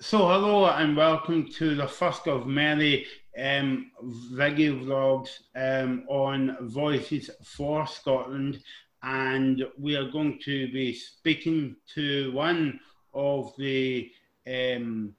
So, 0.00 0.26
hello 0.26 0.64
and 0.64 0.96
welcome 0.96 1.50
to 1.58 1.74
the 1.74 1.86
first 1.86 2.26
of 2.28 2.46
many 2.46 3.04
um, 3.38 3.90
video 4.32 4.74
vlogs 4.76 5.28
um, 5.54 6.04
on 6.08 6.56
Voices 6.62 7.28
for 7.44 7.86
Scotland. 7.86 8.62
And 9.02 9.64
we 9.78 9.96
are 9.96 10.10
going 10.10 10.38
to 10.44 10.72
be 10.72 10.94
speaking 10.94 11.76
to 11.94 12.32
one 12.32 12.80
of 13.12 13.52
the 13.58 14.10
um, 14.46 15.14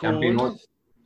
campaign, 0.00 0.40
or- 0.40 0.56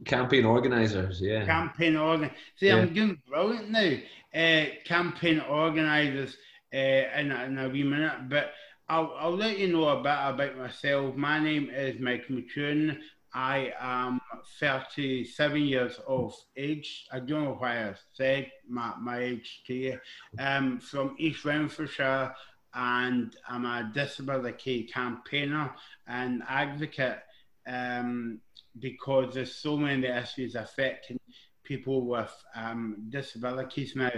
campaign 0.07 0.47
organisers. 0.47 1.21
Yeah, 1.21 1.45
campaign 1.45 1.97
organisers. 1.97 2.37
See, 2.57 2.69
yeah. 2.69 2.77
I'm 2.77 2.95
doing 2.95 3.21
brilliant 3.29 3.71
now. 3.71 3.97
Uh, 4.35 4.65
campaign 4.87 5.41
organisers 5.41 6.37
uh, 6.73 6.77
in, 6.77 7.33
in 7.33 7.59
a 7.59 7.69
wee 7.69 7.83
minute, 7.83 8.29
but 8.29 8.53
I'll, 8.89 9.15
I'll 9.19 9.37
let 9.37 9.59
you 9.59 9.69
know 9.69 9.89
a 9.89 9.97
bit 9.97 10.07
about 10.07 10.59
myself. 10.59 11.17
My 11.17 11.39
name 11.39 11.71
is 11.71 12.01
Mike 12.01 12.27
McEwen. 12.29 12.99
I 13.35 13.73
am 13.81 14.21
37 14.61 15.63
years 15.63 15.99
of 16.07 16.35
age. 16.57 17.07
I 17.11 17.21
don't 17.21 17.45
know 17.45 17.57
why 17.59 17.89
I 17.89 17.95
said 18.13 18.51
my, 18.69 18.93
my 19.01 19.19
age 19.21 19.63
to 19.67 19.75
you. 19.75 19.99
Um, 20.39 20.81
from 20.81 21.17
East 21.19 21.45
Renfrewshire, 21.45 22.35
and 22.75 23.35
I'm 23.49 23.65
a 23.65 23.91
disability 23.95 24.85
campaigner 24.85 25.75
and 26.07 26.43
advocate 26.49 27.21
um, 27.67 28.41
because 28.79 29.35
there's 29.35 29.55
so 29.55 29.77
many 29.77 30.07
issues 30.07 30.55
affecting 30.55 31.19
people 31.65 32.07
with 32.07 32.33
um, 32.55 33.07
disabilities 33.11 33.95
now 33.95 34.11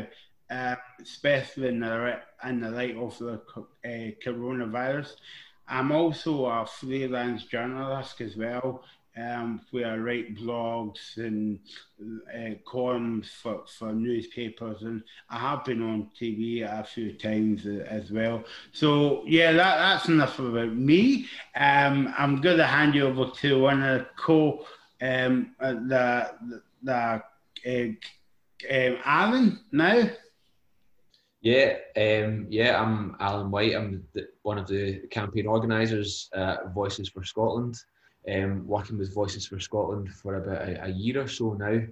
uh, 0.51 0.77
especially 1.01 1.69
in 1.69 1.80
the, 1.80 2.21
in 2.47 2.61
the 2.61 2.71
light 2.71 2.97
of 2.97 3.19
the 3.19 3.41
uh, 3.84 4.11
coronavirus. 4.25 5.15
I'm 5.69 5.93
also 5.93 6.47
a 6.47 6.67
freelance 6.67 7.45
journalist 7.45 8.20
as 8.20 8.37
well, 8.37 8.84
um, 9.17 9.61
where 9.70 9.92
I 9.92 9.97
write 9.97 10.37
blogs 10.37 11.17
and 11.17 11.59
uh, 12.34 12.55
columns 12.67 13.31
for, 13.42 13.65
for 13.67 13.92
newspapers, 13.92 14.83
and 14.83 15.03
I 15.31 15.39
have 15.39 15.65
been 15.65 15.83
on 15.83 16.11
TV 16.20 16.62
a 16.62 16.84
few 16.84 17.15
times 17.15 17.67
as 17.67 18.11
well. 18.11 18.45
So 18.72 19.22
yeah, 19.27 19.53
that, 19.53 19.78
that's 19.78 20.09
enough 20.09 20.39
about 20.39 20.75
me. 20.75 21.28
Um, 21.56 22.12
I'm 22.19 22.41
going 22.41 22.59
to 22.59 22.67
hand 22.67 22.95
you 22.95 23.06
over 23.06 23.31
to 23.31 23.61
one 23.62 23.83
of 23.83 24.00
the 24.00 24.06
co 24.17 24.67
um, 25.00 25.55
uh, 25.61 25.72
the 25.72 26.31
the, 26.83 27.22
the 27.65 27.97
uh, 28.70 28.89
um, 28.89 28.98
Alan 29.05 29.61
now. 29.72 30.11
Yeah, 31.45 31.77
um, 31.95 32.47
yeah, 32.48 32.81
I'm 32.81 33.17
Alan 33.20 33.50
White. 33.50 33.77
I'm 33.77 34.03
the, 34.14 34.28
one 34.45 34.56
of 34.56 34.67
the 34.67 35.00
campaign 35.11 35.47
organisers 35.47 36.31
at 36.33 36.73
Voices 36.73 37.11
for 37.11 37.23
Scotland. 37.23 37.77
Um, 38.27 38.67
working 38.67 38.97
with 38.97 39.14
Voices 39.14 39.47
for 39.47 39.61
Scotland 39.61 40.11
for 40.11 40.37
about 40.37 40.67
a, 40.67 40.84
a 40.87 40.89
year 40.89 41.20
or 41.20 41.28
so 41.28 41.53
now, 41.53 41.83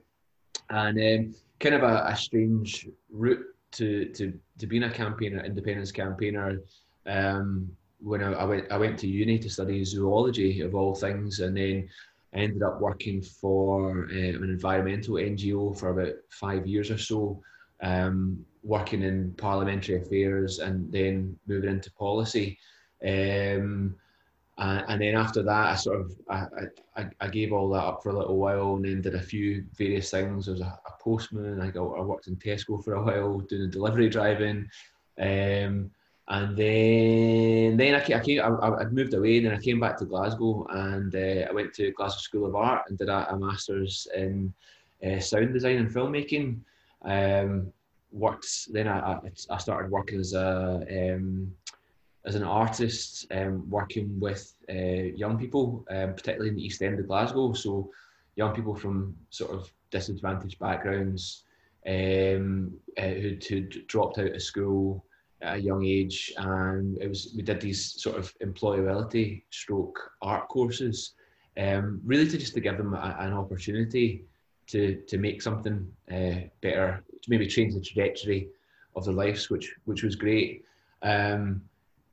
and 0.71 0.99
um, 0.99 1.35
kind 1.61 1.75
of 1.75 1.83
a, 1.83 2.07
a, 2.07 2.17
strange 2.17 2.89
route 3.11 3.45
to, 3.73 4.07
to 4.15 4.33
to 4.59 4.67
being 4.67 4.85
a 4.85 4.91
campaigner, 4.91 5.45
independence 5.45 5.93
campaigner. 5.93 6.59
Um, 7.05 7.71
when 8.01 8.23
I, 8.23 8.33
I, 8.33 8.45
went, 8.45 8.73
I 8.73 8.79
went 8.79 8.99
to 9.01 9.07
uni 9.07 9.39
to 9.39 9.51
study 9.51 9.85
zoology 9.85 10.63
of 10.63 10.75
all 10.75 10.95
things, 10.95 11.41
and 11.41 11.55
then 11.55 11.91
I 12.35 12.39
ended 12.39 12.63
up 12.63 12.81
working 12.81 13.21
for 13.21 14.09
uh, 14.11 14.15
an 14.15 14.45
environmental 14.45 15.17
NGO 15.17 15.79
for 15.79 15.91
about 15.91 16.15
five 16.31 16.67
years 16.67 16.91
or 16.91 16.97
so. 16.97 17.43
Um, 17.83 18.47
working 18.63 19.03
in 19.03 19.33
parliamentary 19.35 19.97
affairs 19.97 20.59
and 20.59 20.91
then 20.93 21.39
moving 21.47 21.71
into 21.71 21.91
policy. 21.93 22.59
Um, 23.03 23.97
and, 24.59 24.85
and, 24.89 25.01
then 25.01 25.17
after 25.17 25.43
that, 25.43 25.71
I 25.71 25.75
sort 25.75 26.01
of 26.01 26.13
I, 26.29 26.47
I, 26.97 27.07
I, 27.21 27.29
gave 27.29 27.53
all 27.53 27.71
that 27.71 27.85
up 27.85 28.03
for 28.03 28.11
a 28.11 28.19
little 28.19 28.37
while, 28.37 28.77
and 28.77 28.85
then 28.85 29.01
did 29.01 29.15
a 29.15 29.21
few 29.21 29.65
various 29.77 30.11
things. 30.11 30.47
I 30.47 30.53
was 30.53 30.61
a, 30.61 30.65
a 30.65 30.93
postman. 31.01 31.61
I, 31.61 31.71
got, 31.71 31.95
I 31.95 32.03
worked 32.03 32.29
in 32.29 32.37
Tesco 32.37 32.85
for 32.85 32.95
a 32.95 33.03
while, 33.03 33.41
doing 33.41 33.71
delivery 33.71 34.09
driving, 34.09 34.69
um, 35.19 35.91
and 36.29 36.57
then 36.57 37.77
then 37.77 37.95
I 37.95 38.01
came, 38.05 38.17
I 38.17 38.21
came 38.21 38.41
I, 38.43 38.69
would 38.69 38.93
moved 38.93 39.15
away, 39.15 39.39
and 39.39 39.47
then 39.47 39.55
I 39.55 39.59
came 39.59 39.81
back 39.81 39.97
to 39.99 40.05
Glasgow, 40.05 40.67
and 40.71 41.15
uh, 41.15 41.49
I 41.49 41.53
went 41.53 41.73
to 41.75 41.91
Glasgow 41.93 42.21
School 42.21 42.47
of 42.47 42.55
Art 42.55 42.85
and 42.89 42.99
did 42.99 43.09
a, 43.09 43.33
a 43.33 43.39
masters 43.39 44.07
in 44.15 44.53
uh, 45.05 45.19
sound 45.19 45.55
design 45.55 45.79
and 45.79 45.91
filmmaking. 45.91 46.61
Um, 47.05 47.73
worked. 48.13 48.73
Then 48.73 48.89
I, 48.89 49.19
I 49.51 49.59
started 49.59 49.91
working 49.91 50.21
as 50.21 50.35
a 50.35 50.85
um, 50.91 51.53
as 52.25 52.35
an 52.35 52.45
artist, 52.45 53.27
um, 53.33 53.69
working 53.69 54.21
with 54.21 54.55
uh, 54.71 55.11
young 55.17 55.39
people, 55.39 55.85
um, 55.91 56.15
particularly 56.15 56.51
in 56.51 56.57
the 56.57 56.65
East 56.65 56.83
End 56.83 57.01
of 57.01 57.09
Glasgow. 57.09 57.53
So 57.53 57.91
young 58.37 58.55
people 58.55 58.75
from 58.75 59.17
sort 59.31 59.51
of 59.51 59.71
disadvantaged 59.91 60.59
backgrounds 60.59 61.45
um, 61.87 62.73
uh, 62.99 63.03
who 63.03 63.37
who 63.49 63.61
dropped 63.63 64.19
out 64.19 64.35
of 64.35 64.43
school 64.43 65.05
at 65.41 65.57
a 65.57 65.61
young 65.61 65.85
age, 65.85 66.33
and 66.37 66.97
it 66.99 67.09
was 67.09 67.33
we 67.37 67.43
did 67.43 67.61
these 67.61 68.01
sort 68.01 68.17
of 68.17 68.33
employability 68.39 69.43
stroke 69.51 69.99
art 70.23 70.49
courses, 70.49 71.15
um, 71.59 72.01
really 72.05 72.29
to 72.29 72.39
just 72.39 72.55
to 72.55 72.61
give 72.61 72.79
them 72.79 72.95
a, 72.95 73.17
an 73.19 73.33
opportunity 73.33 74.25
to 74.69 75.03
to 75.09 75.19
make 75.19 75.43
something 75.43 75.91
uh, 76.11 76.47
better, 76.61 77.03
to 77.23 77.31
maybe 77.31 77.47
change 77.47 77.75
the 77.75 77.81
trajectory 77.81 78.49
of 78.97 79.05
their 79.05 79.15
lives, 79.15 79.51
which 79.51 79.75
which 79.85 80.03
was 80.03 80.17
great. 80.17 80.65
Um, 81.03 81.63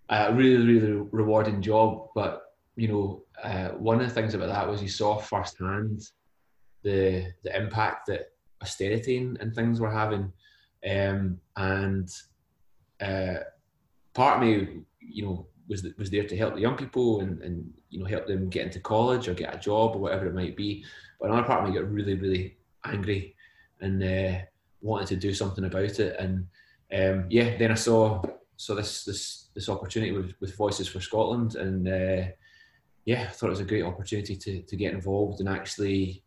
a 0.09 0.33
really 0.33 0.65
really 0.65 1.07
rewarding 1.11 1.61
job, 1.61 2.09
but 2.15 2.53
you 2.75 2.87
know 2.87 3.23
uh, 3.43 3.69
one 3.69 3.99
of 3.99 4.07
the 4.07 4.13
things 4.13 4.33
about 4.33 4.49
that 4.49 4.67
was 4.67 4.81
you 4.81 4.89
saw 4.89 5.17
firsthand 5.17 6.01
the 6.83 7.31
the 7.43 7.55
impact 7.55 8.07
that 8.07 8.31
austerity 8.61 9.17
and, 9.17 9.55
things 9.55 9.79
were 9.79 9.91
having, 9.91 10.31
um, 10.89 11.39
and 11.55 12.09
uh, 13.01 13.35
part 14.13 14.37
of 14.37 14.43
me, 14.43 14.81
you 14.99 15.25
know, 15.25 15.47
was 15.67 15.85
was 15.97 16.09
there 16.09 16.27
to 16.27 16.37
help 16.37 16.55
the 16.55 16.61
young 16.61 16.75
people 16.75 17.21
and, 17.21 17.41
and 17.41 17.71
you 17.89 17.99
know 17.99 18.05
help 18.05 18.27
them 18.27 18.49
get 18.49 18.65
into 18.65 18.79
college 18.79 19.27
or 19.27 19.33
get 19.33 19.55
a 19.55 19.59
job 19.59 19.95
or 19.95 19.99
whatever 19.99 20.27
it 20.27 20.35
might 20.35 20.55
be. 20.55 20.83
But 21.19 21.29
another 21.29 21.47
part 21.47 21.63
of 21.63 21.69
me 21.69 21.79
got 21.79 21.91
really 21.91 22.15
really 22.15 22.57
angry 22.85 23.35
and 23.81 24.03
uh, 24.03 24.39
wanted 24.81 25.07
to 25.09 25.15
do 25.15 25.33
something 25.33 25.65
about 25.65 25.99
it. 25.99 26.15
And 26.19 26.47
um, 26.93 27.25
yeah, 27.29 27.57
then 27.57 27.71
I 27.71 27.75
saw 27.75 28.21
saw 28.57 28.75
this 28.75 29.05
this 29.05 29.49
this 29.55 29.69
opportunity 29.69 30.11
with, 30.11 30.33
with 30.39 30.55
Voices 30.55 30.87
for 30.87 31.01
Scotland, 31.01 31.55
and 31.55 31.87
uh, 31.87 32.31
yeah, 33.05 33.27
I 33.27 33.31
thought 33.31 33.47
it 33.47 33.51
was 33.51 33.59
a 33.59 33.65
great 33.65 33.83
opportunity 33.83 34.35
to 34.35 34.61
to 34.61 34.75
get 34.75 34.93
involved 34.93 35.39
and 35.39 35.49
actually 35.49 36.23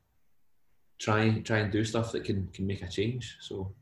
try 0.99 1.41
try 1.41 1.59
and 1.59 1.73
do 1.73 1.85
stuff 1.85 2.13
that 2.13 2.25
can 2.25 2.49
can 2.53 2.67
make 2.67 2.83
a 2.83 2.89
change. 2.89 3.37
So 3.41 3.75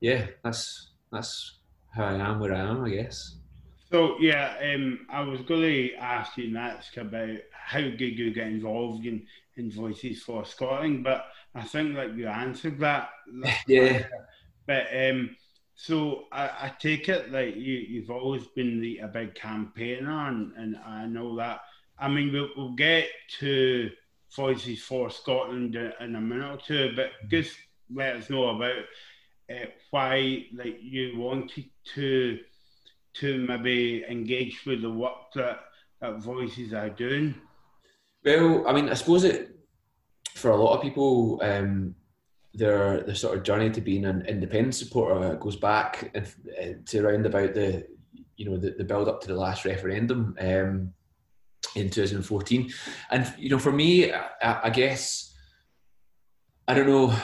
yeah, 0.00 0.26
that's 0.44 0.90
that's 1.12 1.58
how 1.90 2.04
I 2.04 2.14
am 2.14 2.40
where 2.40 2.54
I 2.54 2.60
am, 2.60 2.84
I 2.84 2.90
guess. 2.90 3.36
So 3.90 4.16
yeah, 4.20 4.56
um, 4.74 5.06
I 5.10 5.20
was 5.20 5.40
going 5.42 5.62
to 5.62 5.94
ask 5.94 6.36
you 6.36 6.52
next 6.52 6.96
about 6.96 7.38
how 7.52 7.80
did 7.80 8.18
you 8.18 8.32
get 8.34 8.48
involved 8.48 9.06
in, 9.06 9.26
in 9.56 9.70
Voices 9.70 10.22
for 10.22 10.44
Scotland, 10.44 11.04
but 11.04 11.26
I 11.56 11.62
think 11.62 11.96
like 11.96 12.14
you 12.14 12.28
answered 12.28 12.78
that. 12.80 13.08
yeah. 13.66 14.04
But 14.66 14.86
um, 14.94 15.36
so 15.74 16.24
I, 16.30 16.44
I 16.44 16.72
take 16.78 17.08
it 17.08 17.32
like 17.32 17.56
you 17.56 17.74
you've 17.74 18.10
always 18.10 18.46
been 18.48 18.80
the, 18.80 18.98
a 18.98 19.08
big 19.08 19.34
campaigner, 19.34 20.28
and, 20.28 20.52
and 20.56 20.76
I 20.76 21.06
know 21.06 21.36
that. 21.36 21.60
I 21.98 22.08
mean, 22.08 22.30
we'll, 22.32 22.50
we'll 22.56 22.74
get 22.74 23.08
to 23.38 23.90
Voices 24.34 24.82
for 24.82 25.08
Scotland 25.08 25.76
in 25.76 26.14
a 26.14 26.20
minute 26.20 26.52
or 26.52 26.58
two, 26.58 26.92
but 26.94 27.10
just 27.28 27.56
let 27.94 28.16
us 28.16 28.28
know 28.28 28.50
about 28.50 28.84
uh, 29.50 29.66
why 29.90 30.44
like 30.54 30.78
you 30.82 31.18
wanted 31.18 31.70
to 31.94 32.38
to 33.14 33.46
maybe 33.46 34.04
engage 34.08 34.66
with 34.66 34.82
the 34.82 34.90
work 34.90 35.32
that, 35.34 35.60
that 36.02 36.18
voices 36.18 36.74
are 36.74 36.90
doing? 36.90 37.34
Well, 38.22 38.68
I 38.68 38.74
mean, 38.74 38.90
I 38.90 38.94
suppose 38.94 39.24
it 39.24 39.55
for 40.36 40.50
a 40.50 40.56
lot 40.56 40.76
of 40.76 40.82
people, 40.82 41.40
um, 41.42 41.94
their 42.52 43.02
the 43.02 43.14
sort 43.14 43.36
of 43.36 43.42
journey 43.42 43.70
to 43.70 43.80
being 43.80 44.04
an 44.04 44.24
independent 44.26 44.74
supporter 44.74 45.36
goes 45.36 45.56
back 45.56 46.10
uh, 46.14 46.72
to 46.84 46.98
around 46.98 47.26
about 47.26 47.54
the 47.54 47.86
you 48.36 48.48
know 48.48 48.56
the, 48.56 48.70
the 48.70 48.84
build 48.84 49.08
up 49.08 49.20
to 49.22 49.28
the 49.28 49.34
last 49.34 49.64
referendum 49.64 50.36
um, 50.38 50.92
in 51.74 51.90
2014, 51.90 52.70
and 53.10 53.34
you 53.38 53.48
know 53.48 53.58
for 53.58 53.72
me, 53.72 54.12
I, 54.12 54.60
I 54.64 54.70
guess 54.70 55.34
I 56.68 56.74
don't 56.74 56.86
know. 56.86 57.14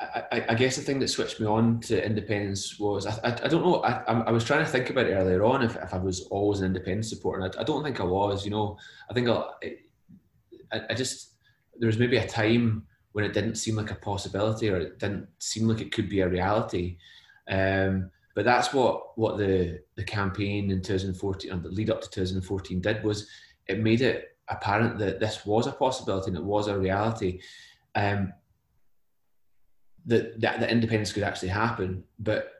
I, 0.00 0.46
I, 0.48 0.54
guess 0.54 0.76
the 0.76 0.82
thing 0.82 0.98
that 1.00 1.08
switched 1.08 1.40
me 1.40 1.46
on 1.46 1.78
to 1.80 2.04
independence 2.04 2.80
was 2.80 3.06
I, 3.06 3.38
I, 3.44 3.48
don't 3.48 3.62
know 3.62 3.82
I, 3.82 4.22
I 4.22 4.30
was 4.30 4.44
trying 4.44 4.64
to 4.64 4.70
think 4.70 4.88
about 4.88 5.04
it 5.04 5.12
earlier 5.12 5.44
on 5.44 5.62
if, 5.62 5.76
if 5.76 5.92
I 5.92 5.98
was 5.98 6.22
always 6.30 6.60
an 6.60 6.66
independent 6.66 7.04
supporter 7.04 7.42
and 7.42 7.54
I, 7.54 7.60
I 7.60 7.64
don't 7.64 7.84
think 7.84 8.00
I 8.00 8.04
was 8.04 8.42
you 8.42 8.50
know 8.50 8.78
I 9.10 9.12
think 9.12 9.28
I, 9.28 10.80
I 10.88 10.94
just 10.94 11.29
there 11.80 11.88
was 11.88 11.98
maybe 11.98 12.18
a 12.18 12.26
time 12.26 12.86
when 13.12 13.24
it 13.24 13.32
didn't 13.32 13.56
seem 13.56 13.74
like 13.74 13.90
a 13.90 13.96
possibility 13.96 14.70
or 14.70 14.76
it 14.76 14.98
didn't 15.00 15.26
seem 15.40 15.66
like 15.66 15.80
it 15.80 15.92
could 15.92 16.08
be 16.08 16.20
a 16.20 16.28
reality 16.28 16.96
um, 17.50 18.10
but 18.36 18.44
that's 18.44 18.72
what 18.72 19.18
what 19.18 19.38
the 19.38 19.80
the 19.96 20.04
campaign 20.04 20.70
in 20.70 20.80
2014 20.80 21.50
and 21.50 21.62
the 21.62 21.68
lead 21.68 21.90
up 21.90 22.00
to 22.00 22.10
2014 22.10 22.80
did 22.80 23.02
was 23.02 23.26
it 23.66 23.80
made 23.80 24.00
it 24.00 24.30
apparent 24.50 24.98
that 24.98 25.20
this 25.20 25.46
was 25.46 25.66
a 25.66 25.72
possibility 25.72 26.28
and 26.28 26.36
it 26.36 26.44
was 26.44 26.66
a 26.66 26.78
reality. 26.78 27.40
Um, 27.94 28.32
that, 30.06 30.40
that 30.40 30.60
that 30.60 30.70
independence 30.70 31.12
could 31.12 31.22
actually 31.22 31.48
happen, 31.48 32.04
but 32.18 32.50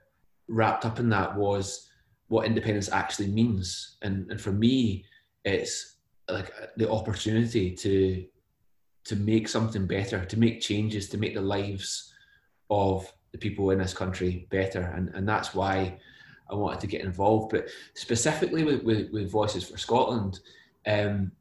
wrapped 0.48 0.84
up 0.84 0.98
in 0.98 1.08
that 1.10 1.36
was 1.36 1.88
what 2.28 2.46
independence 2.46 2.88
actually 2.90 3.28
means. 3.28 3.96
And 4.02 4.30
and 4.30 4.40
for 4.40 4.52
me, 4.52 5.04
it's 5.44 5.96
like 6.28 6.52
the 6.76 6.90
opportunity 6.90 7.74
to 7.74 8.24
to 9.04 9.16
make 9.16 9.48
something 9.48 9.86
better, 9.86 10.24
to 10.24 10.38
make 10.38 10.60
changes, 10.60 11.08
to 11.08 11.18
make 11.18 11.34
the 11.34 11.40
lives 11.40 12.12
of 12.68 13.10
the 13.32 13.38
people 13.38 13.70
in 13.70 13.78
this 13.78 13.94
country 13.94 14.46
better. 14.50 14.82
And, 14.82 15.08
and 15.14 15.28
that's 15.28 15.54
why 15.54 15.98
I 16.50 16.54
wanted 16.54 16.80
to 16.80 16.86
get 16.86 17.02
involved. 17.02 17.50
But 17.50 17.68
specifically 17.94 18.64
with, 18.64 18.82
with, 18.82 19.10
with 19.10 19.30
Voices 19.30 19.68
for 19.68 19.78
Scotland, 19.78 20.40
um, 20.86 21.32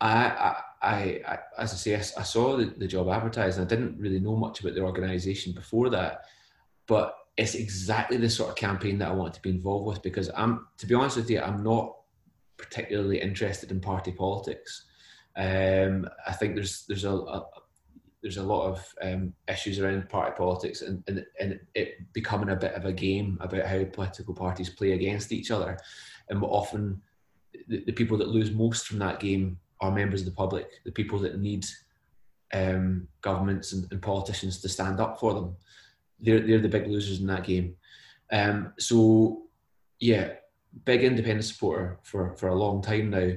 I, 0.00 0.56
I, 0.82 1.22
I, 1.26 1.38
as 1.58 1.72
I 1.72 1.76
say, 1.76 1.94
I, 1.94 1.98
I 1.98 2.22
saw 2.22 2.56
the, 2.56 2.66
the, 2.76 2.86
job 2.86 3.08
advertised 3.08 3.58
and 3.58 3.66
I 3.66 3.68
didn't 3.68 3.98
really 3.98 4.18
know 4.18 4.36
much 4.36 4.60
about 4.60 4.74
the 4.74 4.82
organisation 4.82 5.52
before 5.52 5.90
that. 5.90 6.24
But 6.86 7.14
it's 7.36 7.54
exactly 7.54 8.16
the 8.16 8.30
sort 8.30 8.50
of 8.50 8.56
campaign 8.56 8.98
that 8.98 9.08
I 9.08 9.14
want 9.14 9.34
to 9.34 9.42
be 9.42 9.50
involved 9.50 9.86
with 9.86 10.02
because 10.02 10.30
I'm, 10.34 10.66
to 10.78 10.86
be 10.86 10.94
honest 10.94 11.16
with 11.16 11.30
you, 11.30 11.40
I'm 11.40 11.62
not 11.62 11.96
particularly 12.56 13.20
interested 13.20 13.70
in 13.70 13.80
party 13.80 14.12
politics. 14.12 14.86
Um, 15.36 16.08
I 16.26 16.32
think 16.32 16.54
there's 16.54 16.84
there's 16.86 17.04
a, 17.04 17.12
a 17.12 17.46
there's 18.22 18.36
a 18.36 18.42
lot 18.42 18.68
of 18.68 18.94
um, 19.02 19.32
issues 19.48 19.78
around 19.78 20.08
party 20.08 20.34
politics 20.36 20.82
and, 20.82 21.02
and, 21.06 21.24
and 21.40 21.58
it 21.74 22.12
becoming 22.12 22.50
a 22.50 22.56
bit 22.56 22.74
of 22.74 22.84
a 22.84 22.92
game 22.92 23.38
about 23.40 23.64
how 23.64 23.82
political 23.84 24.34
parties 24.34 24.68
play 24.68 24.92
against 24.92 25.32
each 25.32 25.50
other. 25.50 25.78
And 26.28 26.42
often 26.42 27.00
the, 27.68 27.82
the 27.84 27.92
people 27.92 28.18
that 28.18 28.28
lose 28.28 28.50
most 28.50 28.86
from 28.86 28.98
that 28.98 29.20
game 29.20 29.58
are 29.80 29.90
members 29.90 30.20
of 30.20 30.26
the 30.26 30.32
public, 30.32 30.68
the 30.84 30.92
people 30.92 31.18
that 31.20 31.40
need 31.40 31.64
um, 32.52 33.08
governments 33.22 33.72
and, 33.72 33.90
and, 33.90 34.02
politicians 34.02 34.60
to 34.60 34.68
stand 34.68 35.00
up 35.00 35.18
for 35.18 35.32
them. 35.32 35.56
They're, 36.20 36.40
they're 36.40 36.58
the 36.58 36.68
big 36.68 36.88
losers 36.88 37.20
in 37.20 37.26
that 37.28 37.44
game. 37.44 37.76
Um, 38.30 38.72
so, 38.78 39.44
yeah, 40.00 40.32
big 40.84 41.04
independent 41.04 41.44
supporter 41.44 42.00
for, 42.02 42.36
for 42.36 42.48
a 42.48 42.54
long 42.54 42.82
time 42.82 43.10
now, 43.10 43.32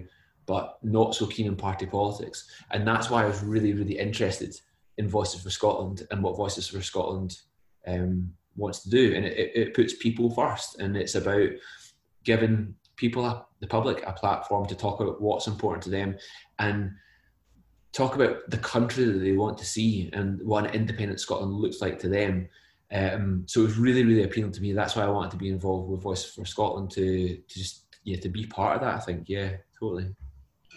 but 0.45 0.77
not 0.83 1.15
so 1.15 1.25
keen 1.25 1.47
on 1.47 1.55
party 1.55 1.85
politics. 1.85 2.49
And 2.71 2.87
that's 2.87 3.09
why 3.09 3.23
I 3.23 3.27
was 3.27 3.43
really, 3.43 3.73
really 3.73 3.97
interested 3.97 4.55
in 4.97 5.07
Voices 5.07 5.41
for 5.41 5.49
Scotland 5.49 6.07
and 6.11 6.21
what 6.21 6.37
Voices 6.37 6.67
for 6.67 6.81
Scotland 6.81 7.37
um, 7.87 8.31
wants 8.55 8.83
to 8.83 8.89
do. 8.89 9.13
And 9.15 9.25
it, 9.25 9.51
it, 9.55 9.73
puts 9.73 9.95
people 9.97 10.29
first, 10.29 10.79
and 10.79 10.95
it's 10.95 11.15
about 11.15 11.49
giving 12.23 12.75
people, 12.95 13.47
the 13.59 13.67
public, 13.67 14.03
a 14.05 14.13
platform 14.13 14.65
to 14.67 14.75
talk 14.75 14.99
about 14.99 15.21
what's 15.21 15.47
important 15.47 15.83
to 15.83 15.89
them 15.89 16.17
and 16.59 16.91
talk 17.91 18.15
about 18.15 18.37
the 18.49 18.57
country 18.57 19.05
that 19.05 19.19
they 19.19 19.33
want 19.33 19.57
to 19.57 19.65
see 19.65 20.09
and 20.13 20.41
what 20.43 20.65
an 20.65 20.73
independent 20.73 21.19
Scotland 21.19 21.53
looks 21.53 21.81
like 21.81 21.99
to 21.99 22.09
them. 22.09 22.47
Um, 22.91 23.43
so 23.47 23.61
it 23.61 23.65
was 23.65 23.77
really, 23.77 24.03
really 24.03 24.23
appealing 24.23 24.51
to 24.51 24.61
me. 24.61 24.73
That's 24.73 24.95
why 24.95 25.03
I 25.03 25.09
wanted 25.09 25.31
to 25.31 25.37
be 25.37 25.49
involved 25.49 25.89
with 25.89 26.03
Voices 26.03 26.33
for 26.33 26.45
Scotland 26.45 26.91
to, 26.91 27.37
to 27.37 27.59
just 27.59 27.83
yeah 28.03 28.17
to 28.17 28.29
be 28.29 28.45
part 28.45 28.75
of 28.75 28.81
that. 28.81 28.95
I 28.95 28.99
think 28.99 29.29
yeah, 29.29 29.53
totally. 29.79 30.09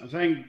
I 0.03 0.07
think 0.07 0.47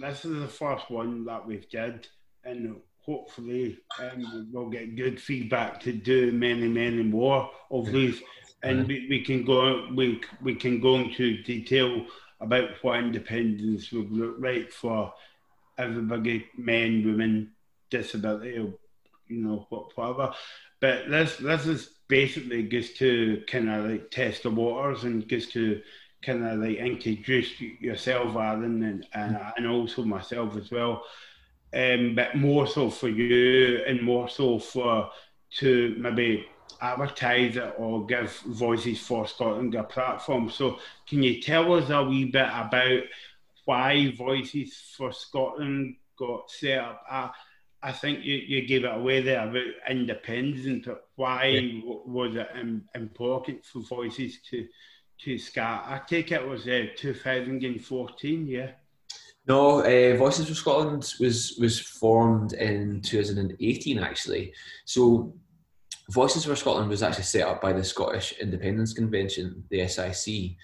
this 0.00 0.24
is 0.24 0.40
the 0.40 0.48
first 0.48 0.90
one 0.90 1.24
that 1.24 1.46
we've 1.46 1.68
did 1.68 2.08
and 2.44 2.76
hopefully 3.04 3.78
um, 3.98 4.48
we'll 4.52 4.68
get 4.68 4.96
good 4.96 5.20
feedback 5.20 5.80
to 5.80 5.92
do 5.92 6.32
many, 6.32 6.68
many 6.68 7.02
more 7.02 7.50
of 7.70 7.86
these, 7.86 8.20
and 8.62 8.86
we, 8.86 9.06
we 9.08 9.24
can 9.24 9.44
go 9.44 9.88
we 9.94 10.20
we 10.42 10.54
can 10.54 10.80
go 10.80 10.96
into 10.96 11.42
detail 11.42 12.06
about 12.40 12.70
what 12.82 12.98
independence 12.98 13.92
would 13.92 14.10
look 14.10 14.36
like 14.38 14.70
for 14.70 15.12
everybody, 15.78 16.46
men, 16.56 17.04
women, 17.04 17.50
disability, 17.90 18.58
or, 18.58 18.72
you 19.28 19.42
know, 19.44 19.66
whatever. 19.70 20.32
But 20.80 21.08
this 21.08 21.36
this 21.36 21.66
is 21.66 21.90
basically 22.08 22.64
just 22.64 22.96
to 22.98 23.42
kind 23.46 23.70
of 23.70 23.90
like 23.90 24.10
test 24.10 24.42
the 24.42 24.50
waters 24.50 25.04
and 25.04 25.26
just 25.28 25.52
to 25.52 25.80
kind 26.22 26.46
of 26.46 26.58
like 26.58 26.76
introduce 26.76 27.60
yourself, 27.60 28.36
Alan, 28.36 28.82
and, 28.82 29.06
and, 29.14 29.38
and 29.56 29.66
also 29.66 30.04
myself 30.04 30.56
as 30.56 30.70
well 30.70 31.04
um, 31.72 32.14
but 32.14 32.34
more 32.36 32.66
so 32.66 32.90
for 32.90 33.08
you 33.08 33.82
and 33.86 34.02
more 34.02 34.28
so 34.28 34.58
for 34.58 35.10
to 35.58 35.94
maybe 35.98 36.46
advertise 36.80 37.56
it 37.56 37.74
or 37.76 38.06
give 38.06 38.32
Voices 38.46 39.00
for 39.00 39.26
Scotland 39.26 39.74
a 39.74 39.84
platform. 39.84 40.50
So, 40.50 40.78
can 41.08 41.22
you 41.22 41.40
tell 41.40 41.72
us 41.74 41.90
a 41.90 42.02
wee 42.02 42.26
bit 42.26 42.48
about 42.52 43.02
why 43.64 44.12
Voices 44.16 44.94
for 44.96 45.12
Scotland 45.12 45.96
got 46.18 46.50
set 46.50 46.78
up? 46.78 47.04
I, 47.10 47.30
I 47.82 47.92
think 47.92 48.24
you, 48.24 48.36
you 48.36 48.66
gave 48.66 48.84
it 48.84 48.94
away 48.94 49.22
there 49.22 49.48
about 49.48 49.62
independence. 49.88 50.86
Why 51.16 51.46
yeah. 51.46 51.80
was 51.84 52.36
it 52.36 52.48
important 52.94 53.64
for 53.64 53.80
Voices 53.80 54.38
to 54.50 54.66
to 55.24 55.38
start? 55.38 55.84
I 55.86 56.00
take 56.06 56.32
it 56.32 56.46
was 56.46 56.66
uh, 56.66 56.86
2014, 56.96 58.46
yeah. 58.46 58.70
No, 59.46 59.80
uh, 59.80 60.16
Voices 60.16 60.48
for 60.48 60.54
Scotland 60.54 61.14
was 61.18 61.56
was 61.58 61.80
formed 61.80 62.52
in 62.52 63.00
2018 63.00 63.98
actually. 63.98 64.52
So 64.84 65.34
Voices 66.10 66.44
for 66.44 66.56
Scotland 66.56 66.88
was 66.88 67.02
actually 67.02 67.24
set 67.24 67.46
up 67.46 67.60
by 67.60 67.72
the 67.72 67.84
Scottish 67.84 68.32
Independence 68.40 68.92
Convention, 68.92 69.64
the 69.70 69.86
SIC. 69.86 70.56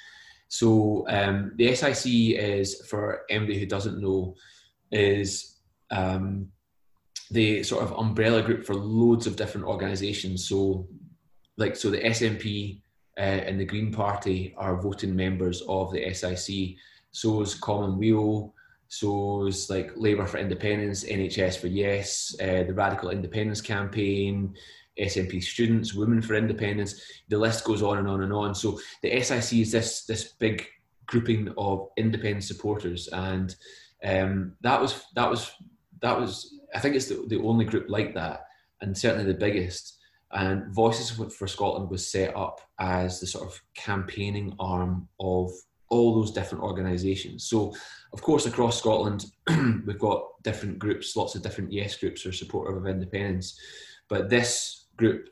So 0.49 1.05
um, 1.08 1.53
the 1.56 1.75
SIC 1.75 2.12
is, 2.38 2.87
for 2.88 3.23
anybody 3.31 3.58
who 3.58 3.67
doesn't 3.67 4.00
know, 4.00 4.35
is 4.91 5.56
um, 5.91 6.49
the 7.31 7.62
sort 7.62 7.85
of 7.85 7.93
umbrella 7.93 8.43
group 8.43 8.64
for 8.64 8.75
loads 8.75 9.26
of 9.26 9.37
different 9.37 9.67
organisations. 9.67 10.49
So, 10.49 10.88
like, 11.56 11.76
so 11.76 11.91
the 11.91 11.99
SNP 11.99 12.81
uh, 13.19 13.21
and 13.21 13.59
the 13.59 13.65
Green 13.65 13.93
Party 13.93 14.55
are 14.57 14.81
voting 14.81 15.15
members 15.15 15.63
of 15.69 15.93
the 15.93 16.13
SIC. 16.13 16.77
So 17.13 17.41
is 17.41 17.55
Commonweal, 17.55 18.55
so 18.89 19.47
it's 19.47 19.69
like 19.69 19.93
Labour 19.97 20.27
for 20.27 20.39
Independence, 20.39 21.05
NHS 21.05 21.59
for 21.59 21.67
Yes, 21.67 22.35
uh, 22.41 22.63
the 22.65 22.75
Radical 22.75 23.11
Independence 23.11 23.61
Campaign, 23.61 24.55
SNP 24.99 25.43
Students, 25.43 25.95
Women 25.95 26.23
for 26.23 26.35
Independence. 26.35 27.01
The 27.29 27.39
list 27.39 27.65
goes 27.65 27.83
on 27.83 27.99
and 27.99 28.09
on 28.09 28.23
and 28.23 28.33
on. 28.33 28.55
So 28.55 28.79
the 29.03 29.21
SIC 29.21 29.59
is 29.61 29.73
this 29.73 30.05
this 30.05 30.33
big 30.35 30.67
grouping 31.06 31.53
of 31.58 31.89
independent 31.96 32.44
supporters, 32.44 33.08
and 33.08 33.55
um, 34.05 34.53
that 34.61 34.81
was 34.81 35.05
that 35.15 35.29
was 35.29 35.51
that 36.01 36.19
was 36.19 36.55
I 36.75 36.79
think 36.79 36.94
it's 36.94 37.06
the, 37.06 37.25
the 37.29 37.43
only 37.43 37.65
group 37.65 37.87
like 37.89 38.15
that, 38.15 38.44
and 38.81 38.96
certainly 38.96 39.31
the 39.31 39.39
biggest. 39.39 39.94
And 40.33 40.75
Voices 40.75 41.11
for 41.35 41.47
Scotland 41.47 41.91
was 41.91 42.11
set 42.11 42.37
up 42.37 42.61
as 42.81 43.21
the 43.21 43.27
sort 43.27 43.47
of 43.47 43.63
campaigning 43.75 44.55
arm 44.59 45.09
of 45.21 45.51
all 45.89 46.15
those 46.15 46.33
different 46.33 46.65
organisations. 46.65 47.45
So, 47.45 47.75
of 48.13 48.21
course, 48.23 48.47
across 48.47 48.79
Scotland, 48.79 49.27
we've 49.87 49.99
got 49.99 50.25
different 50.43 50.79
groups, 50.79 51.17
lots 51.17 51.35
of 51.35 51.43
different 51.43 51.73
yes 51.73 51.97
groups 51.97 52.23
who 52.23 52.31
are 52.31 52.33
supportive 52.33 52.77
of 52.77 52.87
independence. 52.87 53.59
But 54.09 54.29
this 54.29 54.87
group, 54.97 55.29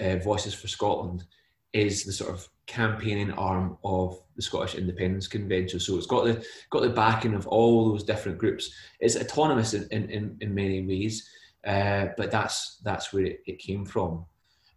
uh, 0.00 0.16
Voices 0.16 0.54
for 0.54 0.68
Scotland, 0.68 1.24
is 1.72 2.04
the 2.04 2.12
sort 2.12 2.30
of 2.30 2.48
campaigning 2.66 3.32
arm 3.32 3.76
of 3.84 4.20
the 4.36 4.42
Scottish 4.42 4.74
Independence 4.74 5.28
Convention. 5.28 5.78
So 5.78 5.96
it's 5.96 6.06
got 6.06 6.24
the 6.24 6.44
got 6.70 6.82
the 6.82 6.90
backing 6.90 7.34
of 7.34 7.46
all 7.46 7.90
those 7.90 8.04
different 8.04 8.38
groups. 8.38 8.72
It's 9.00 9.16
autonomous 9.16 9.74
in, 9.74 9.88
in, 9.90 10.36
in 10.40 10.54
many 10.54 10.84
ways, 10.86 11.28
uh, 11.66 12.08
but 12.16 12.30
that's 12.30 12.78
that's 12.84 13.12
where 13.12 13.24
it, 13.24 13.42
it 13.46 13.58
came 13.58 13.84
from. 13.84 14.24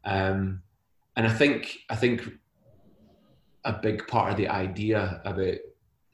Um, 0.05 0.61
and 1.15 1.27
I 1.27 1.33
think 1.33 1.79
I 1.89 1.95
think 1.95 2.29
a 3.65 3.73
big 3.73 4.07
part 4.07 4.31
of 4.31 4.37
the 4.37 4.47
idea 4.47 5.21
about 5.25 5.55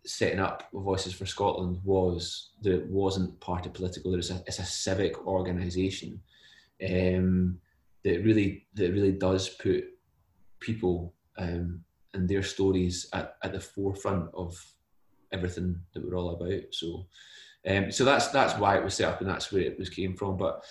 setting 0.05 0.39
up 0.39 0.67
Voices 0.73 1.13
for 1.13 1.25
Scotland 1.25 1.79
was 1.83 2.49
that 2.61 2.73
it 2.73 2.87
wasn't 2.87 3.39
party 3.39 3.69
political. 3.69 4.15
It's 4.15 4.31
a, 4.31 4.43
it's 4.47 4.59
a 4.59 4.65
civic 4.65 5.25
organisation 5.27 6.19
um, 6.83 7.59
that 8.03 8.23
really 8.23 8.67
that 8.73 8.91
really 8.91 9.13
does 9.13 9.49
put 9.49 9.85
people 10.59 11.13
um, 11.37 11.83
and 12.13 12.27
their 12.27 12.43
stories 12.43 13.07
at, 13.13 13.35
at 13.43 13.53
the 13.53 13.59
forefront 13.59 14.29
of 14.33 14.55
everything 15.31 15.79
that 15.93 16.03
we're 16.03 16.17
all 16.17 16.35
about. 16.35 16.61
So, 16.71 17.05
um, 17.67 17.91
so 17.91 18.03
that's 18.03 18.27
that's 18.29 18.57
why 18.59 18.77
it 18.77 18.83
was 18.83 18.93
set 18.93 19.09
up 19.09 19.21
and 19.21 19.29
that's 19.29 19.51
where 19.51 19.61
it 19.61 19.79
was 19.79 19.89
came 19.89 20.15
from. 20.15 20.37
But 20.37 20.63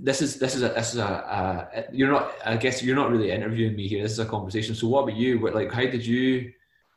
this 0.00 0.20
is 0.20 0.38
this 0.38 0.54
is 0.54 0.62
a 0.62 0.68
this 0.70 0.94
is 0.94 1.00
a, 1.00 1.04
a, 1.04 1.84
you're 1.92 2.10
not 2.10 2.32
I 2.44 2.56
guess 2.56 2.82
you're 2.82 2.96
not 2.96 3.10
really 3.10 3.30
interviewing 3.30 3.76
me 3.76 3.86
here. 3.86 4.02
This 4.02 4.12
is 4.12 4.18
a 4.18 4.26
conversation. 4.26 4.74
So 4.74 4.88
what 4.88 5.02
about 5.04 5.16
you? 5.16 5.40
What 5.40 5.54
like 5.54 5.72
how 5.72 5.82
did 5.82 6.04
you 6.04 6.52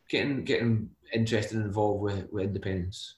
getting 0.09 0.43
getting 0.43 0.89
interested 1.13 1.57
and 1.57 1.65
involved 1.65 2.01
with, 2.01 2.31
with 2.31 2.45
independence? 2.45 3.15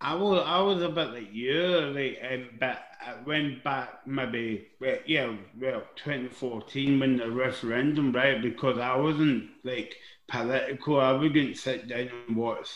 I 0.00 0.14
was 0.14 0.42
I 0.46 0.60
was 0.60 0.82
a 0.82 0.88
bit 0.88 1.10
like 1.10 1.32
you, 1.32 1.62
like, 1.94 2.18
um, 2.30 2.48
but 2.60 2.82
I 3.00 3.22
went 3.26 3.64
back 3.64 4.06
maybe 4.06 4.68
well, 4.80 4.96
yeah, 5.06 5.34
well, 5.58 5.82
2014 5.96 7.00
when 7.00 7.16
the 7.16 7.30
referendum, 7.30 8.12
right? 8.12 8.40
Because 8.42 8.78
I 8.78 8.96
wasn't 8.96 9.50
like 9.62 9.96
political. 10.28 11.00
I 11.00 11.12
wouldn't 11.12 11.56
sit 11.56 11.88
down 11.88 12.10
and 12.28 12.36
watch, 12.36 12.68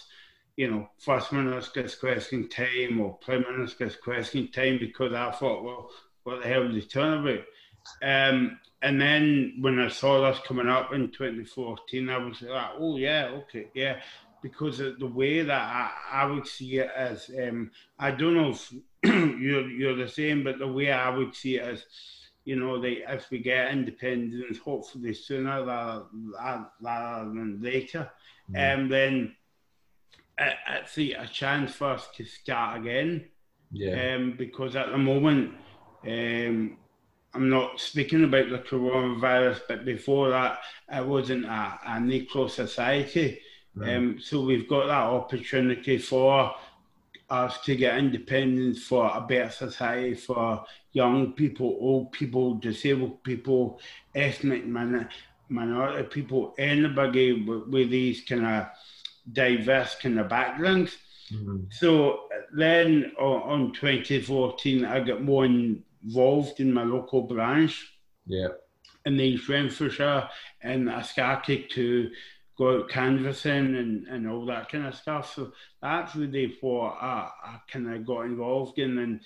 you 0.58 0.68
know, 0.68 0.88
First 0.98 1.32
Minister's 1.32 1.94
question 1.94 2.48
time 2.48 3.00
or 3.00 3.14
Prime 3.18 3.44
Minister's 3.48 3.94
question 3.94 4.50
time 4.50 4.78
because 4.80 5.12
I 5.12 5.30
thought, 5.30 5.62
well, 5.62 5.88
what 6.24 6.42
the 6.42 6.48
hell 6.48 6.64
are 6.64 6.72
they 6.72 6.80
talking 6.80 7.22
about? 7.22 7.44
Um, 8.02 8.58
and 8.82 9.00
then 9.00 9.54
when 9.60 9.78
I 9.78 9.86
saw 9.86 10.28
this 10.28 10.40
coming 10.44 10.68
up 10.68 10.92
in 10.92 11.12
2014, 11.12 12.10
I 12.10 12.18
was 12.18 12.42
like, 12.42 12.70
oh 12.76 12.96
yeah, 12.96 13.26
okay, 13.34 13.68
yeah, 13.72 14.00
because 14.42 14.78
the 14.78 15.06
way 15.06 15.42
that 15.42 15.62
I, 15.62 15.92
I 16.10 16.26
would 16.26 16.48
see 16.48 16.78
it 16.78 16.90
as, 16.94 17.30
um, 17.40 17.70
I 17.96 18.10
don't 18.10 18.34
know 18.34 18.50
if 18.50 18.74
you're 19.04 19.70
you're 19.70 19.94
the 19.94 20.08
same, 20.08 20.42
but 20.42 20.58
the 20.58 20.66
way 20.66 20.90
I 20.90 21.08
would 21.08 21.36
see 21.36 21.58
it 21.58 21.62
as, 21.62 21.84
you 22.44 22.56
know, 22.56 22.80
they 22.80 23.04
if 23.08 23.30
we 23.30 23.38
get 23.38 23.70
independence, 23.70 24.58
hopefully 24.58 25.14
sooner 25.14 25.64
rather, 25.64 26.06
rather 26.80 27.28
than 27.28 27.60
later, 27.62 28.10
mm. 28.50 28.74
um, 28.74 28.88
then 28.88 29.36
it, 30.38 30.56
it's 30.68 30.98
a 30.98 31.26
chance 31.26 31.74
for 31.74 31.90
us 31.90 32.08
to 32.16 32.24
start 32.24 32.80
again. 32.80 33.26
Yeah. 33.70 34.14
Um, 34.14 34.34
because 34.36 34.76
at 34.76 34.90
the 34.90 34.98
moment, 34.98 35.54
um, 36.06 36.78
I'm 37.34 37.50
not 37.50 37.80
speaking 37.80 38.24
about 38.24 38.48
the 38.48 38.58
coronavirus, 38.58 39.60
but 39.68 39.84
before 39.84 40.30
that, 40.30 40.60
it 40.90 41.04
wasn't 41.04 41.44
a, 41.44 41.78
a 41.86 41.90
necro 41.98 42.50
society. 42.50 43.40
Right. 43.74 43.94
Um, 43.94 44.18
so 44.20 44.40
we've 44.40 44.68
got 44.68 44.86
that 44.86 44.92
opportunity 44.92 45.98
for 45.98 46.54
us 47.30 47.60
to 47.60 47.76
get 47.76 47.98
independence 47.98 48.82
for 48.82 49.10
a 49.14 49.20
better 49.20 49.50
society 49.50 50.14
for 50.14 50.64
young 50.92 51.32
people, 51.32 51.76
old 51.78 52.10
people, 52.12 52.54
disabled 52.54 53.22
people, 53.22 53.80
ethnic 54.14 54.64
min- 54.64 55.08
minority 55.50 56.08
people, 56.08 56.54
anybody 56.58 57.44
with, 57.44 57.68
with 57.68 57.90
these 57.90 58.22
kind 58.22 58.46
of 58.46 58.66
diverse 59.32 59.96
kind 59.96 60.18
of 60.18 60.28
backgrounds. 60.28 60.96
Mm-hmm. 61.32 61.64
So 61.70 62.28
then 62.52 63.12
on, 63.18 63.42
on 63.42 63.72
2014, 63.72 64.84
I 64.84 65.00
got 65.00 65.22
more 65.22 65.44
involved 65.44 66.60
in 66.60 66.72
my 66.72 66.84
local 66.84 67.22
branch. 67.22 67.92
Yeah. 68.26 68.48
In 69.04 69.16
the 69.16 69.24
East 69.24 69.48
Renfrewshire, 69.48 70.28
and 70.62 70.90
I 70.90 71.02
started 71.02 71.70
to 71.70 72.10
go 72.58 72.76
out 72.76 72.90
canvassing 72.90 73.76
and, 73.76 74.06
and 74.08 74.28
all 74.28 74.44
that 74.46 74.68
kind 74.68 74.86
of 74.86 74.94
stuff. 74.96 75.34
So 75.34 75.52
that's 75.80 76.14
really 76.16 76.56
what 76.60 76.96
I, 77.00 77.30
I 77.42 77.60
kind 77.70 77.94
of 77.94 78.04
got 78.04 78.22
involved 78.22 78.78
in. 78.78 78.98
And 78.98 79.20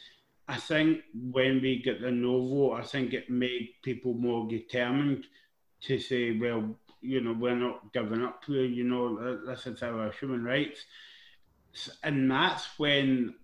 I 0.47 0.59
think 0.59 1.01
when 1.15 1.63
we 1.63 1.83
get 1.83 2.01
the 2.01 2.11
no 2.11 2.47
vote, 2.47 2.75
I 2.75 2.83
think 2.83 3.15
it 3.15 3.31
made 3.31 3.71
people 3.83 4.15
more 4.15 4.47
determined 4.49 5.25
to 5.85 5.99
say, 5.99 6.39
well, 6.39 6.77
you 7.03 7.21
know, 7.21 7.33
we're 7.33 7.57
not 7.57 7.93
giving 7.93 8.23
up 8.23 8.45
here, 8.47 8.65
you 8.65 8.85
know, 8.85 9.37
this 9.45 9.67
is 9.67 9.83
our 9.83 10.11
human 10.13 10.45
rights. 10.45 10.85
And 12.03 12.31
that's 12.31 12.67
when 12.79 13.35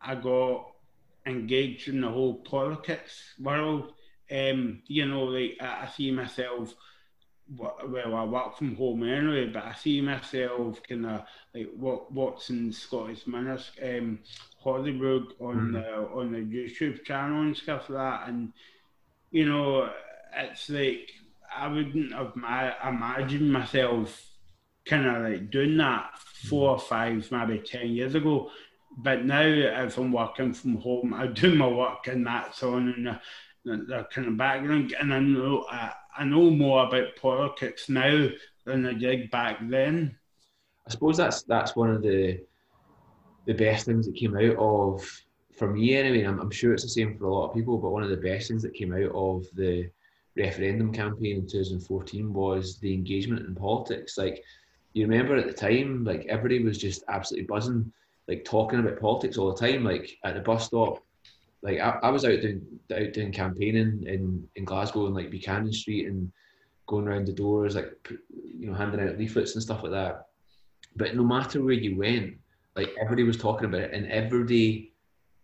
I 0.00 0.14
got 0.14 0.72
engaged 1.24 1.88
in 1.88 2.00
the 2.00 2.08
whole 2.08 2.34
politics 2.34 3.34
world. 3.40 3.92
Um, 4.30 4.82
you 4.86 5.06
know, 5.06 5.24
like 5.24 5.56
I, 5.60 5.84
I 5.84 5.88
see 5.88 6.10
myself 6.10 6.74
well, 7.54 8.14
I 8.14 8.24
work 8.24 8.56
from 8.56 8.74
home 8.74 9.04
anyway, 9.04 9.46
but 9.46 9.64
I 9.64 9.74
see 9.74 10.00
myself 10.00 10.80
kind 10.88 11.06
of 11.06 11.22
like 11.54 11.70
what 11.76 12.12
watching 12.12 12.72
Scottish 12.72 13.26
Miners, 13.26 13.70
um, 13.82 14.18
Holyrood 14.58 15.34
on 15.40 15.70
mm. 15.70 15.72
the 15.72 15.94
on 16.12 16.32
the 16.32 16.38
YouTube 16.38 17.04
channel 17.04 17.42
and 17.42 17.56
stuff 17.56 17.88
like 17.88 17.98
that, 17.98 18.28
and 18.28 18.52
you 19.30 19.46
know, 19.46 19.90
it's 20.36 20.68
like 20.68 21.10
I 21.56 21.68
wouldn't 21.68 22.12
have 22.12 22.32
imagined 22.36 23.52
myself 23.52 24.30
kind 24.84 25.06
of 25.06 25.22
like 25.22 25.50
doing 25.50 25.76
that 25.78 26.10
four 26.48 26.70
or 26.70 26.78
five, 26.78 27.28
maybe 27.30 27.58
ten 27.58 27.88
years 27.88 28.14
ago. 28.14 28.50
But 28.98 29.24
now, 29.24 29.42
if 29.42 29.98
I'm 29.98 30.12
working 30.12 30.54
from 30.54 30.76
home, 30.76 31.12
I 31.12 31.26
do 31.26 31.54
my 31.54 31.68
work 31.68 32.06
and 32.06 32.26
that's 32.26 32.62
on 32.62 32.94
in 32.96 33.04
the, 33.04 33.84
the 33.84 34.06
kind 34.10 34.28
of 34.28 34.36
background, 34.36 34.94
and 34.98 35.12
I 35.12 35.18
know 35.18 35.66
I, 35.68 35.92
I 36.16 36.24
know 36.24 36.50
more 36.50 36.86
about 36.86 37.16
politics 37.20 37.88
now 37.88 38.28
than 38.64 38.86
I 38.86 38.94
did 38.94 39.30
back 39.30 39.58
then. 39.68 40.16
I 40.86 40.90
suppose 40.90 41.16
that's 41.16 41.42
that's 41.42 41.76
one 41.76 41.90
of 41.90 42.02
the 42.02 42.40
the 43.46 43.54
best 43.54 43.86
things 43.86 44.06
that 44.06 44.16
came 44.16 44.36
out 44.36 44.56
of 44.56 45.22
for 45.52 45.72
me 45.72 45.96
anyway. 45.96 46.22
I'm, 46.22 46.38
I'm 46.40 46.50
sure 46.50 46.72
it's 46.72 46.84
the 46.84 46.88
same 46.88 47.18
for 47.18 47.24
a 47.24 47.34
lot 47.34 47.48
of 47.48 47.54
people, 47.54 47.78
but 47.78 47.90
one 47.90 48.02
of 48.02 48.10
the 48.10 48.16
best 48.16 48.48
things 48.48 48.62
that 48.62 48.74
came 48.74 48.92
out 48.94 49.12
of 49.12 49.44
the 49.54 49.90
referendum 50.36 50.92
campaign 50.92 51.36
in 51.36 51.46
2014 51.46 52.32
was 52.32 52.78
the 52.78 52.92
engagement 52.92 53.46
in 53.46 53.54
politics. 53.54 54.18
Like 54.18 54.42
you 54.92 55.06
remember 55.06 55.36
at 55.36 55.46
the 55.46 55.52
time, 55.52 56.04
like 56.04 56.26
everybody 56.28 56.62
was 56.62 56.78
just 56.78 57.04
absolutely 57.08 57.46
buzzing, 57.46 57.92
like 58.28 58.44
talking 58.44 58.80
about 58.80 59.00
politics 59.00 59.38
all 59.38 59.52
the 59.52 59.66
time, 59.66 59.84
like 59.84 60.16
at 60.24 60.34
the 60.34 60.40
bus 60.40 60.66
stop, 60.66 61.02
like 61.62 61.80
I, 61.80 61.98
I 62.02 62.10
was 62.10 62.24
out 62.24 62.40
doing 62.40 62.62
out 62.94 63.12
doing 63.12 63.32
campaigning 63.32 64.04
in, 64.06 64.46
in 64.56 64.64
Glasgow 64.64 65.06
and 65.06 65.14
like 65.14 65.30
Buchanan 65.30 65.72
Street 65.72 66.06
and 66.06 66.30
going 66.86 67.08
around 67.08 67.26
the 67.26 67.32
doors 67.32 67.74
like 67.74 67.92
you 68.40 68.68
know 68.68 68.74
handing 68.74 69.00
out 69.00 69.18
leaflets 69.18 69.54
and 69.54 69.62
stuff 69.62 69.82
like 69.82 69.92
that. 69.92 70.26
But 70.94 71.16
no 71.16 71.24
matter 71.24 71.62
where 71.62 71.74
you 71.74 71.96
went, 71.96 72.34
like 72.74 72.94
everybody 73.00 73.24
was 73.24 73.36
talking 73.36 73.66
about 73.66 73.80
it, 73.80 73.92
and 73.92 74.06
everybody 74.10 74.92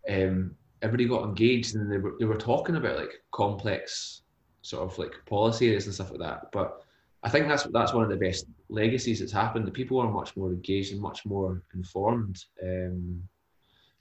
um, 0.08 0.54
everybody 0.80 1.08
got 1.08 1.24
engaged, 1.24 1.74
and 1.74 1.90
they 1.90 1.98
were 1.98 2.14
they 2.18 2.24
were 2.24 2.36
talking 2.36 2.76
about 2.76 2.96
like 2.96 3.22
complex 3.32 4.21
sort 4.62 4.90
of 4.90 4.96
like 4.98 5.12
policy 5.26 5.68
areas 5.68 5.86
and 5.86 5.94
stuff 5.94 6.10
like 6.10 6.20
that. 6.20 6.50
But 6.52 6.82
I 7.22 7.28
think 7.28 7.48
that's 7.48 7.64
that's 7.64 7.92
one 7.92 8.02
of 8.04 8.10
the 8.10 8.16
best 8.16 8.46
legacies 8.68 9.20
that's 9.20 9.32
happened. 9.32 9.66
The 9.66 9.72
people 9.72 10.00
are 10.00 10.10
much 10.10 10.36
more 10.36 10.50
engaged 10.50 10.92
and 10.92 11.00
much 11.00 11.24
more 11.26 11.62
informed, 11.74 12.42
um, 12.62 13.22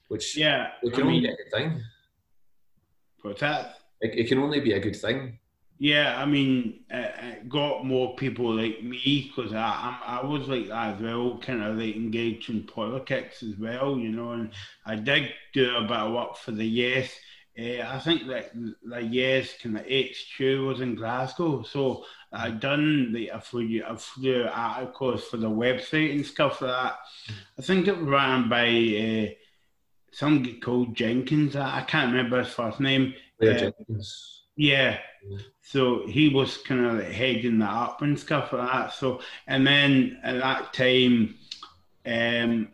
which 0.07 0.37
yeah, 0.37 0.69
it 0.81 0.93
can 0.93 1.03
I 1.03 1.07
mean, 1.07 1.23
be 1.23 1.27
a 1.29 1.35
good 1.35 1.51
thing. 1.51 1.83
What's 3.21 3.41
that? 3.41 3.77
It, 3.99 4.17
it 4.17 4.27
can 4.27 4.39
only 4.39 4.59
be 4.59 4.73
a 4.73 4.79
good 4.79 4.95
thing. 4.95 5.37
Yeah, 5.77 6.21
I 6.21 6.25
mean, 6.25 6.81
it, 6.89 7.15
it 7.23 7.49
got 7.49 7.85
more 7.85 8.15
people 8.15 8.53
like 8.55 8.83
me 8.83 9.31
because 9.35 9.53
I 9.53 9.97
I'm, 10.03 10.19
I 10.19 10.25
was 10.25 10.47
like 10.47 10.67
that 10.67 10.95
as 10.95 11.01
well, 11.01 11.39
kind 11.39 11.63
of 11.63 11.77
like 11.77 11.95
engaged 11.95 12.49
in 12.49 12.63
politics 12.63 13.43
as 13.43 13.55
well, 13.57 13.97
you 13.97 14.09
know. 14.09 14.31
And 14.31 14.51
I 14.85 14.95
did 14.95 15.31
do 15.53 15.75
a 15.75 15.81
bit 15.81 15.91
of 15.91 16.13
work 16.13 16.37
for 16.37 16.51
the 16.51 16.65
Yes. 16.65 17.11
Uh, 17.59 17.81
I 17.81 17.99
think 17.99 18.27
that 18.27 18.51
the 18.53 19.01
Yes 19.01 19.53
kind 19.61 19.77
of 19.77 19.85
HQ 19.85 20.39
was 20.65 20.81
in 20.81 20.95
Glasgow, 20.95 21.63
so 21.63 22.05
I 22.31 22.49
done 22.49 23.11
the 23.11 23.29
a 23.29 23.41
few 23.41 23.83
a 23.85 23.97
few 23.97 24.47
articles 24.51 25.25
for 25.25 25.37
the 25.37 25.49
website 25.49 26.11
and 26.11 26.25
stuff 26.25 26.61
like 26.61 26.71
that. 26.71 26.95
I 27.59 27.61
think 27.61 27.87
it 27.87 27.97
was 27.97 28.07
ran 28.07 28.49
by. 28.49 29.29
Uh, 29.29 29.35
some 30.11 30.59
called 30.59 30.95
Jenkins. 30.95 31.55
I 31.55 31.81
can't 31.83 32.11
remember 32.11 32.43
his 32.43 32.53
first 32.53 32.79
name. 32.79 33.13
Uh. 33.41 33.71
Yeah. 34.55 34.97
So 35.61 36.05
he 36.07 36.29
was 36.29 36.57
kind 36.57 36.85
of 36.85 36.93
like 36.95 37.07
heading 37.07 37.59
that 37.59 37.71
up 37.71 38.01
and 38.01 38.19
stuff 38.19 38.51
like 38.53 38.69
that. 38.69 38.93
So 38.93 39.21
and 39.47 39.65
then 39.65 40.19
at 40.23 40.39
that 40.39 40.73
time, 40.73 41.35
um, 42.05 42.69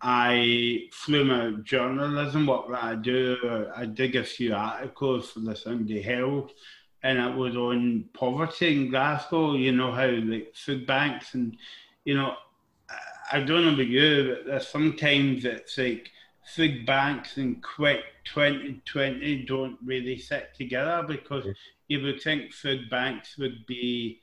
I 0.00 0.88
flew 0.92 1.24
my 1.24 1.60
journalism 1.62 2.46
work 2.46 2.68
that 2.70 2.84
I 2.84 2.94
do. 2.94 3.66
I 3.74 3.86
did 3.86 4.14
a 4.16 4.24
few 4.24 4.54
articles 4.54 5.30
for 5.30 5.40
the 5.40 5.56
Sunday 5.56 6.02
Herald, 6.02 6.52
and 7.02 7.18
it 7.18 7.34
was 7.36 7.56
on 7.56 8.04
poverty 8.12 8.82
in 8.82 8.90
Glasgow. 8.90 9.54
You 9.54 9.72
know 9.72 9.92
how 9.92 10.06
like 10.06 10.54
food 10.54 10.86
banks 10.86 11.34
and 11.34 11.56
you 12.04 12.14
know, 12.14 12.34
I 13.32 13.40
don't 13.40 13.64
know 13.64 13.74
about 13.74 13.86
you, 13.86 14.34
but 14.34 14.46
there's 14.46 14.68
sometimes 14.68 15.44
it's 15.44 15.76
like 15.76 16.10
food 16.54 16.86
banks 16.86 17.36
and 17.36 17.62
quick 17.62 18.00
2020 18.24 19.44
don't 19.44 19.76
really 19.84 20.18
sit 20.18 20.54
together 20.56 21.04
because 21.06 21.46
you 21.88 22.00
would 22.02 22.22
think 22.22 22.52
food 22.52 22.88
banks 22.88 23.36
would 23.36 23.66
be 23.66 24.20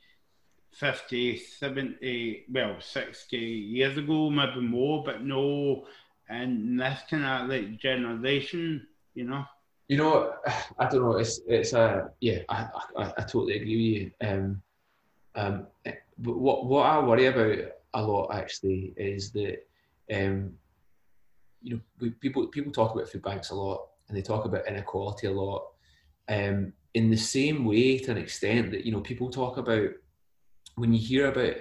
50, 0.75 1.37
70, 1.37 2.45
well, 2.51 2.75
60 2.79 3.37
years 3.37 3.97
ago, 3.97 4.29
maybe 4.29 4.59
more, 4.59 5.03
but 5.03 5.23
no, 5.23 5.85
and 6.27 6.79
this 6.79 6.99
kind 7.09 7.23
of 7.23 7.49
like 7.49 7.79
generation, 7.79 8.85
you 9.13 9.23
know. 9.23 9.45
You 9.87 9.97
know, 9.97 10.33
I 10.79 10.89
don't 10.89 11.01
know. 11.01 11.17
It's 11.17 11.39
it's 11.47 11.73
a 11.73 12.11
yeah. 12.19 12.39
I, 12.49 12.67
I, 12.97 13.13
I 13.17 13.21
totally 13.21 13.57
agree 13.57 14.11
with 14.21 14.27
you. 14.27 14.29
Um, 14.29 14.61
um, 15.35 15.67
but 16.17 16.37
what 16.37 16.65
what 16.65 16.85
I 16.85 16.99
worry 16.99 17.27
about 17.27 17.71
a 17.93 18.01
lot 18.01 18.35
actually 18.35 18.93
is 18.97 19.31
that 19.31 19.65
um, 20.13 20.53
you 21.61 21.75
know, 21.75 21.81
we, 21.99 22.09
people 22.09 22.47
people 22.47 22.71
talk 22.71 22.93
about 22.93 23.07
food 23.07 23.23
banks 23.23 23.51
a 23.51 23.55
lot, 23.55 23.87
and 24.07 24.17
they 24.17 24.21
talk 24.21 24.45
about 24.45 24.67
inequality 24.67 25.27
a 25.27 25.31
lot. 25.31 25.67
Um, 26.27 26.73
in 26.95 27.11
the 27.11 27.17
same 27.17 27.65
way, 27.65 27.97
to 27.99 28.11
an 28.11 28.17
extent 28.17 28.71
that 28.71 28.85
you 28.85 28.91
know, 28.91 29.01
people 29.01 29.29
talk 29.29 29.57
about 29.57 29.89
when 30.75 30.93
you 30.93 30.99
hear 30.99 31.27
about 31.27 31.55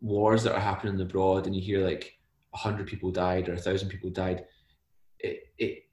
wars 0.00 0.42
that 0.42 0.54
are 0.54 0.60
happening 0.60 1.00
abroad, 1.00 1.46
and 1.46 1.54
you 1.54 1.62
hear 1.62 1.84
like 1.84 2.18
a 2.54 2.58
hundred 2.58 2.86
people 2.86 3.10
died 3.10 3.48
or 3.48 3.54
a 3.54 3.58
thousand 3.58 3.88
people 3.88 4.10
died. 4.10 4.44
it, 5.20 5.44
it, 5.58 5.86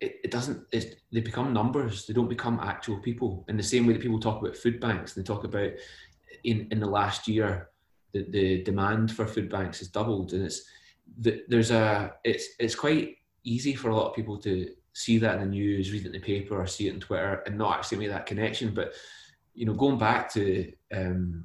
it, 0.00 0.20
it 0.24 0.30
doesn't 0.30 0.70
they 0.70 1.20
become 1.20 1.52
numbers. 1.52 2.06
They 2.06 2.14
don't 2.14 2.28
become 2.28 2.60
actual 2.62 2.98
people. 2.98 3.44
In 3.48 3.56
the 3.56 3.62
same 3.62 3.86
way 3.86 3.94
that 3.94 4.02
people 4.02 4.20
talk 4.20 4.40
about 4.40 4.56
food 4.56 4.80
banks 4.80 5.14
they 5.14 5.22
talk 5.22 5.44
about 5.44 5.72
in 6.44 6.68
in 6.70 6.80
the 6.80 6.86
last 6.86 7.26
year 7.26 7.70
the, 8.12 8.26
the 8.30 8.62
demand 8.62 9.12
for 9.12 9.26
food 9.26 9.50
banks 9.50 9.80
has 9.80 9.88
doubled. 9.88 10.32
And 10.32 10.44
it's 10.44 10.62
the, 11.20 11.42
there's 11.48 11.70
a 11.70 12.14
it's 12.24 12.46
it's 12.58 12.74
quite 12.74 13.16
easy 13.44 13.74
for 13.74 13.90
a 13.90 13.96
lot 13.96 14.08
of 14.08 14.14
people 14.14 14.38
to 14.38 14.70
see 14.92 15.18
that 15.18 15.34
in 15.36 15.40
the 15.40 15.46
news 15.46 15.92
read 15.92 16.02
it 16.02 16.06
in 16.06 16.12
the 16.12 16.18
paper 16.18 16.60
or 16.60 16.66
see 16.66 16.88
it 16.88 16.94
on 16.94 17.00
twitter 17.00 17.42
and 17.46 17.56
not 17.56 17.76
actually 17.76 17.98
make 17.98 18.08
that 18.08 18.26
connection. 18.26 18.74
But 18.74 18.92
you 19.54 19.66
know 19.66 19.74
going 19.74 19.98
back 19.98 20.32
to 20.34 20.72
um 20.94 21.44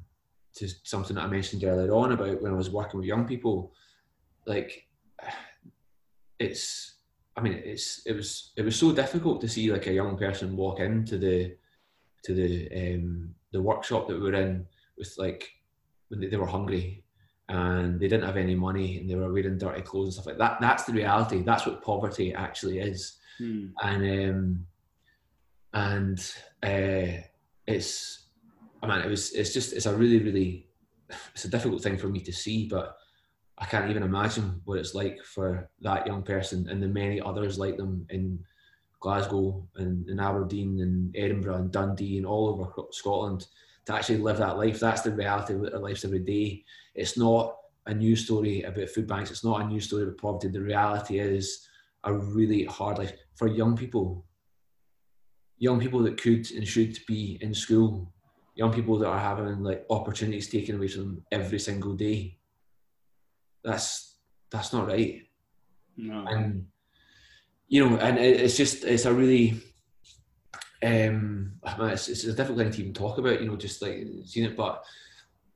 to 0.54 0.68
something 0.84 1.16
that 1.16 1.24
i 1.24 1.28
mentioned 1.28 1.64
earlier 1.64 1.92
on 1.92 2.12
about 2.12 2.40
when 2.42 2.52
i 2.52 2.56
was 2.56 2.70
working 2.70 2.98
with 2.98 3.06
young 3.06 3.26
people 3.26 3.72
like 4.46 4.86
it's 6.38 6.94
I 7.36 7.40
mean, 7.40 7.60
it's 7.64 8.02
it 8.06 8.14
was 8.14 8.52
it 8.56 8.62
was 8.62 8.76
so 8.76 8.92
difficult 8.92 9.40
to 9.40 9.48
see 9.48 9.72
like 9.72 9.86
a 9.86 9.92
young 9.92 10.16
person 10.16 10.56
walk 10.56 10.80
into 10.80 11.18
the 11.18 11.56
to 12.24 12.34
the 12.34 12.68
um, 12.72 13.34
the 13.52 13.60
workshop 13.60 14.06
that 14.08 14.14
we 14.16 14.30
were 14.30 14.34
in 14.34 14.66
with 14.96 15.12
like 15.18 15.50
when 16.08 16.20
they, 16.20 16.28
they 16.28 16.36
were 16.36 16.46
hungry 16.46 17.02
and 17.48 18.00
they 18.00 18.08
didn't 18.08 18.26
have 18.26 18.36
any 18.36 18.54
money 18.54 18.98
and 18.98 19.10
they 19.10 19.16
were 19.16 19.32
wearing 19.32 19.58
dirty 19.58 19.82
clothes 19.82 20.06
and 20.06 20.14
stuff 20.14 20.26
like 20.26 20.38
that. 20.38 20.60
That's 20.60 20.84
the 20.84 20.92
reality. 20.92 21.42
That's 21.42 21.66
what 21.66 21.82
poverty 21.82 22.32
actually 22.32 22.78
is. 22.78 23.18
Hmm. 23.38 23.66
And 23.82 24.30
um, 24.30 24.66
and 25.72 26.32
uh, 26.62 27.20
it's 27.66 28.23
Oh, 28.84 28.90
I 28.90 28.96
mean 28.96 29.06
it 29.06 29.10
was 29.10 29.32
it's 29.32 29.52
just 29.52 29.72
it's 29.72 29.86
a 29.86 29.96
really 29.96 30.18
really 30.18 30.68
it's 31.34 31.44
a 31.44 31.50
difficult 31.50 31.82
thing 31.82 31.96
for 31.96 32.08
me 32.08 32.20
to 32.20 32.32
see, 32.32 32.68
but 32.68 32.96
I 33.56 33.66
can't 33.66 33.90
even 33.90 34.02
imagine 34.02 34.60
what 34.64 34.78
it's 34.78 34.94
like 34.94 35.18
for 35.24 35.70
that 35.80 36.06
young 36.06 36.22
person 36.22 36.68
and 36.68 36.82
the 36.82 36.88
many 36.88 37.20
others 37.20 37.58
like 37.58 37.76
them 37.76 38.06
in 38.10 38.40
Glasgow 39.00 39.66
and 39.76 40.08
in 40.08 40.18
Aberdeen 40.18 40.80
and 40.80 41.14
Edinburgh 41.16 41.56
and 41.56 41.70
Dundee 41.70 42.16
and 42.16 42.26
all 42.26 42.48
over 42.48 42.88
Scotland 42.90 43.46
to 43.86 43.94
actually 43.94 44.18
live 44.18 44.38
that 44.38 44.56
life. 44.56 44.80
That's 44.80 45.02
the 45.02 45.12
reality 45.12 45.54
of 45.54 45.62
their 45.62 45.78
lives 45.78 46.04
every 46.04 46.20
day. 46.20 46.64
It's 46.94 47.16
not 47.16 47.56
a 47.86 47.94
news 47.94 48.24
story 48.24 48.62
about 48.62 48.88
food 48.88 49.06
banks. 49.06 49.30
It's 49.30 49.44
not 49.44 49.60
a 49.60 49.66
news 49.66 49.84
story 49.86 50.04
about 50.04 50.18
poverty. 50.18 50.48
The 50.48 50.62
reality 50.62 51.18
is 51.18 51.66
a 52.02 52.12
really 52.12 52.64
hard 52.64 52.98
life 52.98 53.12
for 53.36 53.46
young 53.46 53.76
people. 53.76 54.26
Young 55.58 55.78
people 55.80 56.02
that 56.02 56.20
could 56.20 56.50
and 56.50 56.66
should 56.66 56.98
be 57.06 57.38
in 57.40 57.54
school. 57.54 58.13
Young 58.54 58.72
people 58.72 58.98
that 58.98 59.08
are 59.08 59.18
having 59.18 59.62
like 59.62 59.84
opportunities 59.90 60.48
taken 60.48 60.76
away 60.76 60.88
from 60.88 61.02
them 61.02 61.24
every 61.32 61.58
single 61.58 61.94
day 61.94 62.38
that's 63.64 64.18
that's 64.50 64.72
not 64.72 64.86
right. 64.86 65.22
No. 65.96 66.26
And 66.28 66.66
you 67.66 67.88
know, 67.88 67.96
and 67.96 68.18
it's 68.18 68.56
just 68.56 68.84
it's 68.84 69.06
a 69.06 69.12
really 69.12 69.60
um 70.82 71.54
it's, 71.64 72.08
it's 72.08 72.24
a 72.24 72.34
difficult 72.34 72.58
thing 72.58 72.70
to 72.70 72.80
even 72.82 72.92
talk 72.92 73.18
about, 73.18 73.40
you 73.40 73.48
know, 73.48 73.56
just 73.56 73.80
like 73.82 74.06
seeing 74.26 74.46
it, 74.46 74.56
but 74.56 74.84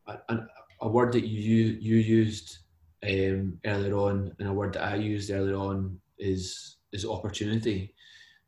a, 0.07 0.39
a 0.81 0.89
word 0.89 1.13
that 1.13 1.29
you 1.29 1.77
you 1.81 1.97
used 1.97 2.59
um, 3.05 3.59
earlier 3.67 3.95
on 3.95 4.35
and 4.39 4.49
a 4.49 4.53
word 4.53 4.73
that 4.73 4.85
I 4.85 4.97
used 4.97 5.31
earlier 5.31 5.57
on 5.57 6.01
is 6.19 6.77
is 6.93 7.05
opportunity, 7.05 7.95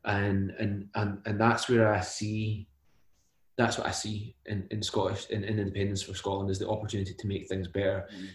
and 0.05 0.49
and 0.59 0.89
and 0.95 1.21
and 1.25 1.39
that's 1.39 1.69
where 1.69 1.93
I 1.93 2.01
see 2.01 2.67
that's 3.57 3.77
what 3.77 3.87
I 3.87 3.91
see 3.91 4.35
in, 4.45 4.67
in 4.71 4.81
Scottish 4.81 5.29
in, 5.29 5.43
in 5.43 5.59
independence 5.59 6.03
for 6.03 6.13
Scotland 6.13 6.49
is 6.49 6.59
the 6.59 6.69
opportunity 6.69 7.13
to 7.13 7.27
make 7.27 7.47
things 7.47 7.67
better. 7.67 8.07
Mm. 8.15 8.27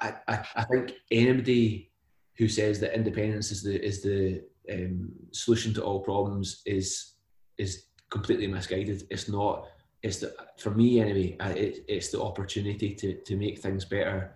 I, 0.00 0.14
I, 0.28 0.46
I 0.56 0.64
think 0.64 0.92
anybody 1.10 1.90
who 2.36 2.48
says 2.48 2.78
that 2.80 2.94
independence 2.94 3.50
is 3.50 3.62
the 3.62 3.84
is 3.84 4.02
the 4.02 4.42
um, 4.72 5.10
solution 5.32 5.74
to 5.74 5.82
all 5.82 6.00
problems 6.00 6.62
is 6.66 7.14
is 7.56 7.86
completely 8.10 8.46
misguided. 8.46 9.04
It's 9.10 9.28
not. 9.28 9.66
It's 10.02 10.18
the 10.18 10.34
for 10.58 10.70
me 10.70 11.00
anyway. 11.00 11.36
It, 11.40 11.84
it's 11.88 12.10
the 12.10 12.22
opportunity 12.22 12.94
to 12.94 13.14
to 13.14 13.36
make 13.36 13.58
things 13.58 13.84
better, 13.84 14.34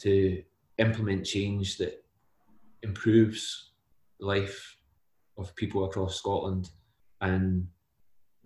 to 0.00 0.42
implement 0.78 1.24
change 1.24 1.78
that 1.78 2.04
improves 2.82 3.72
the 4.18 4.26
life 4.26 4.76
of 5.38 5.54
people 5.54 5.84
across 5.84 6.16
Scotland 6.16 6.70
and 7.20 7.66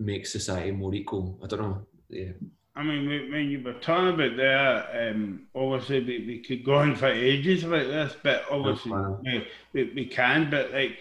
makes 0.00 0.32
society 0.32 0.72
more 0.72 0.94
equal. 0.94 1.38
I 1.42 1.46
don't 1.46 1.60
know. 1.60 1.86
Yeah. 2.08 2.32
I 2.74 2.82
mean, 2.82 3.30
when 3.30 3.50
you 3.50 3.62
were 3.62 3.74
talking 3.74 4.14
about 4.14 4.36
that, 4.36 5.10
um, 5.10 5.46
obviously 5.54 6.00
we, 6.00 6.26
we 6.26 6.38
could 6.38 6.64
go 6.64 6.76
on 6.76 6.96
for 6.96 7.08
ages 7.08 7.64
about 7.64 7.86
this, 7.86 8.16
but 8.22 8.44
obviously 8.50 8.92
we, 8.92 9.46
we, 9.72 9.92
we 9.94 10.06
can. 10.06 10.50
But 10.50 10.72
like 10.72 10.98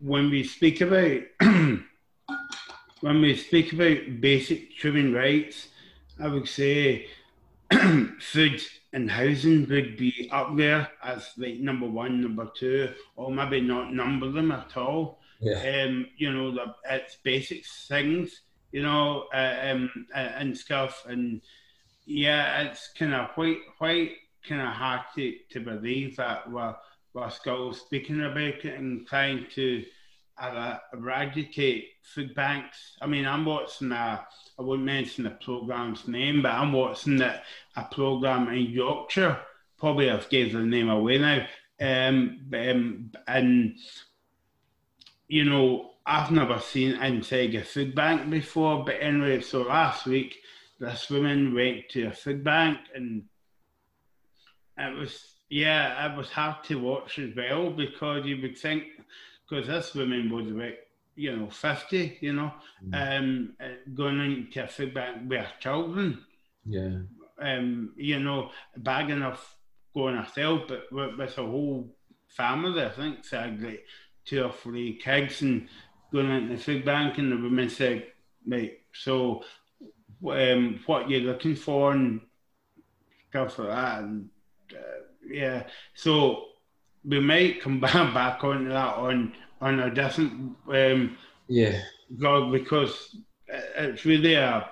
when 0.00 0.28
we 0.28 0.44
speak 0.44 0.80
about 0.80 1.22
when 3.00 3.20
we 3.20 3.36
speak 3.36 3.72
about 3.72 4.20
basic 4.20 4.70
human 4.72 5.14
rights, 5.14 5.68
I 6.22 6.28
would 6.28 6.48
say 6.48 7.06
food 8.20 8.62
and 8.92 9.10
housing 9.10 9.68
would 9.68 9.96
be 9.96 10.28
up 10.32 10.56
there 10.56 10.88
as 11.02 11.30
like 11.36 11.56
number 11.56 11.86
one, 11.86 12.20
number 12.20 12.50
two, 12.54 12.92
or 13.16 13.30
maybe 13.32 13.60
not 13.60 13.92
number 13.92 14.30
them 14.30 14.52
at 14.52 14.76
all. 14.76 15.20
Yeah. 15.44 15.84
Um, 15.84 16.06
you 16.16 16.32
know, 16.32 16.50
the, 16.50 16.74
it's 16.90 17.16
basic 17.22 17.64
things 17.66 18.40
you 18.74 18.82
know, 18.82 19.26
uh, 19.32 19.56
um, 19.62 20.06
uh, 20.12 20.18
and 20.18 20.58
stuff. 20.58 21.04
And 21.08 21.40
yeah, 22.06 22.62
it's 22.62 22.88
kind 22.98 23.14
of 23.14 23.30
quite, 23.30 23.58
quite 23.78 24.10
kind 24.46 24.60
of 24.60 24.74
hard 24.74 25.02
to, 25.14 25.32
to 25.50 25.60
believe 25.60 26.16
that 26.16 26.50
we're, 26.50 26.74
we're 27.12 27.30
still 27.30 27.72
speaking 27.72 28.20
about 28.24 28.64
it 28.64 28.76
and 28.76 29.06
trying 29.06 29.46
to 29.54 29.84
uh, 30.38 30.78
eradicate 30.92 31.90
food 32.02 32.34
banks. 32.34 32.96
I 33.00 33.06
mean, 33.06 33.26
I'm 33.26 33.44
watching 33.44 33.92
a, 33.92 34.26
I 34.58 34.62
won't 34.62 34.82
mention 34.82 35.22
the 35.22 35.30
program's 35.30 36.08
name, 36.08 36.42
but 36.42 36.50
I'm 36.50 36.72
watching 36.72 37.18
the, 37.18 37.40
a 37.76 37.84
program 37.92 38.48
in 38.48 38.64
Yorkshire. 38.64 39.38
Probably 39.78 40.10
I've 40.10 40.28
gave 40.28 40.52
the 40.52 40.58
name 40.58 40.90
away 40.90 41.18
now. 41.18 41.46
Um, 41.80 42.40
um, 42.52 43.12
and, 43.28 43.76
you 45.34 45.42
know, 45.42 45.90
I've 46.06 46.30
never 46.30 46.60
seen 46.60 46.92
inside 47.02 47.56
a 47.56 47.64
food 47.64 47.92
bank 47.92 48.30
before, 48.30 48.84
but 48.84 48.98
anyway, 49.00 49.40
so 49.40 49.62
last 49.62 50.06
week 50.06 50.36
this 50.78 51.10
woman 51.10 51.52
went 51.52 51.88
to 51.88 52.04
a 52.04 52.12
food 52.12 52.44
bank 52.44 52.78
and 52.94 53.24
it 54.78 54.96
was 54.96 55.34
yeah, 55.50 56.06
it 56.06 56.16
was 56.16 56.30
hard 56.30 56.62
to 56.66 56.76
watch 56.76 57.18
as 57.18 57.34
well 57.34 57.70
because 57.70 58.24
you 58.24 58.40
would 58.42 58.56
think 58.56 58.84
because 59.42 59.66
this 59.66 59.92
woman 59.96 60.30
was 60.30 60.52
about 60.52 60.74
you 61.16 61.36
know 61.36 61.50
fifty, 61.50 62.16
you 62.20 62.32
know, 62.32 62.52
mm. 62.86 63.18
um, 63.18 63.54
uh, 63.60 63.90
going 63.92 64.20
into 64.20 64.62
a 64.62 64.68
food 64.68 64.94
bank 64.94 65.28
with 65.28 65.40
her 65.40 65.52
children. 65.58 66.24
Yeah. 66.64 66.98
Um, 67.40 67.92
you 67.96 68.20
know, 68.20 68.50
bagging 68.76 69.16
enough 69.16 69.56
going 69.94 70.14
herself, 70.14 70.62
but 70.68 70.84
with, 70.92 71.18
with 71.18 71.38
a 71.38 71.42
whole 71.42 71.90
family, 72.28 72.84
I 72.84 72.90
think, 72.90 73.24
sadly, 73.24 73.80
two 73.80 73.80
or 74.32 74.52
three 74.52 74.94
kids, 74.96 75.42
and 75.42 75.68
going 76.12 76.30
into 76.30 76.56
the 76.56 76.62
food 76.62 76.84
bank 76.84 77.18
and 77.18 77.32
the 77.32 77.36
woman 77.36 77.68
said, 77.68 78.06
right, 78.46 78.78
so 78.92 79.42
um, 80.28 80.80
what 80.86 81.10
you're 81.10 81.20
looking 81.20 81.56
for 81.56 81.92
and 81.92 82.20
stuff 83.30 83.58
like 83.58 83.68
that. 83.68 83.98
And 84.00 84.28
uh, 84.72 85.04
yeah, 85.28 85.64
so 85.94 86.46
we 87.04 87.20
might 87.20 87.60
come 87.60 87.80
back, 87.80 88.14
back 88.14 88.44
on 88.44 88.68
that 88.68 88.96
on, 88.96 89.32
on 89.60 89.80
a 89.80 89.94
different 89.94 90.56
um, 90.68 91.16
yeah 91.46 91.78
vlog 92.18 92.52
because 92.52 93.16
it's 93.76 94.04
really 94.04 94.34
a 94.34 94.68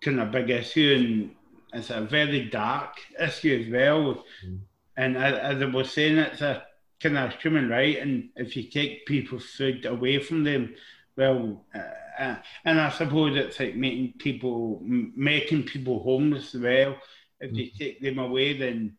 kind 0.00 0.20
of 0.20 0.30
big 0.30 0.50
issue 0.50 0.94
and 0.96 1.30
it's 1.72 1.90
a 1.90 2.02
very 2.02 2.44
dark 2.44 2.96
issue 3.20 3.64
as 3.64 3.72
well. 3.72 4.24
Mm. 4.46 4.58
And 4.96 5.16
as, 5.16 5.56
as 5.56 5.62
I 5.62 5.64
was 5.66 5.90
saying, 5.90 6.18
it's 6.18 6.40
a 6.40 6.64
kind 7.00 7.18
of 7.18 7.34
human 7.34 7.68
right, 7.68 7.98
and 7.98 8.30
if 8.36 8.56
you 8.56 8.64
take 8.64 9.06
people's 9.06 9.46
food 9.46 9.84
away 9.86 10.18
from 10.18 10.44
them, 10.44 10.74
well, 11.16 11.64
uh, 11.74 12.22
uh, 12.22 12.36
and 12.64 12.80
I 12.80 12.90
suppose 12.90 13.36
it's 13.36 13.58
like 13.60 13.76
making 13.76 14.14
people, 14.18 14.80
making 14.82 15.64
people 15.64 16.02
homeless 16.02 16.54
as 16.54 16.60
well. 16.60 16.96
If 17.40 17.52
mm. 17.52 17.56
you 17.56 17.70
take 17.78 18.00
them 18.00 18.18
away, 18.18 18.56
then 18.56 18.96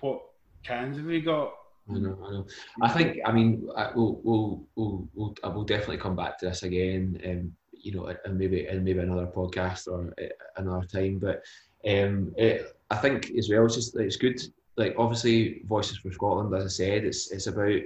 what 0.00 0.22
chance 0.62 0.96
have 0.96 1.06
we 1.06 1.20
got? 1.20 1.52
I 1.90 1.98
know, 1.98 2.18
I 2.24 2.30
know. 2.30 2.46
I 2.82 2.88
think, 2.90 3.18
I 3.24 3.32
mean, 3.32 3.68
I, 3.76 3.90
we'll, 3.94 4.20
we'll, 4.22 4.66
we'll, 4.76 5.08
we'll, 5.14 5.34
I 5.42 5.48
will 5.48 5.64
definitely 5.64 5.98
come 5.98 6.16
back 6.16 6.38
to 6.38 6.46
this 6.46 6.62
again, 6.62 7.20
um, 7.24 7.52
you 7.72 7.92
know, 7.92 8.14
and 8.24 8.38
maybe, 8.38 8.66
and 8.66 8.84
maybe 8.84 8.98
another 8.98 9.26
podcast 9.26 9.88
or 9.88 10.12
uh, 10.22 10.26
another 10.56 10.86
time. 10.86 11.18
But 11.18 11.42
um, 11.88 12.34
it, 12.36 12.76
I 12.90 12.96
think 12.96 13.30
as 13.38 13.48
well, 13.50 13.64
it's 13.64 13.76
just 13.76 13.96
it's 13.98 14.16
good 14.16 14.40
like 14.78 14.94
obviously 14.96 15.62
Voices 15.66 15.98
for 15.98 16.12
Scotland, 16.12 16.54
as 16.54 16.64
I 16.64 16.68
said, 16.68 17.04
it's 17.04 17.30
it's 17.30 17.48
about 17.48 17.80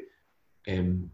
um, 0.68 1.11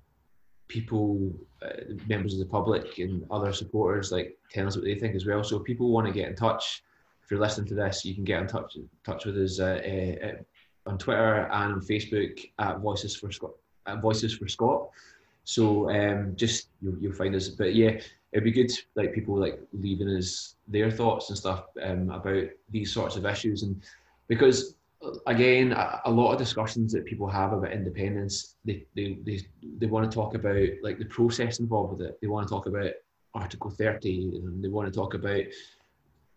people, 0.66 1.32
uh, 1.62 1.94
members 2.06 2.34
of 2.34 2.40
the 2.40 2.46
public, 2.46 2.98
and 2.98 3.24
other 3.30 3.52
supporters 3.52 4.12
like 4.12 4.36
telling 4.50 4.68
us 4.68 4.76
what 4.76 4.84
they 4.84 4.96
think 4.96 5.14
as 5.14 5.24
well. 5.24 5.42
So 5.42 5.56
if 5.56 5.64
people 5.64 5.90
want 5.90 6.06
to 6.06 6.12
get 6.12 6.28
in 6.28 6.36
touch, 6.36 6.82
if 7.24 7.30
you're 7.30 7.40
listening 7.40 7.68
to 7.68 7.74
this, 7.74 8.04
you 8.04 8.14
can 8.14 8.24
get 8.24 8.42
in 8.42 8.48
touch 8.48 8.76
touch 9.04 9.24
with 9.24 9.38
us 9.38 9.60
uh, 9.60 9.80
uh, 10.22 10.90
on 10.90 10.98
Twitter 10.98 11.48
and 11.52 11.80
Facebook 11.80 12.44
at 12.58 12.80
Voices 12.80 13.16
for 13.16 13.30
Scott. 13.30 13.52
At 13.86 14.02
Voices 14.02 14.34
for 14.34 14.48
Scott. 14.48 14.88
So 15.44 15.90
um, 15.90 16.34
just 16.36 16.68
you'll, 16.82 16.98
you'll 16.98 17.14
find 17.14 17.34
us. 17.34 17.48
But 17.48 17.74
yeah, 17.74 18.00
it'd 18.32 18.44
be 18.44 18.50
good 18.50 18.72
like 18.96 19.14
people 19.14 19.38
like 19.38 19.60
leaving 19.72 20.08
us 20.08 20.56
their 20.66 20.90
thoughts 20.90 21.28
and 21.28 21.38
stuff 21.38 21.66
um, 21.82 22.10
about 22.10 22.44
these 22.70 22.92
sorts 22.92 23.16
of 23.16 23.24
issues 23.24 23.62
and 23.62 23.80
because 24.28 24.74
again 25.26 25.72
a, 25.72 26.10
lot 26.10 26.32
of 26.32 26.38
discussions 26.38 26.92
that 26.92 27.04
people 27.04 27.28
have 27.28 27.52
about 27.52 27.72
independence 27.72 28.56
they, 28.64 28.84
they 28.96 29.18
they 29.24 29.40
they 29.78 29.86
want 29.86 30.10
to 30.10 30.14
talk 30.14 30.34
about 30.34 30.68
like 30.82 30.98
the 30.98 31.04
process 31.04 31.60
involved 31.60 31.92
with 31.98 32.08
it. 32.08 32.18
They 32.20 32.26
want 32.26 32.48
to 32.48 32.52
talk 32.52 32.66
about 32.66 32.92
article 33.34 33.70
30 33.70 34.40
and 34.42 34.62
they 34.62 34.68
want 34.68 34.92
to 34.92 34.96
talk 34.96 35.14
about 35.14 35.42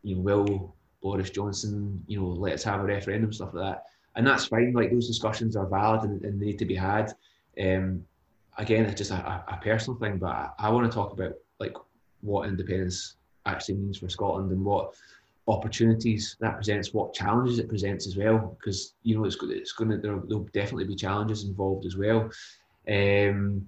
you 0.04 0.16
know 0.16 0.22
will 0.22 0.76
boris 1.02 1.32
johnson 1.32 2.04
you 2.06 2.20
know 2.20 2.28
let's 2.28 2.64
have 2.64 2.82
a 2.82 2.84
referendum 2.84 3.34
stuff 3.34 3.54
like 3.54 3.64
that. 3.64 3.84
And 4.16 4.28
that's 4.28 4.46
fine 4.46 4.74
like 4.74 4.92
those 4.92 5.08
discussions 5.08 5.56
are 5.56 5.68
valid 5.68 6.04
and, 6.04 6.24
and 6.24 6.40
they 6.40 6.48
need 6.48 6.60
to 6.60 6.66
be 6.66 6.76
had. 6.76 7.14
Um, 7.62 8.06
again 8.58 8.86
it's 8.86 8.98
just 8.98 9.12
a, 9.12 9.44
a 9.48 9.60
personal 9.64 9.98
thing 10.00 10.18
but 10.18 10.30
I, 10.30 10.50
I 10.60 10.70
want 10.70 10.90
to 10.90 10.96
talk 10.96 11.14
about 11.14 11.34
like 11.60 11.76
what 12.22 12.48
independence 12.48 13.16
actually 13.48 13.76
means 13.76 13.98
for 13.98 14.10
Scotland 14.10 14.52
and 14.52 14.64
what 14.64 14.94
opportunities 15.52 16.38
that 16.40 16.56
presents, 16.56 16.94
what 16.94 17.14
challenges 17.14 17.60
it 17.60 17.70
presents 17.70 18.08
as 18.08 18.18
well. 18.18 18.58
Because 18.60 18.96
you 19.04 19.18
know 19.18 19.26
it's 19.26 19.38
it's 19.42 19.74
going 19.74 19.92
to 19.92 19.98
there, 19.98 20.16
will 20.16 20.48
definitely 20.54 20.86
be 20.86 20.96
challenges 20.96 21.44
involved 21.44 21.86
as 21.86 21.98
well. 21.98 22.30
Um, 22.90 23.68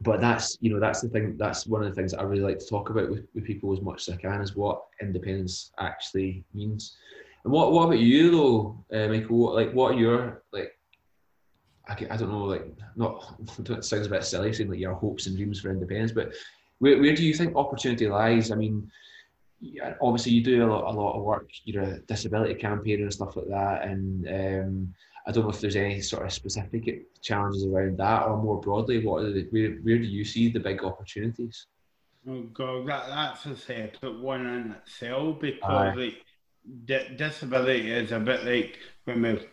but 0.00 0.20
that's 0.20 0.56
you 0.60 0.72
know 0.72 0.80
that's 0.80 1.00
the 1.00 1.08
thing 1.08 1.36
that's 1.36 1.66
one 1.66 1.82
of 1.82 1.88
the 1.88 1.94
things 1.94 2.12
that 2.12 2.20
I 2.20 2.24
really 2.24 2.42
like 2.42 2.58
to 2.60 2.66
talk 2.66 2.90
about 2.90 3.10
with, 3.10 3.26
with 3.34 3.44
people 3.44 3.72
as 3.72 3.80
much 3.80 4.08
as 4.08 4.14
I 4.14 4.16
can 4.18 4.40
is 4.40 4.54
what 4.54 4.82
independence 5.02 5.72
actually 5.78 6.44
means. 6.54 6.96
And 7.44 7.52
what 7.52 7.72
what 7.72 7.84
about 7.84 7.98
you 7.98 8.30
though, 8.30 8.84
uh, 8.92 9.08
Michael? 9.08 9.38
What, 9.38 9.54
like 9.54 9.72
what 9.72 9.94
are 9.94 9.98
your 9.98 10.42
like 10.52 10.78
I, 11.88 11.94
I 12.10 12.16
don't 12.16 12.30
know, 12.30 12.44
like 12.44 12.66
not 12.96 13.34
it 13.58 13.84
sounds 13.84 14.06
a 14.06 14.10
bit 14.10 14.24
silly 14.24 14.52
saying 14.52 14.70
like 14.70 14.78
your 14.78 14.94
hopes 14.94 15.26
and 15.26 15.36
dreams 15.36 15.60
for 15.60 15.70
independence, 15.70 16.12
but 16.12 16.32
where, 16.78 17.00
where 17.00 17.14
do 17.14 17.24
you 17.24 17.34
think 17.34 17.56
opportunity 17.56 18.06
lies? 18.06 18.52
I 18.52 18.54
mean, 18.54 18.88
obviously 20.00 20.32
you 20.32 20.42
do 20.42 20.64
a 20.64 20.70
lot, 20.70 20.92
a 20.92 20.96
lot 20.96 21.16
of 21.16 21.22
work. 21.22 21.50
You're 21.64 21.82
a 21.82 21.98
disability 22.00 22.54
campaigner 22.54 23.04
and 23.04 23.12
stuff 23.12 23.36
like 23.36 23.48
that, 23.48 23.84
and 23.84 24.26
um, 24.28 24.94
I 25.26 25.32
don't 25.32 25.44
know 25.44 25.50
if 25.50 25.60
there's 25.60 25.76
any 25.76 26.00
sort 26.00 26.24
of 26.24 26.32
specific 26.32 27.06
challenges 27.20 27.64
around 27.64 27.98
that, 27.98 28.24
or 28.24 28.42
more 28.42 28.60
broadly, 28.60 29.04
what 29.04 29.22
the, 29.22 29.46
where 29.50 29.72
where 29.82 29.98
do 29.98 30.04
you 30.04 30.24
see 30.24 30.50
the 30.50 30.60
big 30.60 30.82
opportunities? 30.82 31.66
Oh 32.28 32.42
God, 32.42 32.86
that 32.86 33.08
that's 33.08 33.46
a 33.46 33.56
separate 33.56 34.20
one 34.20 34.46
in 34.46 34.72
itself 34.72 35.40
because 35.40 35.96
like 35.96 36.22
di- 36.84 37.14
disability 37.16 37.90
is 37.90 38.12
a 38.12 38.20
bit 38.20 38.44
like 38.44 38.78
when 39.04 39.22
we 39.22 39.48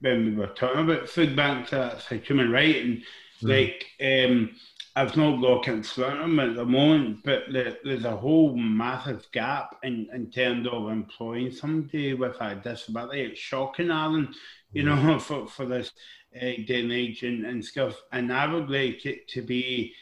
when 0.00 0.24
we 0.26 0.34
were 0.34 0.48
talking 0.48 0.82
about 0.82 1.08
food 1.08 1.36
banks, 1.36 1.70
that's 1.70 2.10
a 2.10 2.16
human 2.16 2.50
right, 2.50 2.76
and 2.84 3.02
mm. 3.42 3.48
like 3.48 3.86
um 4.00 4.50
I've 4.94 5.16
not 5.16 5.40
got 5.40 5.68
of 5.68 5.96
them 5.96 6.38
at 6.38 6.54
the 6.54 6.66
moment, 6.66 7.20
but 7.24 7.44
there's 7.50 8.04
a 8.04 8.16
whole 8.16 8.54
massive 8.54 9.26
gap 9.32 9.76
in, 9.82 10.08
in 10.12 10.30
terms 10.30 10.68
of 10.70 10.90
employing 10.90 11.50
somebody 11.50 12.12
with 12.12 12.38
a 12.40 12.56
disability. 12.56 13.22
It's 13.22 13.40
shocking, 13.40 13.90
Alan, 13.90 14.34
you 14.72 14.82
know, 14.82 14.96
mm. 14.96 15.20
for, 15.22 15.46
for 15.46 15.64
this 15.64 15.92
uh, 16.36 16.40
day 16.40 16.80
and 16.82 16.92
age 16.92 17.22
and, 17.22 17.46
and 17.46 17.64
stuff. 17.64 18.02
And 18.12 18.30
I 18.30 18.52
would 18.52 18.68
like 18.68 19.06
it 19.06 19.28
to 19.28 19.40
be 19.40 19.94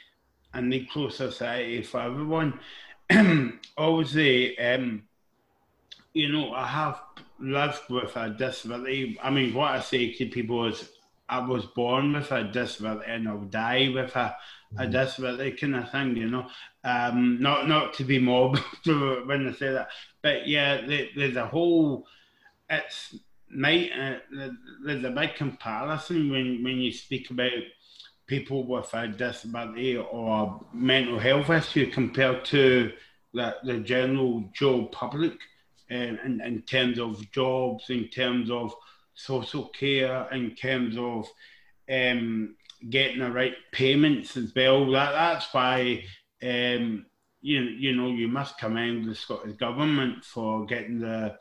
an 0.55 0.73
equal 0.73 1.11
society 1.11 1.83
for 1.83 2.01
everyone. 2.01 2.59
Obviously, 3.77 4.59
um, 4.59 5.05
you 6.15 6.33
know, 6.33 6.53
I 6.53 6.67
have 6.67 7.01
lived 7.39 7.83
with 7.89 8.17
a 8.17 8.31
disability. 8.31 9.19
I 9.23 9.31
mean, 9.31 9.55
what 9.55 9.71
I 9.71 9.81
say 9.81 10.13
to 10.15 10.27
people 10.27 10.67
is, 10.67 10.91
I 11.29 11.39
was 11.47 11.65
born 11.65 12.15
with 12.15 12.33
a 12.33 12.43
disability 12.43 13.09
and 13.09 13.29
I'll 13.29 13.39
die 13.39 13.93
with 13.95 14.17
a 14.17 14.35
a 14.79 14.87
disability 14.87 15.53
kind 15.53 15.77
of 15.77 15.91
thing, 15.91 16.17
you 16.17 16.29
know. 16.29 16.47
Um, 16.85 17.41
not 17.41 17.69
not 17.69 17.95
to 17.95 18.05
be 18.05 18.19
morbid 18.19 18.63
when 19.27 19.49
I 19.49 19.53
say 19.53 19.73
that, 19.73 19.89
but 20.23 20.47
yeah, 20.47 20.81
there's 21.17 21.37
a 21.37 21.47
whole. 21.47 22.07
It's 22.69 23.17
night. 23.51 23.91
Uh, 23.93 24.49
there's 24.85 25.05
a 25.05 25.11
big 25.11 25.35
comparison 25.35 26.31
when 26.31 26.63
when 26.63 26.79
you 26.79 26.93
speak 26.93 27.31
about 27.31 27.51
people 28.27 28.65
with 28.65 28.89
a 28.95 29.09
disability 29.09 29.97
or 29.97 30.65
mental 30.73 31.19
health 31.19 31.51
issue 31.51 31.91
compared 31.91 32.45
to 32.45 32.93
the, 33.35 33.57
the 33.65 33.79
general 33.81 34.49
Joe 34.55 34.85
public 34.85 35.33
um, 35.91 36.19
in, 36.25 36.41
in 36.41 36.63
terms 36.63 37.01
of 37.01 37.29
jobs, 37.33 37.91
in 37.91 38.07
terms 38.09 38.49
of 38.49 38.73
social 39.15 39.69
care, 39.69 40.29
in 40.31 40.55
terms 40.55 40.97
of 40.97 41.29
um, 41.91 42.55
getting 42.89 43.21
the 43.21 43.31
right 43.31 43.55
payments 43.73 44.37
as 44.37 44.53
well. 44.55 44.91
That 44.91 45.13
that's 45.13 45.53
why 45.53 46.05
um, 46.43 47.07
you 47.41 47.61
you 47.63 47.95
know 47.95 48.09
you 48.09 48.29
must 48.29 48.59
commend 48.59 49.09
the 49.09 49.15
Scottish 49.15 49.57
government 49.57 50.25
for 50.25 50.65
getting 50.67 51.01
the 51.01 51.37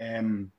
um, 0.00 0.52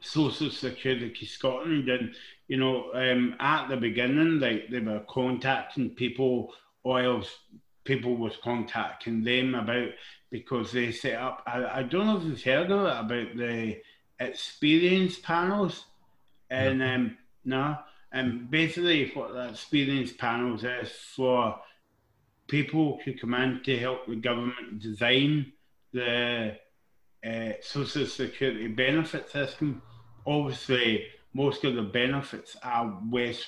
Social 0.00 0.50
Security 0.50 1.26
Scotland. 1.26 1.88
And 1.88 2.14
you 2.48 2.56
know 2.56 2.92
um, 2.94 3.34
at 3.38 3.68
the 3.68 3.76
beginning 3.76 4.40
like 4.40 4.70
they 4.70 4.80
were 4.80 5.04
contacting 5.08 5.90
people 5.90 6.52
or 6.82 7.22
people 7.84 8.16
was 8.16 8.36
contacting 8.42 9.22
them 9.22 9.54
about 9.54 9.90
because 10.30 10.72
they 10.72 10.90
set 10.90 11.20
up 11.20 11.42
I, 11.46 11.80
I 11.80 11.82
don't 11.82 12.06
know 12.06 12.16
if 12.16 12.24
you've 12.24 12.42
heard 12.42 12.70
of 12.70 12.86
it 12.86 13.04
about 13.04 13.36
the 13.36 13.76
experience 14.18 15.18
panels. 15.18 15.84
And 16.48 16.80
um, 16.80 17.18
no 17.44 17.76
and 18.16 18.50
basically, 18.50 19.10
what 19.12 19.34
the 19.34 19.50
experience 19.50 20.10
panels 20.10 20.64
is 20.64 20.90
for 21.14 21.60
people 22.48 22.98
who 23.04 23.12
come 23.12 23.34
in 23.34 23.60
to 23.64 23.78
help 23.78 24.06
the 24.06 24.16
government 24.16 24.80
design 24.80 25.52
the 25.92 26.56
uh, 27.26 27.52
social 27.60 28.06
security 28.06 28.68
benefit 28.68 29.30
system. 29.30 29.82
Obviously, 30.26 31.04
most 31.34 31.62
of 31.64 31.74
the 31.74 31.82
benefits 31.82 32.56
are 32.62 32.98
West 33.10 33.46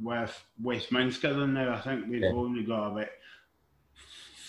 with 0.00 0.42
Westminster 0.62 1.46
now. 1.46 1.74
I 1.74 1.80
think 1.82 2.06
we've 2.08 2.22
yeah. 2.22 2.32
only 2.32 2.62
got 2.62 2.92
about 2.92 3.08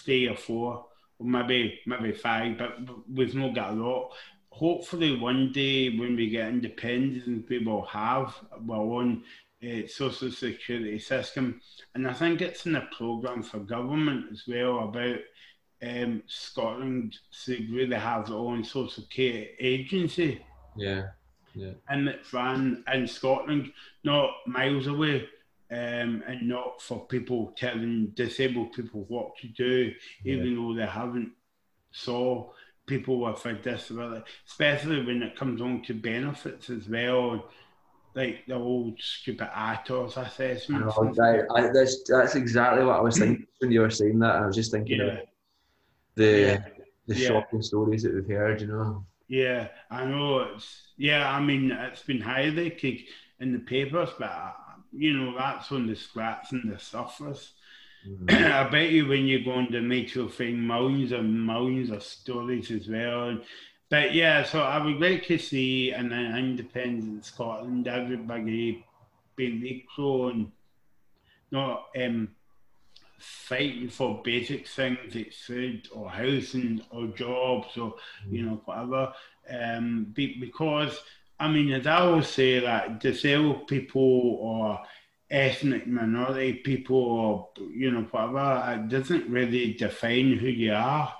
three 0.01 0.29
or 0.29 0.37
four, 0.37 0.85
or 1.19 1.25
maybe 1.25 1.81
maybe 1.85 2.13
five, 2.13 2.57
but 2.57 2.77
we've 3.13 3.35
not 3.35 3.53
got 3.53 3.71
a 3.71 3.73
lot. 3.73 4.13
Hopefully, 4.49 5.17
one 5.17 5.51
day 5.51 5.97
when 5.97 6.15
we 6.15 6.29
get 6.29 6.47
independence, 6.47 7.45
we 7.49 7.59
will 7.59 7.85
have 7.85 8.33
our 8.69 8.77
own 8.77 9.23
uh, 9.63 9.87
social 9.87 10.31
security 10.31 10.99
system. 10.99 11.61
And 11.95 12.07
I 12.07 12.13
think 12.13 12.41
it's 12.41 12.65
in 12.65 12.73
the 12.73 12.87
programme 12.95 13.43
for 13.43 13.59
government 13.59 14.25
as 14.31 14.43
well 14.47 14.79
about 14.79 15.19
um, 15.81 16.23
Scotland 16.27 17.17
to 17.45 17.67
really 17.71 17.95
have 17.95 18.27
their 18.27 18.37
own 18.37 18.63
social 18.63 19.03
care 19.09 19.47
agency. 19.59 20.43
Yeah, 20.75 21.07
yeah. 21.55 21.71
And 21.89 22.07
it's 22.07 22.33
run 22.33 22.83
in 22.93 23.07
Scotland, 23.07 23.71
not 24.03 24.31
miles 24.45 24.87
away. 24.87 25.27
Um, 25.69 26.23
and 26.25 26.47
not 26.47 26.81
for 26.81 27.05
people 27.07 27.53
telling 27.57 28.13
disabled 28.15 28.71
people 28.71 29.03
what 29.09 29.35
to 29.39 29.49
do, 29.49 29.91
yeah. 30.23 30.35
even 30.35 30.55
though 30.55 30.73
they 30.73 30.89
haven't 30.89 31.33
saw 31.91 32.49
people 32.85 33.19
with 33.19 33.45
a 33.45 33.53
disability, 33.53 34.23
especially 34.47 35.03
when 35.03 35.21
it 35.21 35.35
comes 35.35 35.59
on 35.59 35.83
to 35.83 35.93
benefits 35.93 36.69
as 36.69 36.87
well 36.87 37.49
like 38.17 38.45
the 38.47 38.55
old 38.55 38.99
stupid 38.99 39.47
ATOS 39.55 40.17
assessment. 40.17 40.85
That, 40.87 41.47
I, 41.55 41.69
that's 41.71 42.01
that's 42.09 42.35
exactly 42.35 42.83
what 42.83 42.97
I 42.97 43.01
was 43.01 43.19
thinking 43.19 43.45
when 43.59 43.71
you 43.71 43.81
were 43.81 43.91
saying 43.91 44.17
that. 44.19 44.37
I 44.37 44.47
was 44.47 44.55
just 44.55 44.71
thinking 44.71 44.99
yeah. 44.99 45.05
of 45.05 45.19
the 46.15 46.25
yeah. 46.25 46.65
the 47.05 47.15
yeah. 47.15 47.27
shocking 47.27 47.61
stories 47.61 48.01
that 48.03 48.15
we've 48.15 48.27
heard. 48.27 48.59
You 48.59 48.67
know. 48.67 49.05
Yeah, 49.27 49.67
I 49.91 50.05
know. 50.05 50.39
It's 50.39 50.87
yeah. 50.97 51.31
I 51.31 51.39
mean, 51.39 51.71
it's 51.71 52.01
been 52.01 52.21
highlighted 52.21 53.05
in 53.39 53.53
the 53.53 53.59
papers, 53.59 54.09
but 54.17 54.31
uh, 54.31 54.51
you 54.91 55.13
know 55.13 55.37
that's 55.37 55.71
on 55.71 55.85
the 55.85 55.95
scraps 55.95 56.53
and 56.53 56.73
the 56.73 56.79
surface. 56.79 57.53
Mm-hmm. 58.09 58.45
I 58.51 58.67
bet 58.67 58.89
you 58.89 59.07
when 59.07 59.27
you 59.27 59.45
go 59.45 59.51
on 59.51 59.67
the 59.69 59.79
you'll 59.79 60.29
find 60.29 60.67
millions 60.67 61.11
and 61.11 61.45
millions 61.45 61.91
of 61.91 62.01
stories 62.01 62.71
as 62.71 62.87
well. 62.87 63.29
And 63.29 63.43
but 63.89 64.13
yeah, 64.13 64.43
so 64.43 64.61
I 64.61 64.83
would 64.83 64.99
like 64.99 65.25
to 65.27 65.37
see 65.37 65.91
an 65.91 66.11
independent 66.11 67.25
Scotland, 67.25 67.87
everybody 67.87 68.85
being 69.35 69.65
equal 69.65 70.29
and 70.29 70.51
not 71.51 71.85
um, 71.97 72.29
fighting 73.17 73.89
for 73.89 74.21
basic 74.23 74.67
things 74.67 75.15
like 75.15 75.33
food 75.33 75.87
or 75.93 76.09
housing 76.09 76.81
or 76.89 77.07
jobs 77.07 77.77
or 77.77 77.95
you 78.29 78.43
know 78.43 78.61
whatever. 78.65 79.13
Um, 79.49 80.13
because 80.13 80.99
I 81.39 81.47
mean, 81.47 81.71
as 81.71 81.87
I 81.87 81.99
always 81.99 82.27
say, 82.27 82.59
that 82.59 82.99
disabled 82.99 83.67
people 83.67 84.37
or 84.41 84.81
ethnic 85.29 85.87
minority 85.87 86.53
people 86.55 86.97
or 86.97 87.49
you 87.73 87.91
know 87.91 88.05
whatever, 88.11 88.73
it 88.73 88.89
doesn't 88.89 89.29
really 89.29 89.75
define 89.75 90.33
who 90.33 90.47
you 90.47 90.73
are. 90.73 91.13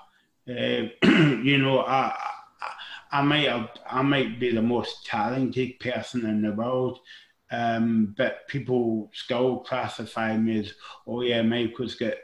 Uh, 0.46 0.88
you 1.02 1.56
know, 1.56 1.80
I 1.80 2.14
I 3.10 3.22
might 3.22 3.68
I 3.90 4.02
might 4.02 4.38
be 4.38 4.52
the 4.52 4.62
most 4.62 5.06
talented 5.06 5.78
person 5.80 6.26
in 6.26 6.42
the 6.42 6.52
world, 6.52 6.98
um, 7.50 8.14
but 8.16 8.46
people 8.48 9.10
still 9.14 9.60
classify 9.60 10.36
me 10.36 10.60
as, 10.60 10.72
oh 11.06 11.22
yeah, 11.22 11.42
Michael's 11.42 11.94
got 11.94 12.14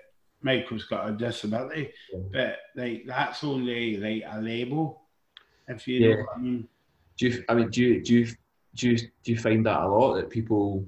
Michael's 0.43 0.85
got 0.85 1.09
a 1.09 1.13
disability, 1.13 1.91
but 2.33 2.59
like 2.77 3.05
that's 3.07 3.43
only 3.45 3.97
like 3.97 4.23
a 4.31 4.41
label. 4.41 5.03
If 5.67 5.89
you 5.89 6.01
yeah. 6.01 6.15
know 6.15 6.21
what 6.21 6.37
I 6.37 6.41
mean. 6.41 6.69
Do 7.17 7.29
you? 7.29 7.45
I 7.49 7.55
mean, 7.55 7.71
do 7.71 7.83
you 7.83 8.03
do 8.03 8.15
you 8.15 8.27
do 8.75 8.91
you, 8.91 8.99
do 8.99 9.33
you 9.33 9.39
find 9.39 9.65
that 9.65 9.81
a 9.81 9.89
lot 9.89 10.15
that 10.15 10.29
people 10.29 10.85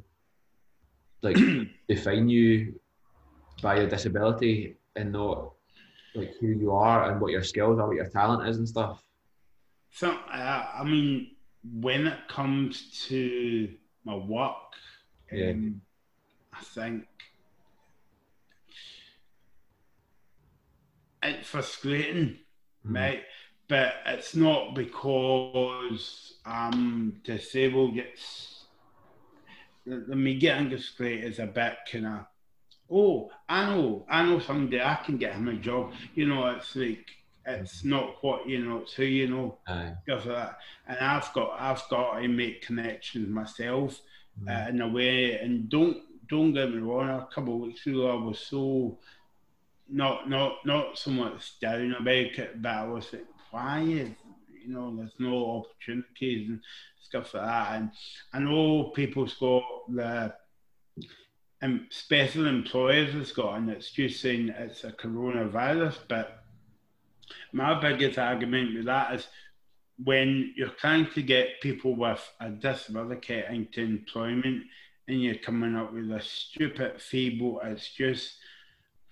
like 1.22 1.36
define 1.88 2.28
you 2.28 2.78
by 3.62 3.76
your 3.76 3.88
disability 3.88 4.76
and 4.96 5.12
not 5.12 5.52
like 6.14 6.34
who 6.40 6.48
you 6.48 6.72
are 6.72 7.10
and 7.10 7.20
what 7.20 7.30
your 7.32 7.42
skills 7.42 7.78
are, 7.78 7.86
what 7.86 7.96
your 7.96 8.08
talent 8.08 8.46
is 8.48 8.58
and 8.58 8.68
stuff? 8.68 9.02
So 9.96 10.10
uh, 10.10 10.66
I 10.74 10.84
mean, 10.84 11.36
when 11.80 12.06
it 12.06 12.28
comes 12.28 13.02
to 13.08 13.66
my 14.04 14.14
work, 14.14 14.74
yeah. 15.32 15.52
um, 15.52 15.80
I 16.52 16.62
think 16.62 17.06
it's 21.22 21.48
frustrating, 21.48 22.36
mm. 22.86 22.90
mate. 22.90 23.22
But 23.68 23.94
it's 24.04 24.36
not 24.36 24.74
because 24.74 26.34
I'm 26.44 27.22
disabled. 27.24 27.96
It's 27.96 28.64
the 29.86 30.14
me 30.14 30.36
getting 30.36 30.68
frustrated 30.68 31.24
is 31.24 31.38
a 31.38 31.46
bit 31.46 31.78
kind 31.90 32.06
of 32.06 32.26
oh, 32.90 33.30
I 33.48 33.64
know, 33.64 34.04
I 34.10 34.26
know 34.26 34.40
someday 34.40 34.84
I 34.84 34.96
can 34.96 35.16
get 35.16 35.36
him 35.36 35.48
a 35.48 35.54
job. 35.54 35.94
You 36.14 36.26
know, 36.28 36.48
it's 36.48 36.76
like 36.76 37.06
it's 37.46 37.84
not 37.84 38.16
what 38.22 38.48
you 38.48 38.64
know, 38.64 38.78
it's 38.78 38.92
who 38.94 39.04
you 39.04 39.28
know. 39.28 39.58
Stuff 40.02 40.26
like 40.26 40.36
that. 40.36 40.58
And 40.88 40.98
I've 40.98 41.32
got 41.32 41.56
I've 41.58 41.82
got 41.88 42.18
to 42.18 42.28
make 42.28 42.66
connections 42.66 43.28
myself 43.28 44.00
mm. 44.42 44.48
uh, 44.48 44.68
in 44.68 44.80
a 44.80 44.88
way. 44.88 45.38
And 45.38 45.68
don't 45.68 45.98
don't 46.28 46.52
get 46.52 46.70
me 46.70 46.78
wrong. 46.78 47.08
A 47.08 47.28
couple 47.32 47.54
of 47.54 47.60
weeks 47.60 47.86
ago, 47.86 48.10
I 48.10 48.24
was 48.24 48.38
so 48.38 48.98
not 49.88 50.28
not 50.28 50.56
not 50.64 50.98
so 50.98 51.10
much 51.10 51.60
down 51.60 51.94
about 51.98 52.16
it, 52.16 52.60
but 52.60 52.72
I 52.72 52.86
was 52.86 53.12
like, 53.12 53.26
why 53.50 53.80
is 53.80 54.10
you 54.62 54.74
know 54.74 54.94
there's 54.96 55.14
no 55.18 55.64
opportunities 55.64 56.48
and 56.48 56.60
stuff 57.00 57.34
like 57.34 57.44
that. 57.44 57.74
And 57.76 57.90
I 58.32 58.38
know 58.40 58.84
people's 58.94 59.34
got 59.34 59.62
the 59.88 60.34
um, 61.62 61.86
special 61.90 62.46
employers 62.46 63.12
has 63.14 63.32
got, 63.32 63.56
and 63.56 63.70
it's 63.70 63.90
just 63.90 64.20
saying 64.20 64.48
it's 64.48 64.84
a 64.84 64.92
coronavirus. 64.92 65.98
But 66.08 66.35
my 67.52 67.78
biggest 67.80 68.18
argument 68.18 68.74
with 68.74 68.86
that 68.86 69.14
is 69.14 69.26
when 70.02 70.52
you're 70.56 70.68
trying 70.68 71.10
to 71.12 71.22
get 71.22 71.60
people 71.60 71.94
with 71.94 72.22
a 72.40 72.50
disability 72.50 73.42
into 73.48 73.80
employment 73.80 74.64
and 75.08 75.22
you're 75.22 75.36
coming 75.36 75.76
up 75.76 75.92
with 75.92 76.10
a 76.10 76.20
stupid 76.20 77.00
feeble, 77.00 77.60
it's 77.64 77.88
just 77.88 78.36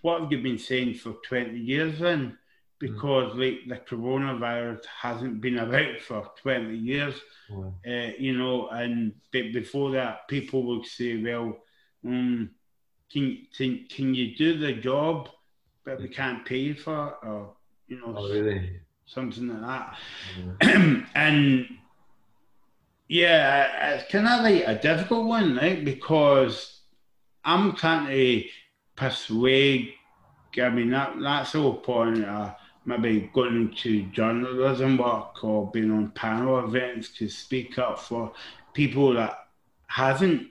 what 0.02 0.20
have 0.20 0.32
you 0.32 0.42
been 0.42 0.58
saying 0.58 0.94
for 0.94 1.16
20 1.26 1.58
years 1.58 1.98
then? 1.98 2.36
Because 2.78 3.32
mm. 3.32 3.38
like 3.38 3.60
the 3.66 3.96
coronavirus 3.96 4.84
hasn't 4.84 5.40
been 5.40 5.58
about 5.58 5.98
for 6.00 6.30
20 6.42 6.76
years, 6.76 7.14
mm. 7.50 7.72
uh, 7.86 8.12
you 8.18 8.36
know, 8.36 8.68
and 8.68 9.14
before 9.30 9.92
that, 9.92 10.28
people 10.28 10.64
would 10.64 10.84
say, 10.84 11.22
well, 11.22 11.56
um, 12.04 12.50
can, 13.10 13.46
can 13.56 13.86
can 13.88 14.14
you 14.14 14.34
do 14.36 14.58
the 14.58 14.74
job, 14.74 15.30
but 15.84 16.00
we 16.00 16.08
can't 16.08 16.44
pay 16.44 16.74
for 16.74 17.08
it, 17.08 17.26
or 17.26 17.54
you 17.88 17.98
know, 17.98 18.14
oh, 18.16 18.28
really? 18.28 18.80
something 19.06 19.48
like 19.48 19.60
that. 19.60 19.96
Mm. 20.60 21.06
and 21.14 21.66
yeah, 23.08 23.94
it's 23.94 24.10
kind 24.10 24.26
of 24.26 24.40
like 24.42 24.64
a 24.66 24.80
difficult 24.80 25.26
one, 25.26 25.56
right? 25.56 25.84
Because 25.84 26.80
I'm 27.44 27.74
trying 27.74 28.06
to 28.08 28.44
persuade. 28.96 29.94
I 30.60 30.68
mean, 30.70 30.90
that 30.90 31.14
that's 31.20 31.52
the 31.52 31.60
whole 31.60 31.76
point. 31.76 32.24
Uh, 32.24 32.54
maybe 32.86 33.30
going 33.32 33.74
to 33.74 34.02
journalism 34.06 34.98
work 34.98 35.42
or 35.42 35.70
being 35.70 35.90
on 35.90 36.10
panel 36.10 36.58
events 36.64 37.08
to 37.10 37.28
speak 37.28 37.78
up 37.78 37.98
for 37.98 38.32
people 38.74 39.14
that 39.14 39.48
hasn't 39.86 40.48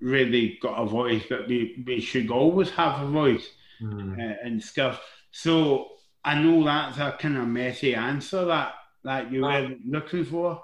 really 0.00 0.58
got 0.62 0.74
a 0.74 0.86
voice, 0.86 1.22
but 1.28 1.48
we, 1.48 1.82
we 1.86 2.00
should 2.00 2.30
always 2.30 2.70
have 2.70 3.02
a 3.02 3.10
voice 3.10 3.50
mm. 3.80 4.18
uh, 4.18 4.36
and 4.42 4.62
stuff. 4.62 5.00
So 5.32 5.88
I 6.28 6.34
know 6.34 6.62
that's 6.62 6.98
a 6.98 7.16
kind 7.18 7.38
of 7.38 7.48
messy 7.48 7.94
answer 7.94 8.44
that 8.44 8.74
that 9.02 9.32
you 9.32 9.40
were 9.40 9.70
looking 9.86 10.26
for. 10.26 10.62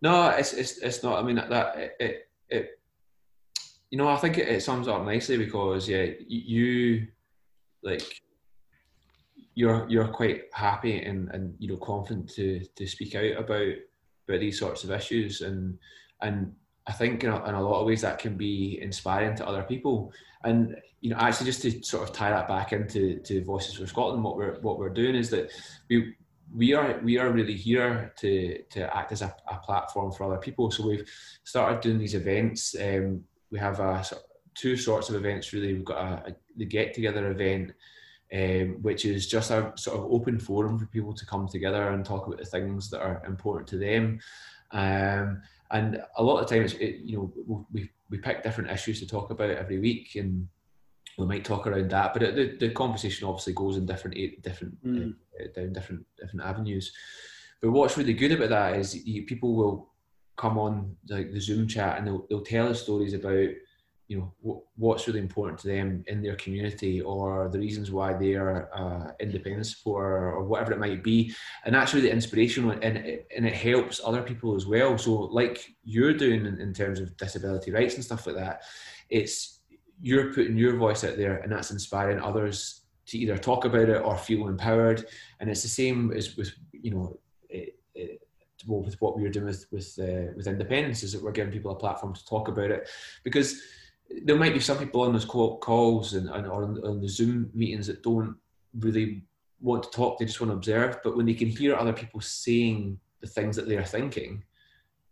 No, 0.00 0.30
it's 0.30 0.54
it's 0.54 0.78
it's 0.78 1.02
not. 1.02 1.22
I 1.22 1.26
mean 1.26 1.36
that 1.36 1.76
it 1.76 1.92
it, 2.00 2.28
it 2.48 2.70
you 3.90 3.98
know 3.98 4.08
I 4.08 4.16
think 4.16 4.38
it, 4.38 4.48
it 4.48 4.62
sums 4.62 4.88
up 4.88 5.04
nicely 5.04 5.36
because 5.36 5.86
yeah 5.86 6.06
you 6.26 7.06
like 7.82 8.18
you're 9.54 9.86
you're 9.90 10.08
quite 10.08 10.44
happy 10.54 11.02
and 11.02 11.28
and 11.32 11.54
you 11.58 11.68
know 11.68 11.76
confident 11.76 12.30
to 12.30 12.64
to 12.76 12.86
speak 12.86 13.14
out 13.14 13.44
about 13.44 13.74
about 14.26 14.40
these 14.40 14.58
sorts 14.58 14.84
of 14.84 14.90
issues 14.90 15.42
and 15.42 15.76
and 16.22 16.54
I 16.86 16.92
think 16.92 17.24
in 17.24 17.30
a, 17.30 17.44
in 17.48 17.54
a, 17.54 17.62
lot 17.62 17.80
of 17.80 17.86
ways 17.86 18.02
that 18.02 18.18
can 18.18 18.36
be 18.36 18.78
inspiring 18.82 19.34
to 19.36 19.46
other 19.46 19.62
people. 19.62 20.12
And 20.44 20.76
you 21.00 21.10
know, 21.10 21.16
actually, 21.16 21.46
just 21.46 21.62
to 21.62 21.82
sort 21.82 22.08
of 22.08 22.14
tie 22.14 22.30
that 22.30 22.48
back 22.48 22.72
into 22.72 23.20
to 23.20 23.44
Voices 23.44 23.74
for 23.74 23.86
Scotland, 23.86 24.22
what 24.22 24.36
we're 24.36 24.60
what 24.60 24.78
we're 24.78 24.90
doing 24.90 25.14
is 25.14 25.30
that 25.30 25.50
we 25.88 26.14
we 26.54 26.74
are 26.74 27.00
we 27.02 27.18
are 27.18 27.30
really 27.30 27.56
here 27.56 28.12
to 28.18 28.62
to 28.70 28.96
act 28.96 29.12
as 29.12 29.22
a, 29.22 29.34
a 29.50 29.56
platform 29.56 30.12
for 30.12 30.24
other 30.24 30.38
people. 30.38 30.70
So 30.70 30.86
we've 30.86 31.08
started 31.44 31.80
doing 31.80 31.98
these 31.98 32.14
events. 32.14 32.74
Um, 32.78 33.24
we 33.50 33.58
have 33.58 33.80
a 33.80 34.04
two 34.54 34.76
sorts 34.76 35.08
of 35.08 35.14
events 35.14 35.52
really. 35.52 35.72
We've 35.72 35.84
got 35.84 36.00
a, 36.00 36.30
a 36.30 36.36
the 36.56 36.66
get 36.66 36.94
together 36.94 37.30
event. 37.30 37.72
Um, 38.32 38.78
which 38.82 39.04
is 39.04 39.28
just 39.28 39.52
a 39.52 39.72
sort 39.76 39.96
of 39.96 40.10
open 40.10 40.40
forum 40.40 40.76
for 40.76 40.86
people 40.86 41.14
to 41.14 41.26
come 41.26 41.46
together 41.46 41.90
and 41.90 42.04
talk 42.04 42.26
about 42.26 42.38
the 42.38 42.44
things 42.44 42.90
that 42.90 43.00
are 43.00 43.22
important 43.26 43.68
to 43.68 43.78
them. 43.78 44.18
Um, 44.72 45.42
and 45.70 46.02
a 46.16 46.22
lot 46.22 46.40
of 46.40 46.48
times, 46.48 46.74
it, 46.74 46.96
you 46.96 47.16
know, 47.16 47.64
we 47.72 47.90
we 48.10 48.18
pick 48.18 48.42
different 48.42 48.70
issues 48.70 49.00
to 49.00 49.06
talk 49.06 49.30
about 49.30 49.50
every 49.50 49.78
week, 49.78 50.14
and 50.16 50.48
we 51.18 51.26
might 51.26 51.44
talk 51.44 51.66
around 51.66 51.90
that. 51.90 52.12
But 52.12 52.22
it, 52.22 52.34
the, 52.34 52.66
the 52.66 52.72
conversation 52.72 53.26
obviously 53.26 53.54
goes 53.54 53.76
in 53.76 53.86
different 53.86 54.42
different 54.42 54.84
mm. 54.84 55.14
uh, 55.40 55.46
down 55.54 55.72
different 55.72 56.06
different 56.18 56.44
avenues. 56.44 56.92
But 57.60 57.70
what's 57.70 57.96
really 57.96 58.12
good 58.12 58.32
about 58.32 58.50
that 58.50 58.76
is 58.76 59.06
you, 59.06 59.24
people 59.24 59.54
will 59.54 59.90
come 60.36 60.58
on 60.58 60.96
like 61.08 61.32
the 61.32 61.40
Zoom 61.40 61.66
chat 61.66 61.96
and 61.96 62.06
they'll, 62.06 62.26
they'll 62.28 62.42
tell 62.42 62.68
us 62.68 62.82
stories 62.82 63.14
about 63.14 63.48
you 64.08 64.18
know 64.18 64.32
what, 64.40 64.58
what's 64.76 65.06
really 65.06 65.20
important 65.20 65.58
to 65.58 65.68
them 65.68 66.04
in 66.08 66.22
their 66.22 66.36
community 66.36 67.00
or 67.00 67.48
the 67.50 67.58
reasons 67.58 67.90
why 67.90 68.12
they 68.12 68.34
are 68.34 68.68
uh, 68.74 69.12
independent 69.18 69.66
supporter 69.66 70.30
or 70.30 70.44
whatever 70.44 70.72
it 70.72 70.78
might 70.78 71.02
be. 71.02 71.34
And 71.64 71.74
that's 71.74 71.94
really 71.94 72.10
inspirational 72.10 72.72
and 72.72 72.98
and 72.98 73.46
it 73.46 73.54
helps 73.54 74.00
other 74.04 74.22
people 74.22 74.54
as 74.54 74.66
well. 74.66 74.98
So 74.98 75.12
like 75.12 75.64
you're 75.84 76.12
doing 76.12 76.44
in, 76.44 76.60
in 76.60 76.74
terms 76.74 77.00
of 77.00 77.16
disability 77.16 77.70
rights 77.72 77.94
and 77.94 78.04
stuff 78.04 78.26
like 78.26 78.36
that 78.36 78.62
it's 79.10 79.60
you're 80.00 80.32
putting 80.32 80.56
your 80.56 80.76
voice 80.76 81.04
out 81.04 81.16
there 81.16 81.38
and 81.38 81.52
that's 81.52 81.70
inspiring 81.70 82.20
others 82.20 82.82
to 83.06 83.18
either 83.18 83.38
talk 83.38 83.64
about 83.64 83.88
it 83.88 84.02
or 84.02 84.16
feel 84.16 84.48
empowered. 84.48 85.06
And 85.40 85.50
it's 85.50 85.62
the 85.62 85.68
same 85.68 86.12
as 86.12 86.36
with 86.36 86.52
you 86.72 86.90
know 86.90 87.18
it, 87.48 87.78
it, 87.94 88.20
with 88.66 89.00
what 89.00 89.16
we 89.16 89.24
are 89.24 89.30
doing 89.30 89.46
with 89.46 89.66
with 89.70 89.96
uh, 89.98 90.32
with 90.36 90.46
independence 90.46 91.02
is 91.02 91.12
that 91.12 91.22
we're 91.22 91.32
giving 91.32 91.52
people 91.52 91.72
a 91.72 91.76
platform 91.76 92.14
to 92.14 92.26
talk 92.26 92.48
about 92.48 92.70
it. 92.70 92.88
Because 93.22 93.60
there 94.24 94.36
might 94.36 94.54
be 94.54 94.60
some 94.60 94.78
people 94.78 95.02
on 95.02 95.12
those 95.12 95.24
calls 95.24 96.14
and, 96.14 96.28
and 96.28 96.46
or 96.46 96.64
on, 96.64 96.80
on 96.84 97.00
the 97.00 97.08
Zoom 97.08 97.50
meetings 97.54 97.86
that 97.86 98.02
don't 98.02 98.36
really 98.78 99.24
want 99.60 99.82
to 99.82 99.90
talk; 99.90 100.18
they 100.18 100.24
just 100.24 100.40
want 100.40 100.50
to 100.50 100.56
observe. 100.56 100.98
But 101.02 101.16
when 101.16 101.26
they 101.26 101.34
can 101.34 101.48
hear 101.48 101.74
other 101.74 101.92
people 101.92 102.20
saying 102.20 102.98
the 103.20 103.26
things 103.26 103.56
that 103.56 103.68
they're 103.68 103.84
thinking, 103.84 104.44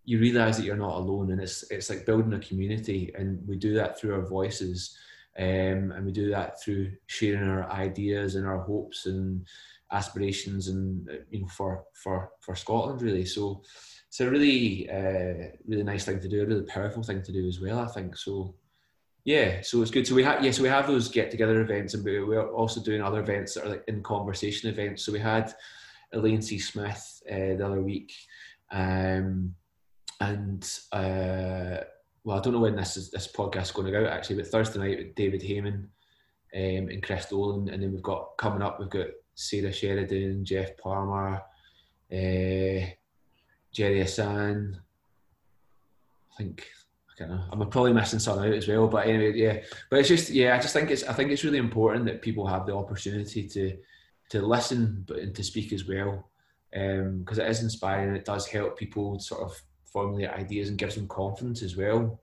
you 0.05 0.19
realise 0.19 0.57
that 0.57 0.65
you're 0.65 0.77
not 0.77 0.97
alone, 0.97 1.31
and 1.31 1.41
it's 1.41 1.65
it's 1.71 1.91
like 1.91 2.07
building 2.07 2.33
a 2.35 2.39
community, 2.39 3.13
and 3.17 3.47
we 3.47 3.57
do 3.57 3.75
that 3.75 3.99
through 3.99 4.15
our 4.15 4.27
voices, 4.27 4.97
um, 5.39 5.93
and 5.93 6.05
we 6.05 6.13
do 6.13 6.31
that 6.31 6.63
through 6.63 6.93
sharing 7.07 7.49
our 7.49 7.71
ideas 7.71 8.35
and 8.35 8.47
our 8.47 8.61
hopes 8.61 9.07
and 9.07 9.47
aspirations, 9.91 10.69
and 10.69 11.09
you 11.31 11.41
know 11.41 11.49
for 11.49 11.85
for 11.95 12.31
for 12.41 12.55
Scotland 12.55 13.03
really. 13.03 13.25
So 13.25 13.63
it's 14.09 14.21
a 14.21 14.29
really 14.29 14.91
uh, 14.91 15.57
really 15.67 15.85
nice 15.85 16.05
thing 16.05 16.21
to 16.21 16.29
do, 16.29 16.43
a 16.43 16.47
really 16.47 16.67
powerful 16.67 17.03
thing 17.03 17.23
to 17.23 17.33
do 17.33 17.47
as 17.47 17.61
well. 17.61 17.79
I 17.79 17.87
think 17.87 18.17
so. 18.17 18.55
Yeah, 19.25 19.61
so 19.63 19.81
it's 19.83 19.91
good. 19.91 20.07
So 20.07 20.17
we 20.17 20.25
have 20.25 20.45
yeah, 20.45 20.51
so 20.51 20.63
we 20.63 20.69
have 20.69 20.89
those 20.89 21.09
get 21.09 21.31
together 21.31 21.61
events, 21.61 21.95
and 21.95 22.05
we're 22.05 22.51
also 22.51 22.83
doing 22.83 23.03
other 23.03 23.21
events 23.21 23.55
that 23.55 23.65
are 23.65 23.71
like 23.71 23.85
in 23.87 24.03
conversation 24.03 24.69
events. 24.69 25.05
So 25.05 25.13
we 25.13 25.21
had 25.21 25.55
Elaine 26.13 26.43
C. 26.43 26.59
Smith 26.59 27.23
uh, 27.31 27.55
the 27.57 27.65
other 27.65 27.83
week, 27.83 28.13
um, 28.73 29.55
and 30.21 30.69
uh, 30.91 31.85
well, 32.25 32.39
I 32.39 32.41
don't 32.41 32.53
know 32.53 32.61
when 32.61 32.77
this 32.77 32.97
is, 32.97 33.11
this 33.11 33.31
podcast 33.31 33.63
is 33.63 33.71
going 33.73 33.87
to 33.87 33.93
go 33.93 34.05
out 34.05 34.13
actually, 34.13 34.37
but 34.37 34.49
Thursday 34.49 34.79
night 34.81 34.99
with 34.99 35.15
David 35.15 35.43
Hayman 35.43 35.89
um, 36.55 36.89
and 36.89 37.03
Chris 37.03 37.27
Dolan, 37.27 37.69
and 37.69 37.81
then 37.83 37.93
we've 37.93 38.03
got 38.03 38.37
coming 38.39 38.63
up, 38.63 38.81
we've 38.81 38.91
got 38.91 39.07
Sara 39.35 39.73
Sheridan, 39.73 40.45
Geoff 40.45 40.77
Palmer, 40.83 41.43
uh, 42.13 42.87
Gerry 43.73 44.01
Hassan. 44.01 44.81
I 46.33 46.37
think 46.37 46.67
I 47.20 47.25
know. 47.27 47.40
I'm 47.51 47.70
probably 47.70 47.92
missing 47.92 48.18
something 48.18 48.48
out 48.48 48.57
as 48.57 48.68
well, 48.68 48.88
but 48.88 49.07
anyway, 49.07 49.33
yeah. 49.35 49.61
But 49.90 50.01
it's 50.01 50.09
just 50.09 50.31
yeah, 50.31 50.57
I 50.57 50.59
just 50.59 50.72
think 50.72 50.90
it's 50.90 51.05
I 51.05 51.12
think 51.12 51.31
it's 51.31 51.44
really 51.44 51.59
important 51.59 52.07
that 52.07 52.22
people 52.22 52.46
have 52.46 52.66
the 52.66 52.75
opportunity 52.75 53.46
to 53.48 53.77
to 54.31 54.42
listen, 54.46 55.05
but 55.07 55.18
and 55.18 55.35
to 55.35 55.44
speak 55.44 55.72
as 55.72 55.87
well, 55.87 56.31
because 56.70 57.38
um, 57.38 57.44
it 57.44 57.51
is 57.51 57.62
inspiring. 57.62 58.16
It 58.16 58.25
does 58.25 58.46
help 58.46 58.79
people 58.79 59.18
sort 59.18 59.42
of 59.42 59.61
formulate 59.85 60.31
ideas 60.31 60.68
and 60.68 60.79
gives 60.79 60.94
them 60.94 61.07
confidence 61.07 61.62
as 61.62 61.77
well 61.77 62.18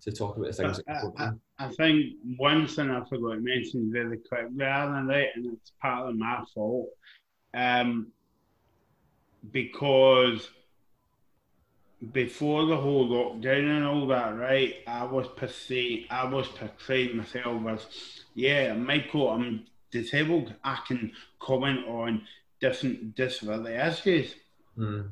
to 0.00 0.12
talk 0.12 0.36
about 0.36 0.46
the 0.46 0.52
things. 0.52 0.80
I, 0.88 1.02
I, 1.18 1.30
I, 1.58 1.68
think 1.72 2.14
one 2.36 2.66
thing 2.66 2.90
I 2.90 3.00
forgot 3.08 3.34
to 3.34 3.40
mention 3.40 3.90
really 3.90 4.18
quick, 4.28 4.46
rather 4.54 4.92
than 4.92 5.08
that, 5.08 5.28
and 5.34 5.46
it's 5.52 5.72
partly 5.80 6.14
my 6.14 6.42
fault, 6.54 6.88
um, 7.54 8.08
because 9.52 10.48
before 12.12 12.66
the 12.66 12.76
whole 12.76 13.08
lockdown 13.08 13.76
and 13.76 13.84
all 13.84 14.06
that, 14.08 14.36
right? 14.36 14.74
I 14.86 15.04
was 15.04 15.28
perceived, 15.36 16.06
I 16.10 16.24
was 16.24 16.46
portraying 16.48 17.16
myself 17.16 17.66
as, 17.68 17.86
yeah, 18.34 18.74
Michael, 18.74 19.30
I'm 19.30 19.66
disabled. 19.90 20.52
I 20.62 20.78
can 20.86 21.12
comment 21.40 21.86
on 21.86 22.22
different 22.60 23.14
disability 23.14 23.74
issues. 23.74 24.34
Mm. 24.76 25.10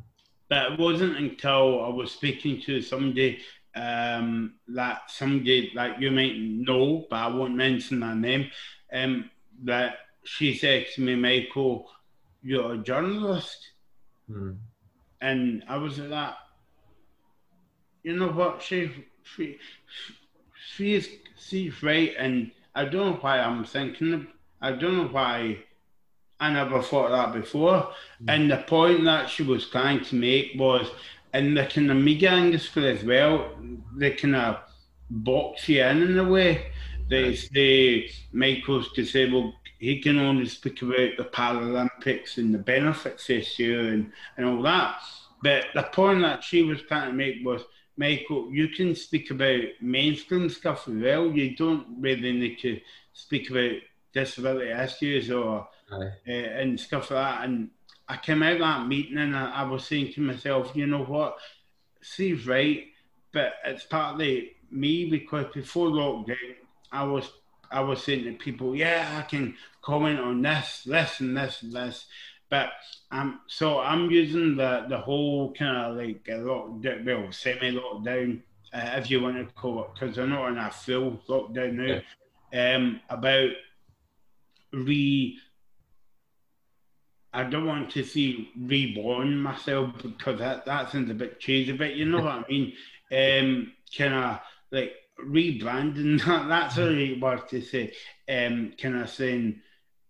But 0.49 0.73
it 0.73 0.79
wasn't 0.79 1.17
until 1.17 1.85
I 1.85 1.89
was 1.89 2.13
speaking 2.13 2.61
to 2.63 2.83
somebody 2.83 3.41
um, 3.75 4.55
that 4.69 5.03
somebody 5.09 5.73
that 5.75 6.01
you 6.01 6.11
might 6.11 6.37
know, 6.39 7.07
but 7.09 7.17
I 7.17 7.27
won't 7.29 7.57
mention 7.57 8.01
their 8.01 8.15
name, 8.15 8.51
um, 8.93 9.31
that 9.65 9.97
she 10.25 10.55
said 10.55 10.87
to 10.95 11.01
me, 11.01 11.17
Michael, 11.17 11.91
you're 12.43 12.75
a 12.75 12.79
journalist. 12.79 13.71
Mm. 14.31 14.59
And 15.21 15.65
I 15.67 15.79
was 15.79 15.99
like 15.99 16.35
know 18.13 18.29
what? 18.29 18.63
She, 18.63 18.91
she, 19.23 19.59
she's, 20.77 21.09
she's 21.39 21.83
right, 21.83 22.15
and 22.19 22.51
I 22.75 22.85
don't 22.85 23.13
know 23.13 23.19
why 23.21 23.41
I'm 23.41 23.65
thinking. 23.65 24.27
I 24.61 24.73
don't 24.73 24.97
know 24.97 25.09
why 25.09 25.59
I 26.41 26.53
never 26.53 26.83
thought 26.83 27.11
that 27.11 27.33
before. 27.33 27.93
Mm. 28.23 28.29
And 28.29 28.51
the 28.51 28.59
point 28.59 29.05
that 29.05 29.31
she 29.31 29.43
was 29.43 29.69
trying 29.69 30.05
to 30.05 30.15
make 30.15 30.53
was, 30.57 30.91
in 31.33 31.55
the 31.55 31.67
kind 31.67 31.91
of 31.91 31.97
media 31.97 32.33
industry 32.35 32.91
as 32.91 33.03
well, 33.05 33.51
they 33.97 34.13
kind 34.13 34.37
of 34.37 34.59
box 35.11 35.69
you 35.69 35.83
in 35.83 36.03
in 36.03 36.19
a 36.19 36.25
way. 36.25 36.67
They 37.09 37.35
say 37.35 38.11
Michael's 38.33 38.93
disabled. 38.93 39.55
He 39.79 40.01
can 40.01 40.19
only 40.19 40.47
speak 40.47 40.81
about 40.83 41.17
the 41.19 41.25
Paralympics 41.25 42.39
and 42.39 42.55
the 42.55 42.59
benefits 42.59 43.29
issue 43.29 43.91
and, 43.93 44.13
and 44.37 44.47
all 44.47 44.63
that. 44.63 45.03
But 45.43 45.67
the 45.75 45.83
point 45.83 46.23
that 46.23 46.43
she 46.43 46.63
was 46.63 46.81
trying 46.83 47.11
to 47.11 47.17
make 47.17 47.45
was 47.45 47.63
Michael, 47.97 48.53
you 48.53 48.69
can 48.69 48.95
speak 48.95 49.31
about 49.31 49.63
mainstream 49.81 50.49
stuff 50.51 50.89
as 50.89 50.95
well. 50.95 51.27
You 51.31 51.55
don't 51.57 51.87
really 52.01 52.33
need 52.33 52.59
to 52.61 52.81
speak 53.13 53.51
about 53.51 53.73
disability 54.13 54.71
issues 54.71 55.31
or 55.31 55.69
uh, 55.93 56.05
and 56.27 56.79
stuff 56.79 57.11
like 57.11 57.25
that. 57.25 57.45
And 57.45 57.71
I 58.09 58.17
came 58.17 58.43
out 58.43 58.55
of 58.55 58.59
that 58.61 58.87
meeting 58.87 59.19
and 59.19 59.37
I, 59.37 59.51
I 59.51 59.63
was 59.65 59.85
saying 59.85 60.13
to 60.15 60.21
myself, 60.21 60.73
you 60.75 60.87
know 60.87 61.05
what, 61.05 61.37
Steve's 62.01 62.47
right, 62.47 62.87
but 63.33 63.55
it's 63.65 63.85
partly 63.85 64.57
me 64.71 65.09
because 65.09 65.47
before 65.55 65.89
lockdown, 65.89 66.57
I 66.93 67.05
was 67.05 67.31
I 67.71 67.81
was 67.81 68.03
saying 68.05 68.25
to 68.25 68.33
people, 68.35 68.77
yeah, 68.77 69.17
I 69.19 69.23
can 69.23 69.57
comment 69.83 70.21
on 70.21 70.43
this, 70.43 70.83
this, 70.87 71.21
and 71.21 71.37
this, 71.37 71.63
and 71.63 71.73
this. 71.73 72.07
But 72.51 72.71
um, 73.11 73.41
so 73.47 73.81
I'm 73.81 74.11
using 74.11 74.57
the 74.57 74.87
the 74.89 74.99
whole 74.99 75.53
kind 75.55 75.77
of 75.77 75.97
like 75.97 76.27
a 76.29 76.37
lock, 76.37 76.71
well, 77.05 77.33
semi 77.33 77.73
lockdown, 77.73 78.41
uh, 78.73 78.91
if 78.97 79.11
you 79.11 79.21
want 79.21 79.37
to 79.37 79.55
call 79.55 79.85
it, 79.85 79.91
because 79.95 80.17
they're 80.17 80.27
not 80.27 80.49
in 80.49 80.59
a 80.59 80.71
full 80.71 81.21
lockdown 81.29 81.75
now. 81.75 82.01
Yeah. 82.53 82.75
Um, 82.77 83.01
about 83.09 83.51
re. 84.73 85.39
I 87.33 87.43
don't 87.43 87.67
want 87.67 87.91
to 87.93 88.05
see 88.05 88.51
reborn 88.57 89.39
myself 89.39 89.91
because 90.01 90.39
that, 90.39 90.65
that 90.67 90.93
sounds 90.93 91.11
a 91.11 91.15
bit 91.15 91.41
cheesy, 91.41 91.73
but 91.73 91.97
you 91.97 92.05
know 92.05 92.23
what 92.23 92.33
I 92.33 92.45
mean. 92.49 92.73
Um, 93.13 93.73
kind 93.97 94.15
of 94.15 94.41
like 94.73 94.93
rebranding. 95.21 96.21
That, 96.27 96.49
that's 96.49 96.79
a 96.79 96.89
right 96.89 97.21
word 97.21 97.49
to 97.51 97.61
say. 97.61 97.93
Um, 98.29 98.73
kind 98.81 98.97
of 98.97 99.11
saying 99.11 99.61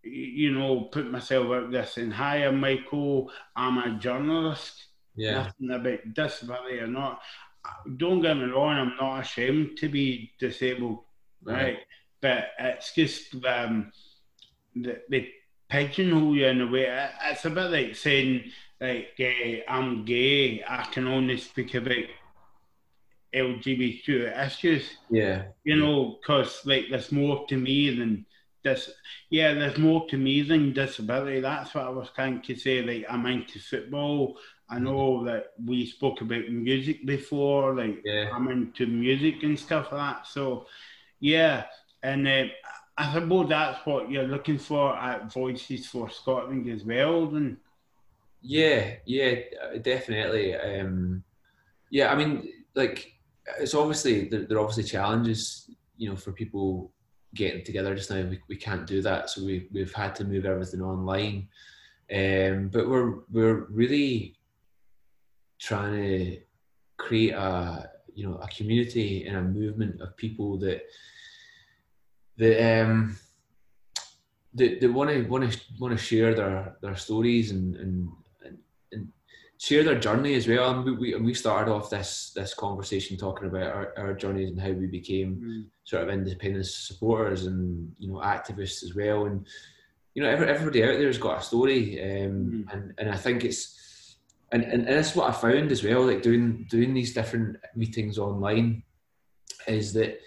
you 0.05 0.53
know, 0.53 0.83
put 0.83 1.11
myself 1.11 1.51
out 1.51 1.71
there 1.71 1.87
saying, 1.87 2.13
Hi, 2.13 2.39
I'm 2.39 2.61
Michael, 2.61 3.31
I'm 3.57 3.79
a 3.79 3.99
journalist. 3.99 4.87
Yeah. 5.17 5.45
Nothing 5.45 5.71
about 5.71 6.15
disability 6.15 6.79
or 6.79 6.87
not. 6.87 7.21
Don't 7.97 8.21
get 8.21 8.37
me 8.37 8.45
wrong, 8.45 8.77
I'm 8.77 8.97
not 9.01 9.21
ashamed 9.21 9.79
to 9.79 9.89
be 9.89 10.33
disabled, 10.39 11.01
right? 11.43 11.55
right? 11.55 11.79
But 12.21 12.49
it's 12.59 12.95
just 12.95 13.35
um, 13.47 13.93
the, 14.75 15.01
the 15.09 15.29
pigeonhole 15.69 16.37
you 16.37 16.47
in 16.47 16.61
a 16.61 16.67
way. 16.67 17.09
It's 17.25 17.45
a 17.45 17.51
bit 17.51 17.71
like 17.71 17.97
saying, 17.97 18.45
like, 18.81 19.15
uh, 19.21 19.71
I'm 19.71 20.05
gay, 20.05 20.63
I 20.67 20.85
can 20.85 21.07
only 21.07 21.39
speak 21.39 21.75
about 21.75 22.05
LGBT 23.35 24.47
issues. 24.47 24.85
Yeah. 25.11 25.45
You 25.65 25.77
know, 25.77 26.19
because, 26.21 26.61
like, 26.65 26.87
there's 26.91 27.13
more 27.13 27.47
to 27.49 27.57
me 27.57 27.91
than 27.95 28.27
this 28.65 28.91
yeah 29.31 29.55
there's 29.55 29.79
more 29.79 30.07
to 30.09 30.17
me 30.17 30.43
than 30.43 30.73
disability. 30.73 31.41
That's 31.41 31.75
what 31.75 31.85
i 31.85 31.91
was 31.91 32.11
trying 32.15 32.43
to 32.43 32.57
say 32.57 32.83
like 32.83 33.07
i'm 33.09 33.27
into 33.27 33.61
football. 33.61 34.39
I 34.69 34.79
know 34.79 35.19
mm-hmm. 35.19 35.27
that 35.27 35.53
we 35.65 35.87
spoke 35.87 36.23
about 36.23 36.49
music 36.49 37.07
before 37.07 37.75
like 37.75 38.01
yeah. 38.05 38.31
i'm 38.33 38.49
into 38.49 38.87
music 38.87 39.43
and 39.43 39.59
stuff 39.59 39.93
like 39.93 40.17
that. 40.17 40.27
So 40.27 40.67
yeah 41.21 41.65
and 42.03 42.27
uh, 42.27 42.45
i 42.99 43.13
suppose 43.13 43.49
that's 43.49 43.87
what 43.87 44.11
you're 44.11 44.25
looking 44.25 44.59
for 44.59 44.97
at 44.97 45.33
voices 45.33 45.87
for 45.87 46.11
scotland 46.11 46.69
as 46.69 46.85
well 46.85 47.27
then. 47.27 47.59
Yeah 48.43 48.95
yeah 49.07 49.35
definitely. 49.83 50.57
Um 50.57 51.23
yeah 51.91 52.11
i 52.11 52.17
mean 52.17 52.49
like 52.75 53.13
it's 53.61 53.75
obviously 53.75 54.29
there, 54.29 54.47
there 54.47 54.59
are 54.59 54.61
obviously 54.61 54.85
challenges 54.85 55.71
you 55.97 56.09
know 56.09 56.17
for 56.17 56.33
people 56.33 56.91
getting 57.35 57.65
together 57.65 57.95
just 57.95 58.11
now. 58.11 58.23
We, 58.23 58.41
we 58.49 58.57
can't 58.57 58.87
do 58.87 59.03
that, 59.03 59.31
so 59.31 59.45
we 59.45 59.69
we've 59.73 59.93
had 59.93 60.15
to 60.17 60.25
move 60.25 60.47
everything 60.47 60.83
online. 60.83 61.49
Um, 62.15 62.69
but 62.73 62.89
we're 62.89 63.21
we're 63.31 63.67
really 63.71 64.37
trying 65.59 66.03
to 66.03 66.41
create 66.97 67.33
a 67.33 67.91
you 68.15 68.29
know 68.29 68.37
a 68.37 68.49
community 68.49 69.27
and 69.27 69.37
a 69.37 69.43
movement 69.43 70.01
of 70.01 70.17
people 70.17 70.59
that 70.59 70.83
that 72.37 72.83
um 72.83 73.17
that, 74.55 74.81
that 74.81 74.93
want 74.93 75.11
to 75.11 75.23
want 75.23 75.51
to 75.51 75.59
want 75.79 75.97
to 75.97 76.05
share 76.05 76.35
their 76.35 76.77
their 76.81 76.97
stories 76.97 77.51
and 77.51 77.77
and 77.77 78.09
share 79.59 79.85
their 79.85 79.99
journey 79.99 80.35
as 80.35 80.49
well. 80.49 80.71
And 80.71 80.99
we, 80.99 81.15
we, 81.15 81.35
started 81.35 81.71
off 81.71 81.91
this 81.91 82.33
this 82.35 82.55
conversation 82.55 83.17
talking 83.17 83.49
about 83.49 83.75
our, 83.75 83.95
our 83.97 84.15
journeys 84.15 84.51
and 84.51 84.61
how 84.61 84.71
we 84.71 84.87
became 84.87 85.37
mm. 85.37 85.65
sort 85.85 86.03
of 86.03 86.11
independent 86.11 86.67
supporters 86.67 87.47
and 87.47 87.93
you 87.99 88.09
know 88.09 88.19
activists 88.19 88.83
as 88.83 88.95
well. 88.95 89.27
And 89.27 89.47
you 90.15 90.23
know, 90.23 90.29
every, 90.29 90.49
everybody 90.49 90.83
out 90.83 90.99
there 90.99 91.07
has 91.07 91.19
got 91.19 91.41
a 91.41 91.43
story, 91.43 92.01
um, 92.03 92.65
mm. 92.67 92.73
and 92.73 92.95
and 92.99 93.11
I 93.11 93.17
think 93.17 93.45
it's 93.45 94.17
and, 94.53 94.63
and 94.63 94.87
and 94.87 94.97
that's 94.97 95.17
what 95.17 95.29
I 95.29 95.33
found 95.33 95.71
as 95.71 95.85
well. 95.85 96.07
Like 96.07 96.23
doing 96.23 96.67
doing 96.71 96.95
these 96.95 97.15
different 97.15 97.57
meetings 97.75 98.19
online, 98.19 98.83
is 99.67 99.93
that 99.95 100.21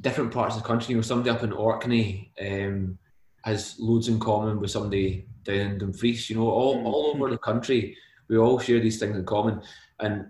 different 0.00 0.32
parts 0.32 0.56
of 0.56 0.62
the 0.62 0.68
country. 0.68 0.92
You 0.92 0.96
know, 0.96 1.02
somebody 1.02 1.30
up 1.30 1.42
in 1.42 1.52
Orkney 1.52 2.32
um, 2.40 2.98
has 3.44 3.76
loads 3.78 4.08
in 4.08 4.18
common 4.18 4.60
with 4.60 4.70
somebody 4.70 5.26
down 5.42 5.56
in 5.56 5.78
Dumfries. 5.78 6.28
You 6.30 6.36
know, 6.36 6.48
all, 6.48 6.76
mm. 6.76 6.84
all 6.86 7.12
over 7.14 7.30
the 7.30 7.38
country 7.38 7.96
we 8.28 8.36
all 8.38 8.58
share 8.58 8.80
these 8.80 8.98
things 8.98 9.16
in 9.16 9.24
common. 9.24 9.60
And 10.00 10.26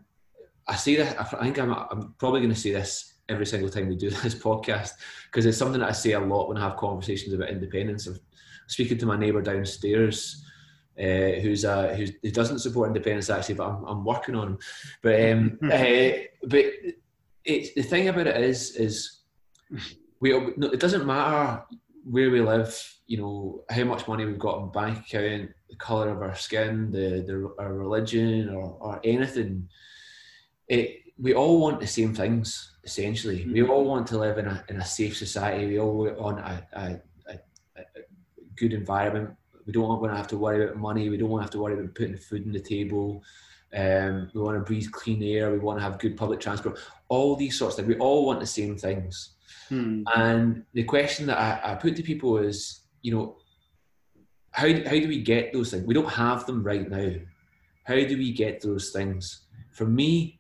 I 0.67 0.77
see 0.77 0.97
that, 0.97 1.21
I 1.21 1.43
think 1.43 1.59
I'm, 1.59 1.73
I'm 1.73 2.15
probably 2.19 2.41
going 2.41 2.55
to 2.55 2.61
say 2.61 2.73
this 2.73 3.15
every 3.29 3.47
single 3.47 3.71
time 3.71 3.89
we 3.89 3.97
do 3.97 4.11
this 4.23 4.35
podcast 4.35 4.93
because 5.27 5.47
it's 5.47 5.59
something 5.59 5.81
that 5.81 5.89
I 5.89 5.93
say 5.93 6.13
a 6.13 6.21
lot 6.21 6.49
when 6.49 6.59
I 6.59 6.69
have 6.69 6.77
conversations 6.77 7.35
about 7.35 7.51
independence. 7.51 8.07
I'm 8.07 8.19
speaking 8.67 8.99
to 8.99 9.07
my 9.07 9.17
neighbour 9.17 9.43
downstairs. 9.43 10.41
Uh, 10.97 11.41
who's 11.43 11.65
uh, 11.65 11.93
who's, 11.97 12.13
who 12.23 12.31
doesn't 12.31 12.61
support 12.61 12.87
independence 12.87 13.29
actually, 13.29 13.57
but 13.57 13.67
I'm, 13.67 13.83
I'm 13.83 14.05
working 14.05 14.37
on 14.37 14.47
him. 14.47 14.59
But 15.03 15.33
um, 15.33 15.59
uh, 15.65 16.11
but 16.47 16.67
it's 17.45 17.75
the 17.75 17.83
thing 17.83 18.07
about 18.07 18.29
it 18.29 18.37
is 18.37 18.77
is 18.77 19.23
we 20.21 20.31
no, 20.57 20.69
it 20.69 20.79
doesn't 20.79 21.05
matter 21.05 21.65
where 22.05 22.31
we 22.31 22.41
live, 22.41 22.81
you 23.07 23.19
know, 23.19 23.65
how 23.71 23.83
much 23.85 24.07
money 24.07 24.25
we've 24.25 24.39
got 24.39 24.61
in 24.61 24.71
bank 24.71 24.99
account, 24.99 25.51
the 25.75 25.85
color 25.85 26.09
of 26.11 26.23
our 26.23 26.35
skin, 26.35 26.91
the, 26.91 27.23
the 27.27 27.55
our 27.59 27.75
religion, 27.75 28.51
or, 28.51 28.77
or 28.81 29.01
anything. 29.05 29.69
It, 30.69 31.01
we 31.19 31.35
all 31.35 31.61
want 31.61 31.81
the 31.81 31.87
same 31.87 32.15
things 32.15 32.73
essentially. 32.85 33.41
Mm-hmm. 33.41 33.53
We 33.53 33.63
all 33.63 33.85
want 33.85 34.07
to 34.09 34.19
live 34.19 34.39
in 34.39 34.47
a, 34.47 34.65
in 34.69 34.77
a 34.77 34.85
safe 34.85 35.17
society. 35.17 35.67
We 35.67 35.79
all 35.79 35.95
want 35.95 36.39
a, 36.41 36.67
a, 36.73 36.85
a, 37.33 37.39
a 37.77 37.83
good 38.57 38.73
environment 38.73 39.31
we 39.67 39.73
don't 39.73 40.01
want 40.01 40.13
to 40.13 40.17
have 40.17 40.29
to 40.29 40.39
worry 40.39 40.65
about 40.65 40.77
money. 40.77 41.09
We 41.09 41.17
don't 41.17 41.31
want 41.31 41.43
to 41.43 41.45
have 41.45 41.53
to 41.53 41.59
worry 41.61 41.75
about 41.75 41.95
putting 41.95 42.17
food 42.17 42.47
on 42.47 42.53
the 42.53 42.61
table. 42.61 43.23
Um, 43.75 44.31
we 44.35 44.41
want 44.41 44.57
to 44.57 44.65
breathe 44.65 44.91
clean 44.93 45.23
air. 45.23 45.51
We 45.51 45.59
want 45.59 45.79
to 45.79 45.83
have 45.83 45.99
good 45.99 46.17
public 46.17 46.41
transport. 46.41 46.79
All 47.09 47.37
these 47.37 47.59
sorts 47.59 47.79
of 47.79 47.85
things. 47.85 47.97
We 47.97 48.01
all 48.01 48.27
want 48.27 48.41
the 48.41 48.47
same 48.47 48.77
things. 48.77 49.31
Hmm. 49.69 50.03
And 50.15 50.65
the 50.75 50.85
question 50.85 51.27
that 51.27 51.39
I, 51.39 51.73
I 51.73 51.75
put 51.75 51.97
to 51.97 52.03
people 52.03 52.39
is, 52.39 52.83
you 53.03 53.15
know, 53.15 53.37
how, 54.55 54.69
how 54.69 54.91
do 54.91 55.09
we 55.09 55.21
get 55.21 55.53
those 55.53 55.73
things? 55.73 55.85
We 55.85 55.95
don't 55.95 56.09
have 56.09 56.47
them 56.47 56.63
right 56.63 56.89
now. 56.89 57.13
How 57.83 57.97
do 57.97 58.17
we 58.17 58.33
get 58.33 58.61
those 58.61 58.91
things? 58.91 59.47
For 59.73 59.85
me, 59.85 60.39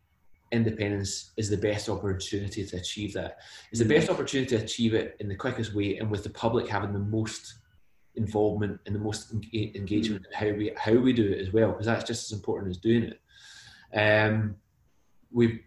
independence 0.52 1.32
is 1.36 1.50
the 1.50 1.56
best 1.56 1.88
opportunity 1.88 2.64
to 2.64 2.76
achieve 2.76 3.12
that. 3.14 3.38
It's 3.72 3.80
the 3.80 3.88
best 3.88 4.08
opportunity 4.08 4.56
to 4.56 4.62
achieve 4.62 4.94
it 4.94 5.16
in 5.18 5.28
the 5.28 5.34
quickest 5.34 5.74
way 5.74 5.98
and 5.98 6.08
with 6.10 6.22
the 6.22 6.30
public 6.30 6.68
having 6.68 6.92
the 6.92 7.00
most 7.00 7.54
involvement 8.14 8.78
and 8.86 8.94
the 8.94 9.00
most 9.00 9.32
engagement 9.32 10.24
in 10.24 10.32
how 10.32 10.56
we 10.56 10.72
how 10.76 10.92
we 10.92 11.12
do 11.12 11.32
it 11.32 11.40
as 11.40 11.52
well, 11.52 11.72
because 11.72 11.86
that's 11.86 12.04
just 12.04 12.30
as 12.30 12.38
important 12.38 12.70
as 12.70 12.76
doing 12.76 13.10
it. 13.10 13.20
Um, 13.98 14.54
we 15.32 15.62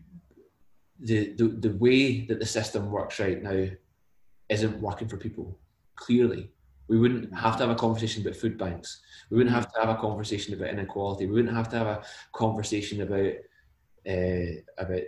the, 1.01 1.33
the 1.33 1.49
the 1.49 1.75
way 1.77 2.21
that 2.27 2.39
the 2.39 2.45
system 2.45 2.89
works 2.89 3.19
right 3.19 3.43
now 3.43 3.67
isn't 4.47 4.79
working 4.79 5.09
for 5.09 5.17
people. 5.17 5.59
Clearly, 5.95 6.49
we 6.87 6.97
wouldn't 6.97 7.33
have 7.37 7.57
to 7.57 7.63
have 7.63 7.75
a 7.75 7.75
conversation 7.75 8.21
about 8.21 8.37
food 8.37 8.57
banks. 8.57 9.01
We 9.29 9.37
wouldn't 9.37 9.55
have 9.55 9.71
to 9.73 9.79
have 9.79 9.89
a 9.89 9.99
conversation 9.99 10.53
about 10.53 10.69
inequality. 10.69 11.25
We 11.25 11.33
wouldn't 11.33 11.55
have 11.55 11.69
to 11.69 11.77
have 11.77 11.87
a 11.87 12.03
conversation 12.33 13.01
about 13.01 13.33
uh, 14.07 14.61
about 14.77 15.01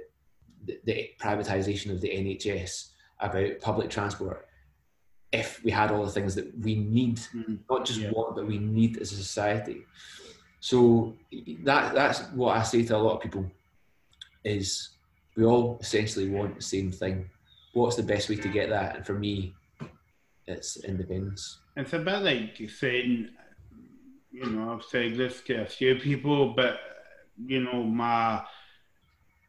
the, 0.66 0.80
the 0.84 1.10
privatisation 1.22 1.92
of 1.92 2.02
the 2.02 2.10
NHS, 2.10 2.90
about 3.20 3.60
public 3.62 3.90
transport. 3.90 4.46
If 5.32 5.64
we 5.64 5.72
had 5.72 5.92
all 5.92 6.04
the 6.04 6.12
things 6.12 6.36
that 6.36 6.58
we 6.60 6.76
need, 6.76 7.18
mm-hmm. 7.18 7.56
not 7.70 7.86
just 7.86 8.00
yeah. 8.00 8.12
want, 8.12 8.36
but 8.36 8.48
we 8.48 8.58
need 8.58 8.98
as 8.98 9.12
a 9.14 9.16
society. 9.16 9.86
So 10.60 11.16
that 11.64 11.94
that's 11.96 12.24
what 12.34 12.58
I 12.58 12.64
say 12.64 12.84
to 12.84 12.98
a 12.98 12.98
lot 12.98 13.16
of 13.16 13.22
people 13.22 13.50
is 14.44 14.90
we 15.36 15.46
all 15.46 15.78
essentially 15.82 16.30
want 16.30 16.56
the 16.56 16.62
same 16.62 16.92
thing. 16.92 17.30
What's 17.74 17.96
the 17.96 18.04
best 18.04 18.28
way 18.28 18.36
to 18.36 18.50
get 18.50 18.70
that? 18.70 18.98
And 18.98 19.06
for 19.06 19.14
me, 19.14 19.56
it's 20.48 20.84
independence. 20.84 21.60
It's 21.80 21.94
a 21.94 22.00
bit 22.00 22.20
like 22.24 22.70
saying, 22.70 23.30
you 24.32 24.50
know, 24.50 24.74
I've 24.74 24.84
said 24.84 25.16
this 25.16 25.40
to 25.44 25.62
a 25.62 25.66
few 25.66 25.96
people, 25.96 26.54
but 26.54 26.78
you 27.38 27.62
know, 27.64 27.84
my 27.84 28.44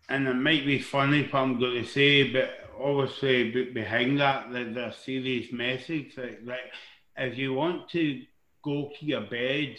and 0.08 0.28
it 0.28 0.34
might 0.34 0.64
be 0.64 0.78
funny 0.78 1.24
what 1.24 1.40
I'm 1.40 1.58
going 1.58 1.82
to 1.82 1.88
say, 1.88 2.32
but 2.32 2.50
obviously 2.80 3.64
behind 3.72 4.20
that, 4.20 4.52
there's 4.52 4.76
a 4.76 4.94
serious 4.96 5.50
message. 5.50 6.16
Like, 6.16 6.38
like 6.44 6.72
if 7.16 7.36
you 7.36 7.52
want 7.52 7.88
to 7.90 8.22
go 8.62 8.92
to 8.96 9.04
your 9.04 9.22
bed 9.22 9.74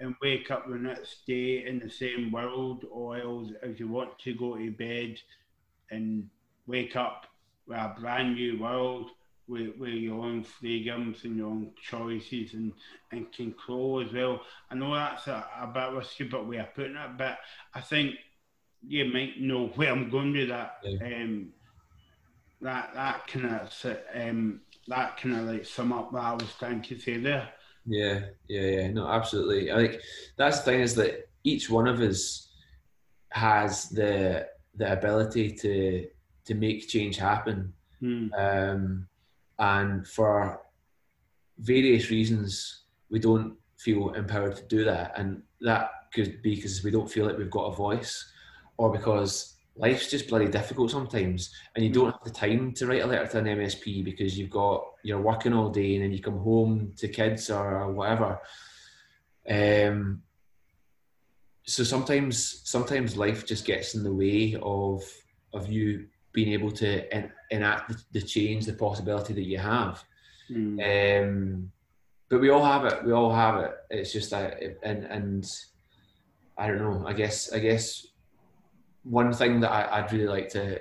and 0.00 0.14
wake 0.22 0.50
up 0.50 0.66
the 0.66 0.76
next 0.76 1.26
day 1.26 1.66
in 1.66 1.78
the 1.78 1.90
same 1.90 2.32
world, 2.32 2.86
or 2.90 3.18
else 3.18 3.50
if 3.62 3.78
you 3.78 3.88
want 3.88 4.18
to 4.20 4.32
go 4.32 4.56
to 4.56 4.70
bed 4.70 5.20
and 5.90 6.26
wake 6.66 6.96
up 6.96 7.26
with 7.66 7.76
a 7.76 7.94
brand 8.00 8.36
new 8.36 8.58
world, 8.62 9.10
with, 9.48 9.76
with 9.78 9.94
your 9.94 10.22
own 10.22 10.44
freedoms 10.44 11.24
and 11.24 11.36
your 11.36 11.48
own 11.48 11.70
choices 11.82 12.54
and, 12.54 12.72
and 13.10 13.32
control 13.32 14.04
as 14.06 14.12
well. 14.12 14.40
I 14.70 14.74
know 14.74 14.94
that's 14.94 15.26
a, 15.26 15.44
a 15.60 15.66
bit 15.66 15.82
of 15.82 15.96
a 15.96 16.04
stupid 16.04 16.46
way 16.46 16.58
of 16.58 16.74
putting 16.74 16.96
it, 16.96 17.18
but 17.18 17.38
I 17.74 17.80
think 17.80 18.14
you 18.86 19.04
might 19.06 19.40
know 19.40 19.68
where 19.68 19.92
I'm 19.92 20.10
going 20.10 20.32
with 20.32 20.48
that. 20.48 20.78
Yeah. 20.82 21.06
Um, 21.06 21.52
that 22.60 22.94
that 22.94 23.26
kind 23.26 23.46
of 23.46 23.96
um, 24.14 24.60
that 24.88 25.16
kind 25.16 25.36
of 25.36 25.44
like 25.46 25.64
sum 25.64 25.92
up 25.92 26.12
what 26.12 26.22
I 26.22 26.32
was 26.34 26.54
trying 26.58 26.82
to 26.82 26.98
say 26.98 27.18
there. 27.18 27.48
Yeah, 27.84 28.20
yeah, 28.48 28.60
yeah. 28.60 28.88
No, 28.88 29.08
absolutely. 29.08 29.72
I 29.72 29.76
think 29.76 30.00
that's 30.36 30.58
the 30.58 30.64
thing 30.64 30.80
is 30.80 30.94
that 30.94 31.28
each 31.42 31.68
one 31.68 31.88
of 31.88 32.00
us 32.00 32.48
has 33.30 33.88
the 33.88 34.46
the 34.76 34.92
ability 34.92 35.52
to 35.52 36.08
to 36.44 36.54
make 36.54 36.88
change 36.88 37.16
happen. 37.16 37.72
Um, 38.36 39.06
and 39.62 40.06
for 40.06 40.60
various 41.58 42.10
reasons, 42.10 42.82
we 43.10 43.20
don't 43.20 43.56
feel 43.78 44.10
empowered 44.10 44.56
to 44.56 44.66
do 44.66 44.84
that, 44.84 45.12
and 45.16 45.42
that 45.60 45.90
could 46.12 46.42
be 46.42 46.56
because 46.56 46.82
we 46.82 46.90
don't 46.90 47.10
feel 47.10 47.26
like 47.26 47.38
we've 47.38 47.50
got 47.50 47.72
a 47.72 47.76
voice 47.76 48.32
or 48.76 48.90
because 48.90 49.56
life's 49.76 50.10
just 50.10 50.28
bloody 50.28 50.48
difficult 50.48 50.90
sometimes. 50.90 51.54
And 51.74 51.84
you 51.84 51.92
don't 51.92 52.10
have 52.10 52.24
the 52.24 52.30
time 52.30 52.72
to 52.72 52.86
write 52.86 53.02
a 53.02 53.06
letter 53.06 53.26
to 53.28 53.38
an 53.38 53.44
MSP 53.44 54.04
because 54.04 54.36
you've 54.36 54.50
got 54.50 54.84
you're 55.04 55.20
working 55.20 55.52
all 55.52 55.70
day 55.70 55.94
and 55.94 56.04
then 56.04 56.12
you 56.12 56.20
come 56.20 56.38
home 56.38 56.92
to 56.96 57.06
kids 57.06 57.48
or 57.48 57.92
whatever. 57.92 58.40
Um, 59.48 60.22
so 61.64 61.84
sometimes 61.84 62.62
sometimes 62.64 63.16
life 63.16 63.46
just 63.46 63.64
gets 63.64 63.94
in 63.94 64.02
the 64.02 64.12
way 64.12 64.56
of 64.60 65.04
of 65.54 65.70
you 65.70 66.08
being 66.32 66.52
able 66.52 66.70
to 66.70 67.12
en- 67.14 67.32
enact 67.50 67.88
the, 67.88 68.20
the, 68.20 68.26
change, 68.26 68.66
the 68.66 68.72
possibility 68.72 69.34
that 69.34 69.42
you 69.44 69.58
have. 69.58 70.02
Mm. 70.50 71.24
Um, 71.24 71.72
but 72.28 72.40
we 72.40 72.50
all 72.50 72.64
have 72.64 72.84
it. 72.86 73.04
We 73.04 73.12
all 73.12 73.32
have 73.32 73.60
it. 73.60 73.72
It's 73.90 74.12
just 74.12 74.30
that, 74.30 74.60
and 74.82 75.04
and 75.04 75.50
I 76.56 76.66
don't 76.66 76.78
know. 76.78 77.06
I 77.06 77.12
guess 77.12 77.52
I 77.52 77.58
guess 77.58 78.06
one 79.04 79.32
thing 79.32 79.60
that 79.60 79.70
I, 79.70 80.00
would 80.00 80.12
really 80.12 80.28
like 80.28 80.48
to 80.50 80.80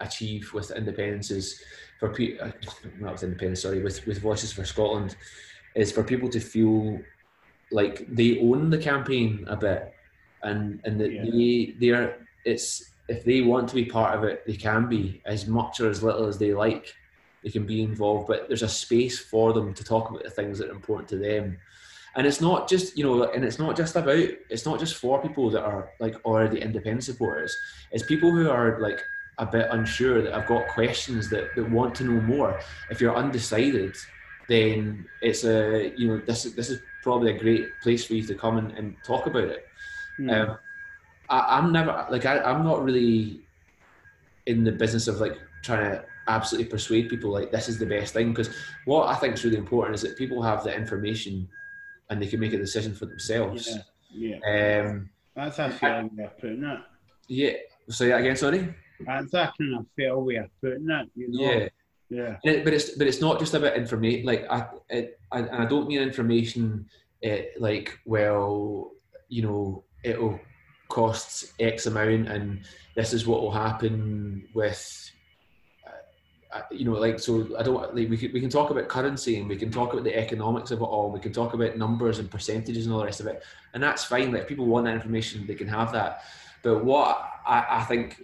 achieve 0.00 0.52
with 0.52 0.70
independence 0.70 1.30
is 1.30 1.60
for 1.98 2.10
people, 2.10 2.46
uh, 2.46 2.52
not 3.00 3.12
with 3.12 3.22
independence, 3.24 3.62
sorry, 3.62 3.82
with, 3.82 4.06
with 4.06 4.20
Voices 4.20 4.52
for 4.52 4.64
Scotland, 4.64 5.16
is 5.74 5.90
for 5.92 6.02
people 6.02 6.28
to 6.28 6.40
feel 6.40 7.00
like 7.70 8.06
they 8.08 8.40
own 8.40 8.70
the 8.70 8.78
campaign 8.78 9.44
a 9.48 9.56
bit 9.56 9.92
and, 10.42 10.80
and 10.84 11.00
that 11.00 11.12
yeah. 11.12 11.24
they, 11.24 11.74
they're, 11.80 12.26
it's, 12.44 12.93
if 13.08 13.24
they 13.24 13.42
want 13.42 13.68
to 13.68 13.74
be 13.74 13.84
part 13.84 14.16
of 14.16 14.24
it, 14.24 14.46
they 14.46 14.56
can 14.56 14.88
be 14.88 15.20
as 15.26 15.46
much 15.46 15.80
or 15.80 15.90
as 15.90 16.02
little 16.02 16.26
as 16.26 16.38
they 16.38 16.54
like. 16.54 16.94
They 17.42 17.50
can 17.50 17.66
be 17.66 17.82
involved, 17.82 18.26
but 18.28 18.48
there's 18.48 18.62
a 18.62 18.68
space 18.68 19.18
for 19.18 19.52
them 19.52 19.74
to 19.74 19.84
talk 19.84 20.08
about 20.08 20.24
the 20.24 20.30
things 20.30 20.58
that 20.58 20.70
are 20.70 20.74
important 20.74 21.08
to 21.10 21.18
them 21.18 21.58
and 22.16 22.26
it's 22.26 22.40
not 22.40 22.68
just 22.68 22.96
you 22.96 23.04
know 23.04 23.24
and 23.24 23.44
it's 23.44 23.58
not 23.58 23.76
just 23.76 23.96
about 23.96 24.28
it's 24.50 24.66
not 24.66 24.78
just 24.78 24.96
for 24.96 25.20
people 25.20 25.50
that 25.50 25.62
are 25.62 25.90
like 26.00 26.16
already 26.24 26.60
independent 26.60 27.04
supporters 27.04 27.56
it's 27.90 28.06
people 28.06 28.30
who 28.30 28.48
are 28.48 28.80
like 28.80 29.00
a 29.38 29.46
bit 29.46 29.66
unsure 29.70 30.22
that 30.22 30.32
I've 30.32 30.46
got 30.46 30.68
questions 30.68 31.28
that, 31.30 31.56
that 31.56 31.68
want 31.70 31.94
to 31.96 32.04
know 32.04 32.20
more 32.20 32.60
if 32.90 33.00
you're 33.00 33.16
undecided 33.16 33.94
then 34.48 35.06
it's 35.22 35.44
a 35.44 35.92
you 35.96 36.08
know 36.08 36.18
this 36.18 36.44
is 36.44 36.54
this 36.54 36.70
is 36.70 36.80
probably 37.02 37.34
a 37.34 37.38
great 37.38 37.66
place 37.82 38.04
for 38.04 38.14
you 38.14 38.22
to 38.22 38.34
come 38.34 38.58
and, 38.58 38.72
and 38.72 38.96
talk 39.04 39.26
about 39.26 39.44
it 39.44 39.66
mm. 40.20 40.32
um, 40.32 40.58
I, 41.28 41.58
am 41.58 41.72
never 41.72 42.06
like 42.10 42.26
I, 42.26 42.40
i'm 42.40 42.64
not 42.64 42.82
really 42.82 43.40
in 44.46 44.64
the 44.64 44.72
business 44.72 45.08
of 45.08 45.20
like 45.20 45.38
trying 45.62 45.90
to 45.90 46.04
absolutely 46.28 46.70
persuade 46.70 47.08
people 47.08 47.30
like 47.30 47.50
this 47.50 47.68
is 47.68 47.78
the 47.78 47.86
best 47.86 48.12
thing 48.12 48.30
because 48.30 48.50
what 48.84 49.08
i 49.08 49.14
think 49.14 49.34
is 49.34 49.44
really 49.44 49.56
important 49.56 49.94
is 49.94 50.02
that 50.02 50.16
people 50.16 50.42
have 50.42 50.64
the 50.64 50.74
information 50.74 51.48
and 52.10 52.20
they 52.20 52.26
can 52.26 52.40
make 52.40 52.52
a 52.52 52.58
decision 52.58 52.94
for 52.94 53.06
themselves. 53.06 53.78
Yeah, 54.12 54.36
yeah. 54.42 54.80
Um, 54.86 55.10
That's 55.34 55.58
a 55.58 55.70
fair 55.70 56.04
way 56.06 56.24
of 56.24 56.38
putting 56.38 56.64
it. 56.64 56.78
Yeah. 57.28 57.52
Say 57.88 58.08
that 58.08 58.20
again. 58.20 58.36
Sorry. 58.36 58.74
That's 59.00 59.34
a 59.34 59.52
kind 59.58 59.78
of 59.78 59.86
fair 59.96 60.16
way 60.18 60.36
of 60.36 60.50
putting 60.60 60.88
it. 60.88 61.08
You 61.14 61.32
know? 61.32 61.40
Yeah. 61.40 61.68
Yeah. 62.10 62.36
It, 62.44 62.64
but 62.64 62.72
it's 62.72 62.90
but 62.90 63.06
it's 63.06 63.20
not 63.20 63.38
just 63.38 63.54
about 63.54 63.76
information. 63.76 64.26
Like 64.26 64.46
I, 64.50 64.66
it, 64.90 65.18
I 65.32 65.40
and 65.40 65.62
I 65.62 65.66
don't 65.66 65.88
mean 65.88 66.00
information. 66.00 66.86
It, 67.22 67.54
uh, 67.56 67.60
like 67.60 67.98
well, 68.04 68.92
you 69.28 69.42
know, 69.42 69.84
it'll 70.04 70.38
cost 70.88 71.52
X 71.58 71.86
amount, 71.86 72.28
and 72.28 72.60
this 72.94 73.12
is 73.12 73.26
what 73.26 73.42
will 73.42 73.50
happen 73.50 74.44
with 74.54 75.10
uh, 75.86 76.58
uh, 76.58 76.62
you 76.70 76.84
know, 76.84 76.92
like 76.92 77.18
so. 77.18 77.48
I 77.58 77.62
don't 77.62 77.94
like 77.94 78.08
we 78.08 78.16
can 78.16 78.32
we 78.32 78.40
can 78.40 78.50
talk 78.50 78.70
about 78.70 78.88
currency 78.88 79.38
and 79.38 79.48
we 79.48 79.56
can 79.56 79.70
talk 79.70 79.92
about 79.92 80.04
the 80.04 80.16
economics 80.16 80.70
of 80.70 80.80
it 80.80 80.84
all. 80.84 81.10
We 81.10 81.20
can 81.20 81.32
talk 81.32 81.54
about 81.54 81.76
numbers 81.76 82.18
and 82.18 82.30
percentages 82.30 82.86
and 82.86 82.92
all 82.92 83.00
the 83.00 83.06
rest 83.06 83.20
of 83.20 83.26
it, 83.26 83.42
and 83.72 83.82
that's 83.82 84.04
fine. 84.04 84.32
Like 84.32 84.42
if 84.42 84.48
people 84.48 84.66
want 84.66 84.86
that 84.86 84.94
information, 84.94 85.46
they 85.46 85.54
can 85.54 85.68
have 85.68 85.92
that. 85.92 86.22
But 86.62 86.84
what 86.84 87.28
I, 87.46 87.66
I 87.68 87.84
think 87.84 88.22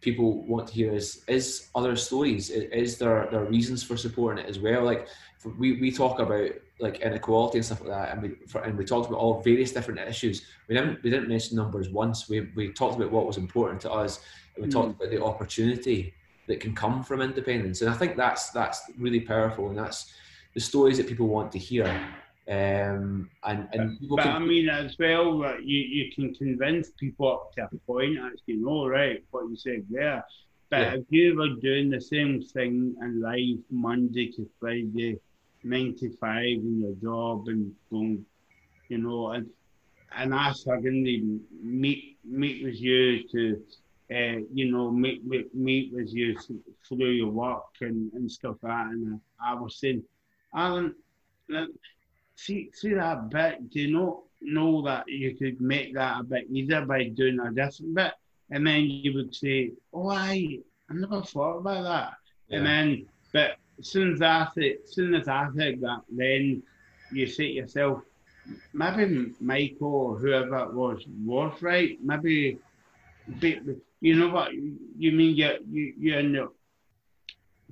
people 0.00 0.42
want 0.46 0.68
to 0.68 0.74
hear 0.74 0.92
is 0.92 1.24
is 1.26 1.68
other 1.74 1.96
stories. 1.96 2.50
Is 2.50 2.98
there 2.98 3.28
there 3.30 3.40
are 3.40 3.44
reasons 3.44 3.82
for 3.82 3.96
supporting 3.96 4.44
it 4.44 4.48
as 4.48 4.58
well? 4.58 4.84
Like 4.84 5.08
we 5.58 5.80
we 5.80 5.90
talk 5.90 6.18
about 6.18 6.50
like 6.80 7.00
inequality 7.00 7.58
and 7.58 7.64
stuff 7.64 7.80
like 7.80 7.90
that, 7.90 8.12
and 8.12 8.22
we 8.22 8.28
for, 8.46 8.60
and 8.62 8.76
we 8.76 8.84
talked 8.84 9.08
about 9.08 9.20
all 9.20 9.40
various 9.42 9.72
different 9.72 10.00
issues. 10.00 10.42
We 10.68 10.74
didn't 10.74 11.02
we 11.02 11.10
didn't 11.10 11.28
mention 11.28 11.56
numbers 11.56 11.88
once. 11.88 12.28
We 12.28 12.48
we 12.56 12.72
talked 12.72 12.96
about 12.96 13.12
what 13.12 13.26
was 13.26 13.36
important 13.36 13.80
to 13.82 13.92
us. 13.92 14.20
And 14.54 14.64
we 14.64 14.70
mm. 14.70 14.72
talked 14.72 14.96
about 14.96 15.10
the 15.10 15.22
opportunity 15.22 16.14
that 16.48 16.60
can 16.60 16.74
come 16.74 17.04
from 17.04 17.20
independence. 17.20 17.82
And 17.82 17.90
I 17.90 17.94
think 17.94 18.16
that's 18.16 18.50
that's 18.50 18.90
really 18.98 19.20
powerful, 19.20 19.68
and 19.68 19.78
that's 19.78 20.12
the 20.54 20.60
stories 20.60 20.96
that 20.96 21.06
people 21.06 21.28
want 21.28 21.52
to 21.52 21.58
hear. 21.58 21.86
Um, 22.48 23.28
and 23.44 23.68
and 23.72 23.98
but, 24.08 24.16
but 24.16 24.22
can, 24.22 24.32
I 24.32 24.38
mean 24.38 24.68
as 24.68 24.96
well, 24.98 25.44
you 25.62 25.78
you 25.78 26.12
can 26.12 26.34
convince 26.34 26.90
people 26.98 27.30
up 27.30 27.52
to 27.54 27.68
a 27.76 27.78
point. 27.86 28.18
Actually, 28.18 28.56
know 28.56 28.88
right 28.88 29.22
what 29.30 29.48
you 29.48 29.56
said 29.56 29.84
there. 29.90 30.24
But 30.70 30.80
yeah. 30.80 30.94
if 30.94 31.04
you 31.10 31.36
were 31.36 31.60
doing 31.60 31.88
the 31.90 32.00
same 32.00 32.42
thing 32.42 32.94
in 33.00 33.20
life 33.22 33.60
Monday 33.70 34.30
to 34.32 34.48
Friday, 34.60 35.18
95 35.68 36.44
in 36.44 36.80
your 36.80 36.94
job 36.94 37.48
and 37.48 37.72
going, 37.90 38.24
you 38.88 38.98
know, 38.98 39.30
and 39.32 39.46
and 40.16 40.34
I 40.34 40.52
suddenly 40.52 41.22
meet 41.62 42.16
meet 42.24 42.64
with 42.64 42.80
you 42.80 43.28
to, 43.28 43.62
uh, 44.10 44.40
you 44.52 44.70
know, 44.70 44.90
meet, 44.90 45.24
meet 45.26 45.54
meet 45.54 45.92
with 45.92 46.12
you 46.12 46.36
through 46.88 47.10
your 47.10 47.30
work 47.30 47.76
and, 47.80 48.12
and 48.14 48.30
stuff 48.30 48.56
like 48.62 48.72
that. 48.72 48.86
And 48.86 49.20
I, 49.40 49.52
I 49.52 49.54
was 49.54 49.78
saying, 49.78 50.02
Alan, 50.54 50.94
see 52.36 52.70
see 52.72 52.94
that 52.94 53.30
bit. 53.30 53.70
Do 53.70 53.80
you 53.80 53.92
know 53.92 54.24
know 54.40 54.82
that 54.82 55.04
you 55.08 55.34
could 55.34 55.60
make 55.60 55.94
that 55.94 56.20
a 56.20 56.24
bit 56.24 56.50
easier 56.50 56.84
by 56.84 57.08
doing 57.08 57.40
a 57.40 57.52
different 57.52 57.94
bit? 57.94 58.12
And 58.50 58.66
then 58.66 58.84
you 58.84 59.12
would 59.14 59.34
say, 59.34 59.72
"Oh, 59.92 60.08
I 60.08 60.58
I 60.90 60.94
never 60.94 61.22
thought 61.22 61.58
about 61.58 61.82
that." 61.84 62.14
Yeah. 62.48 62.58
And 62.58 62.66
then, 62.66 63.06
but 63.32 63.56
as 63.78 63.88
soon 63.88 64.12
as 64.14 64.22
I 64.22 64.46
think, 64.54 64.78
as 64.84 64.92
soon 64.92 65.14
as 65.14 65.28
I 65.28 65.48
think 65.56 65.80
that, 65.80 66.02
then 66.10 66.62
you 67.12 67.26
say 67.26 67.48
to 67.48 67.52
yourself, 67.52 68.02
maybe 68.72 69.32
Michael 69.40 69.94
or 69.94 70.18
whoever 70.18 70.58
it 70.58 70.74
was 70.74 71.04
was 71.24 71.60
right. 71.62 71.98
Maybe, 72.02 72.58
you 74.00 74.14
know 74.14 74.28
what 74.28 74.52
you 74.54 75.12
mean? 75.12 75.36
You're 75.36 75.58
you, 75.70 75.94
you're 75.98 76.18
in 76.20 76.34
your. 76.34 76.52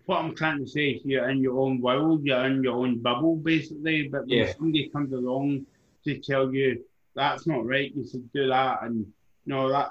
What 0.05 0.19
I'm 0.19 0.37
trying 0.37 0.59
to 0.59 0.71
say 0.71 0.91
is 0.91 1.03
you're 1.05 1.29
in 1.31 1.41
your 1.41 1.59
own 1.59 1.81
world, 1.81 2.25
you're 2.25 2.45
in 2.45 2.63
your 2.63 2.77
own 2.77 3.01
bubble, 3.01 3.37
basically. 3.37 4.09
But 4.09 4.23
when 4.29 4.39
yeah. 4.39 4.53
somebody 4.53 4.89
comes 4.89 5.13
along 5.13 5.67
to 6.05 6.19
tell 6.19 6.55
you 6.55 6.85
that's 7.15 7.47
not 7.47 7.67
right, 7.67 7.93
you 7.95 8.07
should 8.07 8.31
do 8.33 8.47
that, 8.49 8.83
and 8.83 8.99
you 8.99 9.07
know 9.47 9.69
that 9.71 9.91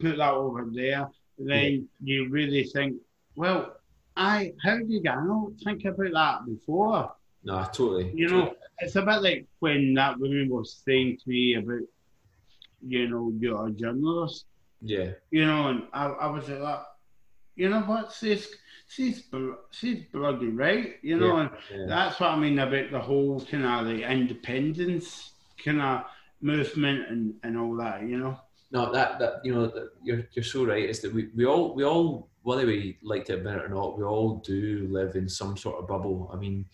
put 0.00 0.16
that 0.16 0.32
over 0.32 0.66
there, 0.72 1.08
then 1.38 1.88
yeah. 2.00 2.14
you 2.14 2.28
really 2.30 2.64
think, 2.64 2.96
well, 3.36 3.76
I 4.16 4.52
how 4.62 4.76
did 4.78 4.90
you 4.90 5.02
not 5.02 5.52
think 5.64 5.84
about 5.84 6.12
that 6.12 6.46
before? 6.46 7.12
No, 7.44 7.64
totally. 7.72 8.12
You 8.14 8.28
know, 8.28 8.54
it's 8.78 8.96
a 8.96 9.02
bit 9.02 9.22
like 9.22 9.46
when 9.58 9.94
that 9.94 10.18
woman 10.18 10.48
was 10.48 10.82
saying 10.84 11.18
to 11.18 11.28
me 11.28 11.54
about, 11.54 11.80
you 12.86 13.08
know, 13.08 13.32
you're 13.38 13.66
a 13.66 13.70
journalist. 13.72 14.46
Yeah. 14.80 15.12
You 15.30 15.46
know, 15.46 15.68
and 15.68 15.82
I, 15.92 16.06
I 16.06 16.26
was 16.26 16.48
like, 16.48 16.80
you 17.56 17.68
know 17.68 17.80
what, 17.80 18.12
she's 18.18 18.48
she's 18.88 19.24
she's 19.70 20.04
bloody 20.12 20.48
right. 20.48 20.96
You 21.02 21.18
know, 21.18 21.36
yeah, 21.36 21.40
and 21.40 21.50
yeah. 21.80 21.86
that's 21.86 22.20
what 22.20 22.30
I 22.30 22.38
mean 22.38 22.58
about 22.58 22.90
the 22.90 23.00
whole 23.00 23.40
kind 23.40 23.64
of 23.64 23.86
the 23.86 24.10
independence 24.10 25.32
kind 25.62 25.80
of 25.80 26.04
movement 26.40 27.08
and, 27.08 27.34
and 27.42 27.58
all 27.58 27.76
that. 27.76 28.02
You 28.02 28.18
know. 28.18 28.40
No, 28.70 28.90
that 28.92 29.18
that 29.18 29.44
you 29.44 29.54
know, 29.54 29.70
you're 30.02 30.26
you're 30.32 30.44
so 30.44 30.64
right. 30.64 30.88
Is 30.88 31.00
that 31.00 31.12
we, 31.12 31.28
we 31.36 31.44
all 31.44 31.74
we 31.74 31.84
all 31.84 32.30
whether 32.42 32.66
we 32.66 32.98
like 33.02 33.24
to 33.26 33.34
admit 33.34 33.56
it 33.56 33.64
or 33.64 33.68
not, 33.68 33.96
we 33.96 34.04
all 34.04 34.36
do 34.36 34.88
live 34.90 35.14
in 35.14 35.28
some 35.28 35.56
sort 35.56 35.78
of 35.78 35.88
bubble. 35.88 36.30
I 36.32 36.36
mean, 36.36 36.66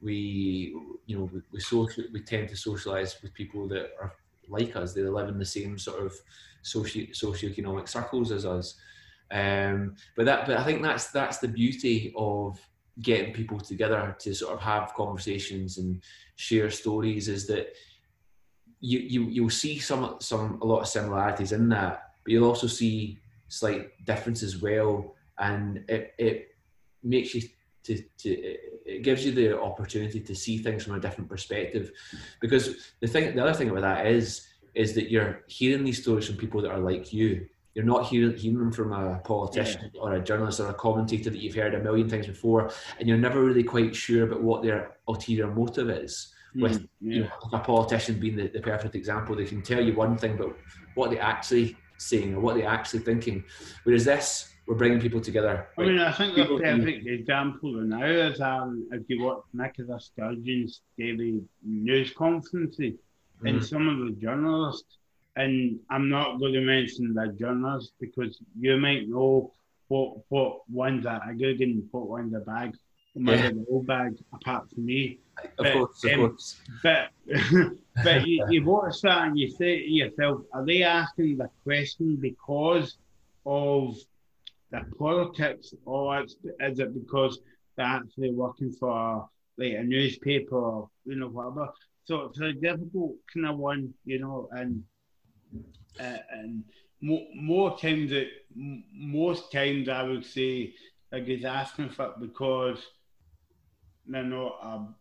we 0.00 0.76
you 1.06 1.18
know 1.18 1.30
we, 1.32 1.40
we 1.52 1.60
social 1.60 2.04
we 2.12 2.20
tend 2.20 2.48
to 2.50 2.56
socialize 2.56 3.20
with 3.22 3.34
people 3.34 3.66
that 3.68 3.92
are 4.00 4.14
like 4.48 4.76
us. 4.76 4.92
They 4.92 5.02
live 5.02 5.28
in 5.28 5.38
the 5.38 5.44
same 5.44 5.78
sort 5.78 6.04
of 6.04 6.14
socio 6.62 7.04
socioeconomic 7.06 7.88
circles 7.88 8.30
as 8.32 8.44
us. 8.44 8.76
Um, 9.30 9.96
but 10.16 10.26
that 10.26 10.46
but 10.46 10.58
I 10.58 10.64
think 10.64 10.82
that's 10.82 11.10
that's 11.10 11.38
the 11.38 11.48
beauty 11.48 12.12
of 12.16 12.60
getting 13.02 13.34
people 13.34 13.58
together 13.58 14.14
to 14.20 14.34
sort 14.34 14.54
of 14.54 14.60
have 14.60 14.94
conversations 14.94 15.78
and 15.78 16.00
share 16.36 16.70
stories 16.70 17.28
is 17.28 17.46
that 17.46 17.72
you 18.80 18.98
you 18.98 19.22
you'll 19.30 19.50
see 19.50 19.78
some 19.78 20.16
some 20.20 20.58
a 20.60 20.66
lot 20.66 20.80
of 20.80 20.88
similarities 20.88 21.52
in 21.52 21.68
that, 21.70 22.10
but 22.24 22.32
you'll 22.32 22.48
also 22.48 22.66
see 22.66 23.18
slight 23.58 24.04
difference 24.04 24.42
as 24.42 24.60
well, 24.60 25.14
and 25.38 25.84
it 25.88 26.14
it 26.18 26.48
makes 27.02 27.34
you 27.34 27.42
to, 27.84 28.02
to 28.18 28.30
it 28.86 29.02
gives 29.02 29.24
you 29.24 29.32
the 29.32 29.60
opportunity 29.60 30.20
to 30.20 30.34
see 30.34 30.58
things 30.58 30.84
from 30.84 30.94
a 30.94 31.00
different 31.00 31.28
perspective 31.28 31.90
because 32.40 32.92
the 33.00 33.06
thing 33.06 33.34
the 33.36 33.42
other 33.42 33.54
thing 33.54 33.70
about 33.70 33.82
that 33.82 34.06
is 34.06 34.46
is 34.74 34.94
that 34.94 35.10
you're 35.10 35.42
hearing 35.46 35.84
these 35.84 36.02
stories 36.02 36.26
from 36.26 36.36
people 36.36 36.60
that 36.62 36.70
are 36.70 36.80
like 36.80 37.12
you 37.12 37.46
you're 37.74 37.84
not 37.84 38.06
hearing, 38.06 38.36
hearing 38.36 38.58
them 38.58 38.72
from 38.72 38.92
a 38.92 39.18
politician 39.24 39.90
yeah. 39.92 40.00
or 40.00 40.14
a 40.14 40.20
journalist 40.20 40.60
or 40.60 40.68
a 40.68 40.74
commentator 40.74 41.28
that 41.28 41.40
you've 41.40 41.54
heard 41.54 41.74
a 41.74 41.80
million 41.80 42.08
times 42.08 42.26
before 42.26 42.70
and 42.98 43.08
you're 43.08 43.18
never 43.18 43.42
really 43.42 43.64
quite 43.64 43.94
sure 43.94 44.24
about 44.24 44.42
what 44.42 44.62
their 44.62 44.96
ulterior 45.08 45.48
motive 45.48 45.90
is 45.90 46.32
mm, 46.56 46.62
with 46.62 46.86
yeah. 47.00 47.14
you 47.14 47.20
know, 47.22 47.30
a 47.52 47.58
politician 47.58 48.18
being 48.18 48.36
the, 48.36 48.48
the 48.48 48.60
perfect 48.60 48.94
example 48.94 49.34
they 49.34 49.44
can 49.44 49.62
tell 49.62 49.82
you 49.82 49.94
one 49.94 50.16
thing 50.16 50.36
but 50.36 50.56
what 50.94 51.10
they 51.10 51.18
actually 51.18 51.76
saying 51.98 52.34
or 52.34 52.40
what 52.40 52.56
they're 52.56 52.68
actually 52.68 53.00
thinking 53.00 53.44
whereas 53.84 54.04
this 54.04 54.54
we're 54.66 54.74
bringing 54.76 55.00
people 55.00 55.20
together. 55.20 55.68
I 55.78 55.82
mean, 55.82 55.98
I 55.98 56.12
think 56.12 56.36
the 56.36 56.46
perfect 56.46 57.06
example 57.06 57.72
now 57.72 58.04
is 58.04 58.40
um, 58.40 58.88
if 58.92 59.02
you 59.08 59.22
watch 59.22 59.42
Nicola 59.52 60.00
Sturgeon's 60.00 60.80
daily 60.98 61.42
news 61.62 62.12
conferences 62.12 62.94
mm. 63.42 63.48
and 63.48 63.64
some 63.64 63.88
of 63.88 63.98
the 63.98 64.12
journalists, 64.20 64.98
and 65.36 65.78
I'm 65.90 66.08
not 66.08 66.38
going 66.38 66.54
to 66.54 66.60
mention 66.60 67.12
the 67.12 67.34
journalists 67.38 67.92
because 68.00 68.38
you 68.58 68.76
might 68.78 69.08
know 69.08 69.52
what 69.88 70.16
what 70.28 70.68
ones 70.70 71.04
are 71.04 71.20
a 71.28 71.34
good 71.34 71.60
and 71.60 71.86
what 71.90 72.08
ones 72.08 72.34
are 72.34 72.40
bad. 72.40 72.74
Maybe 73.14 73.42
yeah. 73.42 73.64
old 73.70 73.86
bag, 73.86 74.16
apart 74.32 74.68
from 74.70 74.86
me. 74.86 75.18
Of 75.42 75.50
but, 75.58 75.72
course, 75.72 76.04
of 76.04 76.12
um, 76.12 76.18
course. 76.18 76.60
But 76.82 77.10
but 78.04 78.26
you, 78.26 78.44
you 78.48 78.64
watch 78.64 79.00
that 79.02 79.28
and 79.28 79.38
you 79.38 79.48
say 79.48 79.80
to 79.80 79.90
yourself, 79.90 80.40
are 80.52 80.64
they 80.64 80.82
asking 80.82 81.38
the 81.38 81.48
question 81.62 82.16
because 82.20 82.96
of 83.46 83.96
the 84.70 84.80
politics, 84.98 85.74
or 85.84 86.22
is 86.22 86.36
it 86.60 86.94
because 86.94 87.38
they're 87.76 87.86
actually 87.86 88.32
working 88.32 88.72
for 88.72 89.28
like 89.58 89.74
a 89.74 89.84
newspaper 89.84 90.56
or 90.56 90.90
you 91.04 91.16
know 91.16 91.28
whatever? 91.28 91.68
So 92.06 92.22
it's 92.22 92.40
a 92.40 92.52
difficult 92.52 93.14
kind 93.32 93.46
of 93.46 93.58
one, 93.58 93.94
you 94.04 94.20
know, 94.20 94.48
and 94.50 94.82
uh, 96.00 96.16
and 96.32 96.64
mo- 97.00 97.26
more 97.34 97.78
times 97.78 98.10
that 98.10 98.28
most 98.54 99.52
times 99.52 99.88
I 99.88 100.02
would 100.02 100.24
say 100.24 100.74
like 101.12 101.26
he's 101.26 101.44
asking 101.44 101.90
for 101.90 102.06
it 102.06 102.20
because 102.20 102.84
they're 104.06 104.22
not 104.22 104.58
um, 104.62 104.94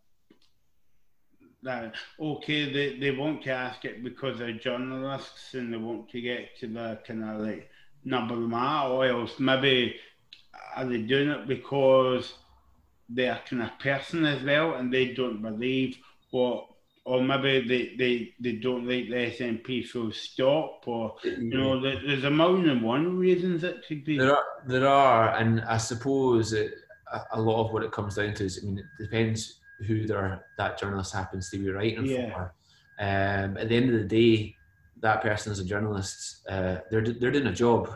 that 1.64 1.95
okay 2.20 2.72
they, 2.72 2.99
they 2.99 3.12
want 3.12 3.41
to 3.43 3.49
ask 3.49 3.86
it 3.86 4.04
because 4.04 4.39
they're 4.39 4.54
journalists 4.54 5.54
and 5.54 5.74
they 5.74 5.78
want 5.78 6.10
to 6.10 6.22
get 6.22 6.58
to 6.60 6.68
the 6.68 6.99
kind 7.08 7.24
of 7.24 7.41
like 7.41 7.70
number 8.04 8.36
one, 8.36 8.91
or 8.91 9.06
else 9.06 9.39
maybe 9.39 9.95
are 10.76 10.86
they 10.86 10.97
doing 10.97 11.30
it 11.30 11.47
because 11.47 12.34
they're 13.10 13.39
kind 13.49 13.62
of 13.62 13.80
person 13.80 14.26
as 14.26 14.43
well 14.43 14.76
and 14.76 14.93
they 14.93 15.14
don't 15.14 15.41
believe 15.41 15.97
what 16.32 16.68
or 17.06 17.22
maybe 17.22 17.68
they, 17.68 17.95
they, 17.97 18.34
they 18.39 18.58
don't 18.58 18.88
like 18.88 19.10
the 19.10 19.16
SNP 19.16 19.86
so 19.88 20.10
stop 20.10 20.84
or 20.88 21.16
you 21.24 21.58
know 21.58 21.82
there's 21.82 22.24
a 22.24 22.32
million 22.32 22.70
and 22.70 22.82
one 22.82 23.18
reasons 23.18 23.64
it 23.64 23.86
could 23.88 24.06
be. 24.06 24.18
There 24.18 24.32
are 24.32 24.45
there 24.66 24.88
are 24.88 25.36
and 25.36 25.62
I 25.62 25.78
suppose 25.78 26.54
it, 26.54 26.74
a 27.32 27.41
lot 27.41 27.66
of 27.66 27.74
what 27.74 27.84
it 27.84 27.91
comes 27.91 28.16
down 28.16 28.34
to 28.34 28.45
is 28.45 28.59
I 28.61 28.66
mean 28.66 28.80
it 28.80 29.03
depends 29.03 29.59
who 29.88 30.07
their 30.07 30.45
that 30.57 30.80
journalist 30.80 31.14
happens 31.14 31.49
to 31.49 31.57
be 31.57 31.70
writing 31.70 32.05
yeah. 32.05 32.34
for 32.34 32.53
um, 32.99 33.57
at 33.57 33.70
the 33.70 33.76
end 33.76 33.93
of 33.93 33.99
the 33.99 34.05
day 34.05 34.55
that 35.03 35.22
person 35.22 35.51
is 35.51 35.59
a 35.59 35.66
journalist, 35.66 36.47
uh, 36.49 36.78
they're 36.89 37.03
they're 37.03 37.32
doing 37.32 37.47
a 37.47 37.53
job, 37.53 37.95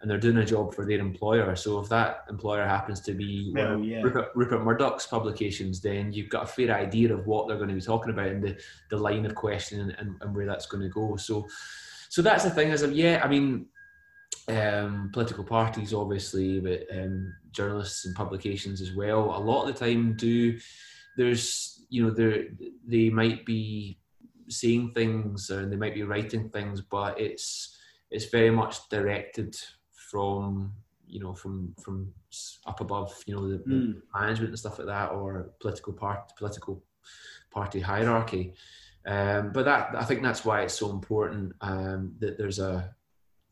and 0.00 0.10
they're 0.10 0.18
doing 0.18 0.38
a 0.38 0.44
job 0.44 0.74
for 0.74 0.84
their 0.84 0.98
employer. 0.98 1.54
So 1.54 1.78
if 1.78 1.88
that 1.90 2.24
employer 2.28 2.66
happens 2.66 3.00
to 3.02 3.12
be 3.12 3.52
yeah. 3.54 4.00
Rupert, 4.02 4.30
Rupert, 4.34 4.64
Murdoch's 4.64 5.06
publications, 5.06 5.80
then 5.80 6.12
you've 6.12 6.30
got 6.30 6.44
a 6.44 6.46
fair 6.46 6.74
idea 6.74 7.14
of 7.14 7.26
what 7.26 7.46
they're 7.46 7.58
going 7.58 7.68
to 7.68 7.74
be 7.74 7.80
talking 7.80 8.12
about 8.12 8.28
and 8.28 8.42
the, 8.42 8.58
the 8.90 8.96
line 8.96 9.26
of 9.26 9.34
questioning 9.34 9.94
and, 9.98 10.16
and 10.20 10.34
where 10.34 10.46
that's 10.46 10.66
going 10.66 10.82
to 10.82 10.88
go. 10.88 11.16
So 11.16 11.46
so 12.08 12.22
that's 12.22 12.44
the 12.44 12.50
thing 12.50 12.70
is 12.70 12.82
yeah, 12.82 13.20
I 13.22 13.28
mean. 13.28 13.66
Um, 14.48 15.10
political 15.12 15.42
parties, 15.42 15.92
obviously, 15.92 16.60
but 16.60 16.86
um, 16.96 17.34
journalists 17.50 18.06
and 18.06 18.14
publications 18.14 18.80
as 18.80 18.94
well. 18.94 19.36
A 19.36 19.42
lot 19.42 19.66
of 19.66 19.74
the 19.74 19.84
time, 19.84 20.16
do 20.16 20.56
there's 21.16 21.84
you 21.88 22.04
know 22.04 22.10
there 22.10 22.44
they 22.86 23.10
might 23.10 23.44
be 23.44 23.98
saying 24.48 24.92
things 24.94 25.50
and 25.50 25.72
they 25.72 25.76
might 25.76 25.94
be 25.94 26.04
writing 26.04 26.48
things, 26.50 26.80
but 26.80 27.20
it's 27.20 27.76
it's 28.10 28.26
very 28.26 28.50
much 28.50 28.88
directed 28.88 29.56
from 30.10 30.72
you 31.08 31.20
know 31.20 31.34
from 31.34 31.74
from 31.82 32.12
up 32.66 32.80
above 32.80 33.14
you 33.26 33.34
know 33.34 33.48
the, 33.48 33.58
mm. 33.58 34.00
management 34.14 34.50
and 34.50 34.58
stuff 34.58 34.78
like 34.78 34.88
that 34.88 35.10
or 35.10 35.50
political 35.60 35.92
part 35.92 36.30
political 36.36 36.82
party 37.50 37.80
hierarchy 37.80 38.52
um, 39.06 39.52
but 39.52 39.64
that 39.64 39.94
I 39.94 40.04
think 40.04 40.22
that's 40.22 40.44
why 40.44 40.62
it's 40.62 40.74
so 40.74 40.90
important 40.90 41.52
um, 41.60 42.14
that 42.18 42.36
there's 42.36 42.58
a 42.58 42.94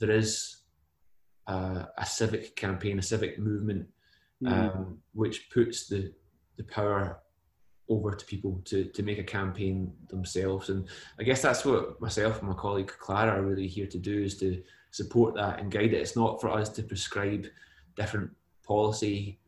there 0.00 0.10
is 0.10 0.56
a, 1.46 1.88
a, 1.98 2.06
civic 2.06 2.56
campaign 2.56 2.98
a 2.98 3.02
civic 3.02 3.38
movement 3.38 3.86
mm. 4.42 4.50
um, 4.50 4.98
which 5.12 5.50
puts 5.50 5.86
the 5.86 6.12
the 6.56 6.64
power 6.64 7.20
over 7.88 8.12
to 8.12 8.24
people 8.26 8.60
to, 8.64 8.84
to 8.84 9.02
make 9.02 9.18
a 9.18 9.24
campaign 9.24 9.92
themselves. 10.08 10.70
And 10.70 10.88
I 11.18 11.22
guess 11.22 11.42
that's 11.42 11.64
what 11.64 12.00
myself 12.00 12.38
and 12.40 12.48
my 12.48 12.54
colleague 12.54 12.92
Clara 12.98 13.32
are 13.32 13.42
really 13.42 13.66
here 13.66 13.86
to 13.86 13.98
do 13.98 14.22
is 14.22 14.38
to 14.38 14.62
support 14.90 15.34
that 15.34 15.60
and 15.60 15.70
guide 15.70 15.92
it. 15.92 16.00
It's 16.00 16.16
not 16.16 16.40
for 16.40 16.48
us 16.48 16.68
to 16.70 16.82
prescribe 16.82 17.46
different 17.96 18.30
policy 18.66 19.38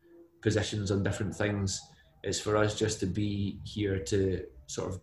positions 0.41 0.91
on 0.91 1.03
different 1.03 1.35
things. 1.35 1.81
it's 2.23 2.39
for 2.39 2.57
us 2.57 2.77
just 2.77 2.99
to 2.99 3.05
be 3.05 3.59
here 3.63 3.99
to 3.99 4.43
sort 4.67 4.89
of 4.89 5.01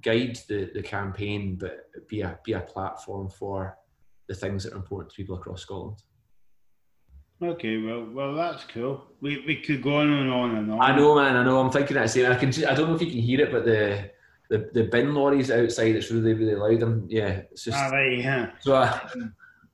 guide 0.00 0.38
the, 0.48 0.70
the 0.74 0.82
campaign, 0.82 1.56
but 1.56 1.86
be 2.08 2.22
a 2.22 2.38
be 2.44 2.54
a 2.54 2.60
platform 2.60 3.28
for 3.28 3.76
the 4.28 4.34
things 4.34 4.64
that 4.64 4.72
are 4.72 4.76
important 4.76 5.10
to 5.10 5.16
people 5.16 5.36
across 5.36 5.62
Scotland. 5.62 5.98
Okay, 7.42 7.78
well, 7.82 8.06
well, 8.12 8.34
that's 8.34 8.64
cool. 8.64 9.04
We, 9.20 9.44
we 9.46 9.56
could 9.56 9.82
go 9.82 9.96
on 9.96 10.10
and 10.10 10.30
on 10.30 10.56
and 10.56 10.72
on. 10.72 10.80
I 10.80 10.96
know, 10.96 11.16
man. 11.16 11.36
I 11.36 11.44
know. 11.44 11.60
I'm 11.60 11.70
thinking 11.70 11.96
that 11.96 12.10
same. 12.10 12.30
I 12.30 12.36
can. 12.36 12.48
I 12.64 12.74
don't 12.74 12.88
know 12.88 12.94
if 12.94 13.02
you 13.02 13.10
can 13.10 13.20
hear 13.20 13.40
it, 13.40 13.52
but 13.52 13.64
the 13.64 14.10
the, 14.50 14.70
the 14.72 14.84
bin 14.84 15.14
lorries 15.14 15.50
outside. 15.50 15.96
It's 15.96 16.10
really 16.10 16.32
really 16.32 16.54
loud. 16.54 16.82
And 16.82 17.10
yeah, 17.10 17.42
it's 17.50 17.64
just. 17.64 17.76
Ah, 17.76 17.88
right, 17.88 18.18
yeah. 18.18 18.50
So. 18.60 18.74
Uh, 18.74 18.98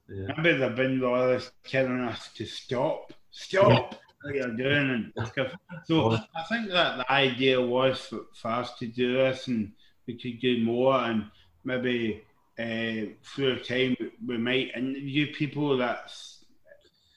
yeah. 0.09 0.33
Maybe 0.39 0.59
the 0.59 0.71
bin 0.71 1.01
lorries 1.01 1.51
telling 1.65 2.01
us 2.01 2.31
to 2.35 2.47
stop, 2.47 3.13
stop. 3.31 3.95
What 4.23 4.35
you're 4.35 4.55
doing 4.55 5.13
and 5.17 5.29
stuff. 5.29 5.53
So 5.85 6.13
I 6.13 6.43
think 6.51 6.69
that 6.71 6.99
the 6.99 7.11
idea 7.11 7.59
was 7.59 8.01
for, 8.01 8.27
for 8.35 8.49
us 8.49 8.79
to 8.79 8.87
do 8.87 9.15
this, 9.15 9.47
and 9.47 9.73
we 10.07 10.15
could 10.15 10.41
do 10.41 10.63
more, 10.63 10.95
and 10.95 11.31
maybe 11.65 12.23
uh, 12.61 13.07
through 13.23 13.59
time 13.61 13.97
we 14.27 14.37
might 14.37 14.75
interview 14.77 15.33
people 15.33 15.79
that's 15.79 16.45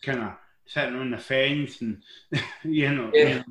kind 0.03 0.21
of 0.21 0.33
sitting 0.65 0.95
on 0.95 1.11
the 1.11 1.17
fence 1.17 1.81
and 1.81 2.01
you 2.63 2.93
know, 2.93 3.11
yeah. 3.13 3.43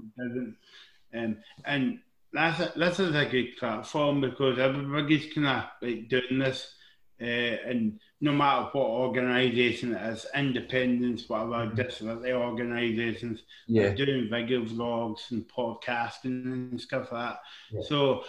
um, 1.15 1.37
and 1.65 1.99
that's 2.33 2.61
a, 2.61 2.79
this 2.79 2.99
is 2.99 3.15
a 3.15 3.27
good 3.27 3.57
platform 3.59 4.21
because 4.21 4.59
everybody's 4.59 5.33
kind 5.33 5.47
of 5.47 5.65
like 5.83 6.09
doing 6.09 6.39
this, 6.39 6.75
uh, 7.21 7.25
and 7.25 8.01
no 8.21 8.33
matter 8.33 8.71
what 8.73 8.87
organisation 8.87 9.95
it 9.95 10.13
is, 10.13 10.27
independence, 10.35 11.29
whatever 11.29 11.67
mm-hmm. 11.67 11.77
disability 11.77 12.33
organisations, 12.33 13.43
yeah. 13.67 13.91
doing 13.91 14.29
video 14.31 14.65
vlogs 14.65 15.31
and 15.31 15.47
podcasting 15.49 16.45
and 16.45 16.81
stuff 16.81 17.13
like 17.13 17.35
that. 17.35 17.41
Yeah. 17.71 17.81
So 17.83 18.25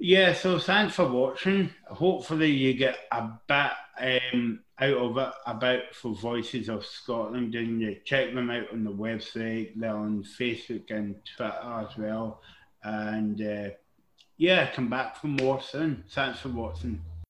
yeah, 0.00 0.32
so 0.32 0.58
thanks 0.58 0.94
for 0.94 1.06
watching. 1.06 1.70
Hopefully, 1.86 2.50
you 2.50 2.72
get 2.74 2.98
a 3.12 3.28
bit 3.46 4.22
um, 4.32 4.60
out 4.80 4.96
of 4.96 5.18
it 5.18 5.32
about 5.46 5.94
for 5.94 6.14
Voices 6.14 6.70
of 6.70 6.86
Scotland, 6.86 7.54
and 7.54 7.80
you 7.82 7.96
check 8.04 8.34
them 8.34 8.50
out 8.50 8.72
on 8.72 8.82
the 8.82 8.90
website. 8.90 9.72
They're 9.76 9.94
on 9.94 10.24
Facebook 10.24 10.90
and 10.90 11.16
Twitter 11.36 11.52
as 11.52 11.96
well. 11.98 12.40
And 12.82 13.40
uh, 13.42 13.70
yeah, 14.38 14.70
come 14.70 14.88
back 14.88 15.16
for 15.16 15.26
more 15.26 15.60
soon. 15.60 16.04
Thanks 16.08 16.40
for 16.40 16.48
watching. 16.48 17.02